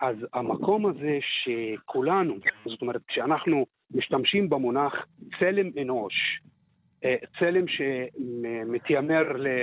אז 0.00 0.16
המקום 0.34 0.86
הזה 0.86 1.18
שכולנו, 1.20 2.34
זאת 2.64 2.82
אומרת, 2.82 3.00
כשאנחנו 3.08 3.66
משתמשים 3.94 4.48
במונח 4.48 5.06
צלם 5.38 5.70
אנוש, 5.82 6.40
אה, 7.04 7.16
צלם 7.38 7.64
שמתיימר 7.68 9.22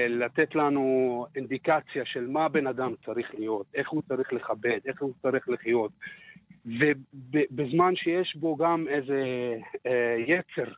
לתת 0.10 0.56
לנו 0.56 1.26
אינדיקציה 1.36 2.06
של 2.06 2.28
מה 2.28 2.50
בן 2.50 2.68
אדם 2.68 2.94
צריך 3.06 3.36
להיות, 3.36 3.66
איך 3.76 3.90
הוא 3.90 4.02
צריך 4.08 4.34
לכבד, 4.34 4.80
איך 4.86 5.02
הוא 5.02 5.14
צריך 5.22 5.50
לחיות, 5.50 5.92
ובזמן 6.66 7.96
שיש 7.96 8.36
בו 8.36 8.56
גם 8.56 8.88
איזה 8.88 9.24
אה, 9.88 10.16
יצר 10.28 10.72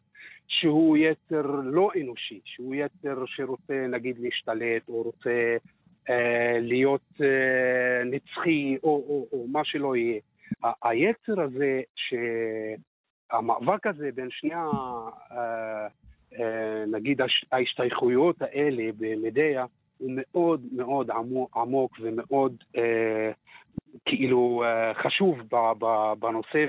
שהוא 0.48 0.98
יצר 0.98 1.42
לא 1.64 1.90
אנושי, 2.02 2.40
שהוא 2.46 2.76
יצר 2.76 3.26
שרוצה 3.26 3.88
נגיד 3.90 4.20
להשתלט 4.20 4.90
או 4.90 5.02
רוצה 5.02 5.58
אה, 6.10 6.58
להיות 6.60 7.02
אה, 7.22 8.04
נצחי 8.06 8.78
או, 8.84 8.90
או, 8.90 9.28
או 9.32 9.48
מה 9.48 9.62
שלא 9.64 9.96
יהיה. 9.96 10.20
ה- 10.64 10.90
היצר 10.90 11.42
הזה, 11.42 11.82
שהמאבק 13.32 13.88
הזה 13.88 14.10
בין 14.16 14.28
שני 14.32 14.54
ה... 14.54 14.64
אה, 15.32 15.88
אה, 16.40 16.84
נגיד 16.88 17.22
הש- 17.22 17.46
ההשתייכויות 17.52 18.42
האלה 18.42 18.84
במדיה 18.98 19.66
הוא 19.98 20.12
מאוד 20.16 20.62
מאוד 20.76 21.10
עמוק, 21.56 21.98
ומאוד 22.02 22.64
אה, 22.78 23.32
כאילו 24.06 24.64
אה, 24.66 24.94
חשוב 24.94 25.38
ב- 25.52 25.72
ב- 25.80 26.14
בנושא 26.20 26.66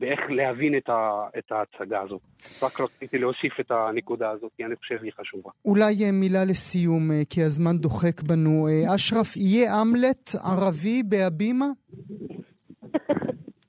ובאיך 0.00 0.20
להבין 0.28 0.76
את, 0.76 0.88
ה, 0.88 1.10
את 1.38 1.52
ההצגה 1.52 2.00
הזאת. 2.00 2.20
רק 2.62 2.80
רציתי 2.80 3.18
להוסיף 3.18 3.60
את 3.60 3.70
הנקודה 3.70 4.30
הזאת, 4.30 4.52
כי 4.56 4.64
אני 4.64 4.76
חושב 4.76 4.98
שהיא 4.98 5.12
חשובה. 5.20 5.50
אולי 5.64 6.04
אה, 6.04 6.12
מילה 6.12 6.44
לסיום, 6.44 7.10
אה, 7.12 7.22
כי 7.30 7.42
הזמן 7.42 7.76
דוחק 7.76 8.22
בנו. 8.22 8.68
אה, 8.68 8.94
אשרף, 8.94 9.36
יהיה 9.36 9.82
אמלט 9.82 10.30
ערבי 10.44 11.02
בהבימה? 11.02 11.66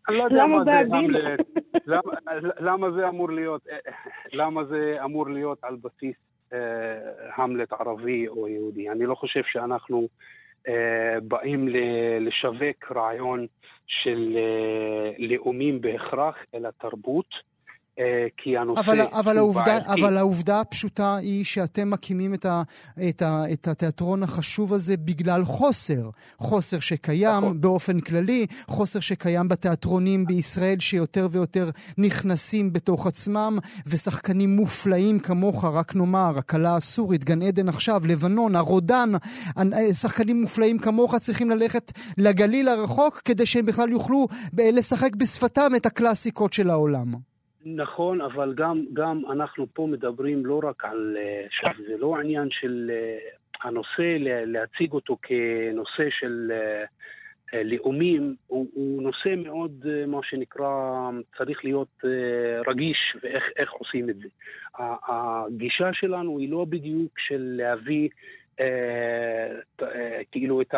אני 0.10 0.18
לא 0.18 0.24
יודע 0.24 0.36
למה 0.36 0.58
מה 0.58 0.64
זה 0.64 0.72
בהבימה? 0.72 0.98
המלט, 0.98 1.40
למה, 1.88 2.12
למה 2.60 2.92
זה 2.92 3.08
אמור 3.10 3.32
להיות, 3.32 3.62
למה 4.34 4.64
זה 4.64 4.98
אמור 5.04 5.30
להיות 5.30 5.60
על 5.64 5.76
בסיס 5.76 6.16
המלט 7.38 7.74
ערבי 7.74 8.28
או 8.28 8.48
יהודי. 8.48 8.90
אני 8.90 9.06
לא 9.06 9.16
חושב 9.16 9.42
שאנחנו 9.52 10.08
באים 11.28 11.68
ל- 11.68 12.28
לשווק 12.28 12.92
רעיון 12.96 13.46
של 13.88 14.30
אה, 14.36 15.12
לאומים 15.18 15.82
בהכרח, 15.82 16.36
אלא 16.54 16.70
תרבות. 16.78 17.57
אה, 18.00 18.28
כי 18.38 18.58
הנושא 18.58 18.82
אבל, 18.82 19.02
אבל, 19.02 19.38
העובדה, 19.38 19.64
בעייתי. 19.66 20.02
אבל 20.02 20.18
העובדה 20.18 20.60
הפשוטה 20.60 21.16
היא 21.16 21.46
שאתם 21.46 21.90
מקימים 21.90 22.34
את, 22.34 22.46
ה, 22.46 22.62
את, 23.10 23.22
ה, 23.22 23.44
את 23.54 23.68
התיאטרון 23.68 24.24
החשוב 24.24 24.74
הזה 24.74 24.98
בגלל 24.98 25.46
חוסר. 25.46 26.10
חוסר 26.38 26.80
שקיים 26.80 27.38
נכון. 27.38 27.62
באופן 27.62 28.00
כללי, 28.00 28.46
חוסר 28.68 29.00
שקיים 29.00 29.48
בתיאטרונים 29.48 30.26
בישראל 30.26 30.80
שיותר 30.80 31.28
ויותר 31.32 31.70
נכנסים 31.98 32.74
בתוך 32.74 33.08
עצמם, 33.08 33.58
ושחקנים 33.88 34.56
מופלאים 34.56 35.20
כמוך, 35.20 35.66
רק 35.66 35.96
נאמר, 35.96 36.38
הכלה 36.38 36.76
הסורית, 36.76 37.24
גן 37.24 37.42
עדן 37.42 37.70
עכשיו, 37.70 38.02
לבנון, 38.08 38.56
הרודן, 38.56 39.10
אנ- 39.58 39.94
שחקנים 39.94 40.42
מופלאים 40.42 40.80
כמוך 40.80 41.16
צריכים 41.16 41.50
ללכת 41.50 41.92
לגליל 42.18 42.68
הרחוק 42.68 43.22
כדי 43.26 43.46
שהם 43.46 43.66
בכלל 43.66 43.90
יוכלו 43.90 44.28
ב- 44.54 44.62
לשחק 44.62 45.16
בשפתם 45.16 45.72
את 45.76 45.86
הקלאסיקות 45.86 46.54
של 46.54 46.70
העולם. 46.70 47.37
נכון, 47.76 48.22
אבל 48.22 48.54
גם, 48.54 48.86
גם 48.94 49.22
אנחנו 49.32 49.68
פה 49.74 49.88
מדברים 49.92 50.46
לא 50.46 50.60
רק 50.64 50.86
על... 50.86 51.18
אה, 51.20 51.72
זה 51.88 51.98
לא 51.98 52.20
עניין 52.20 52.48
של 52.52 52.92
אה, 52.94 53.18
הנושא, 53.64 54.18
להציג 54.46 54.92
אותו 54.92 55.18
כנושא 55.22 56.10
של 56.10 56.52
אה, 56.52 57.64
לאומים, 57.64 58.36
הוא, 58.48 58.68
הוא 58.74 59.02
נושא 59.02 59.36
מאוד, 59.38 59.86
מה 60.08 60.20
שנקרא, 60.24 61.10
צריך 61.38 61.66
להיות 61.66 62.04
רגיש, 62.68 63.16
ואיך 63.24 63.44
איך 63.58 63.72
עושים 63.72 64.10
את 64.10 64.16
זה. 64.16 64.28
הגישה 65.08 65.94
שלנו 65.94 66.40
היא 66.40 66.52
לא 66.52 66.66
בדיוק 66.70 67.20
של 67.20 67.54
להביא 67.58 68.10
כאילו 70.32 70.62
את 70.62 70.74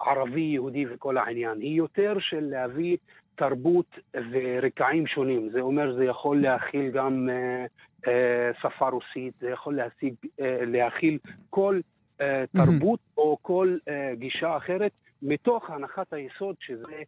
הערבי-יהודי 0.00 0.84
וכל 0.90 1.16
העניין, 1.16 1.60
היא 1.60 1.78
יותר 1.78 2.14
של 2.20 2.40
להביא 2.40 2.96
תרבות 3.34 3.98
ורקעים 4.30 5.06
שונים. 5.06 5.50
זה 5.52 5.60
אומר, 5.60 5.94
זה 5.94 6.04
יכול 6.04 6.42
להכיל 6.42 6.90
גם 6.90 7.28
אה, 7.30 7.64
אה, 8.06 8.50
שפה 8.62 8.88
רוסית, 8.88 9.34
זה 9.40 9.50
יכול 9.50 9.76
להשיג, 9.76 10.14
אה, 10.44 10.64
להכיל 10.64 11.18
כל 11.50 11.80
אה, 12.20 12.44
תרבות 12.52 13.00
או 13.16 13.36
כל 13.42 13.76
אה, 13.88 14.12
גישה 14.14 14.56
אחרת, 14.56 15.00
מתוך 15.22 15.70
הנחת 15.70 16.12
היסוד 16.12 16.56
שזה, 16.60 17.02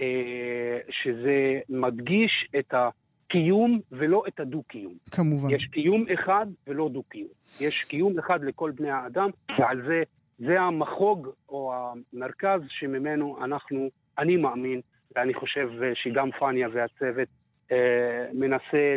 אה, 0.00 0.78
שזה 0.90 1.60
מדגיש 1.68 2.48
את 2.58 2.74
הקיום 2.74 3.80
ולא 3.92 4.22
את 4.28 4.40
הדו-קיום. 4.40 4.94
כמובן. 5.10 5.50
יש 5.50 5.64
קיום 5.64 6.04
אחד 6.14 6.46
ולא 6.66 6.88
דו-קיום. 6.92 7.28
יש 7.60 7.84
קיום 7.84 8.18
אחד 8.18 8.44
לכל 8.44 8.70
בני 8.70 8.90
האדם, 8.90 9.30
ועל 9.58 9.82
זה, 9.86 10.02
זה 10.38 10.60
המחוג 10.60 11.28
או 11.48 11.74
המרכז 11.74 12.60
שממנו 12.68 13.44
אנחנו, 13.44 13.90
אני 14.18 14.36
מאמין, 14.36 14.80
ואני 15.16 15.34
חושב 15.34 15.70
שגם 15.94 16.30
פניה 16.30 16.68
והצוות 16.72 17.28
אה, 17.72 18.26
מנסה 18.32 18.94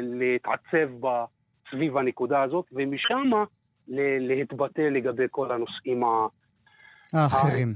להתעצב 0.00 0.88
סביב 1.70 1.96
הנקודה 1.96 2.42
הזאת, 2.42 2.64
ומשם 2.72 3.30
להתבטא 3.88 4.80
לגבי 4.80 5.24
כל 5.30 5.52
הנושאים. 5.52 6.02
האחרים. 7.14 7.74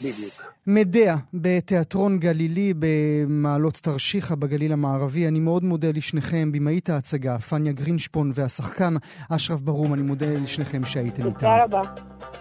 בדיוק. 0.00 0.42
מדיה 0.66 1.16
בתיאטרון 1.34 2.18
גלילי 2.18 2.74
במעלות 2.78 3.78
תרשיחא 3.82 4.34
בגליל 4.34 4.72
המערבי. 4.72 5.28
אני 5.28 5.38
מאוד 5.38 5.64
מודה 5.64 5.88
לשניכם, 5.94 6.52
במאית 6.52 6.90
ההצגה, 6.90 7.38
פניה 7.38 7.72
גרינשפון 7.72 8.32
והשחקן 8.34 8.94
אשרף 9.28 9.60
ברום, 9.60 9.94
אני 9.94 10.02
מודה 10.02 10.26
לשניכם 10.26 10.84
שהייתם 10.84 11.26
איתנו. 11.26 11.32
תודה 11.32 11.64
רבה. 11.64 11.80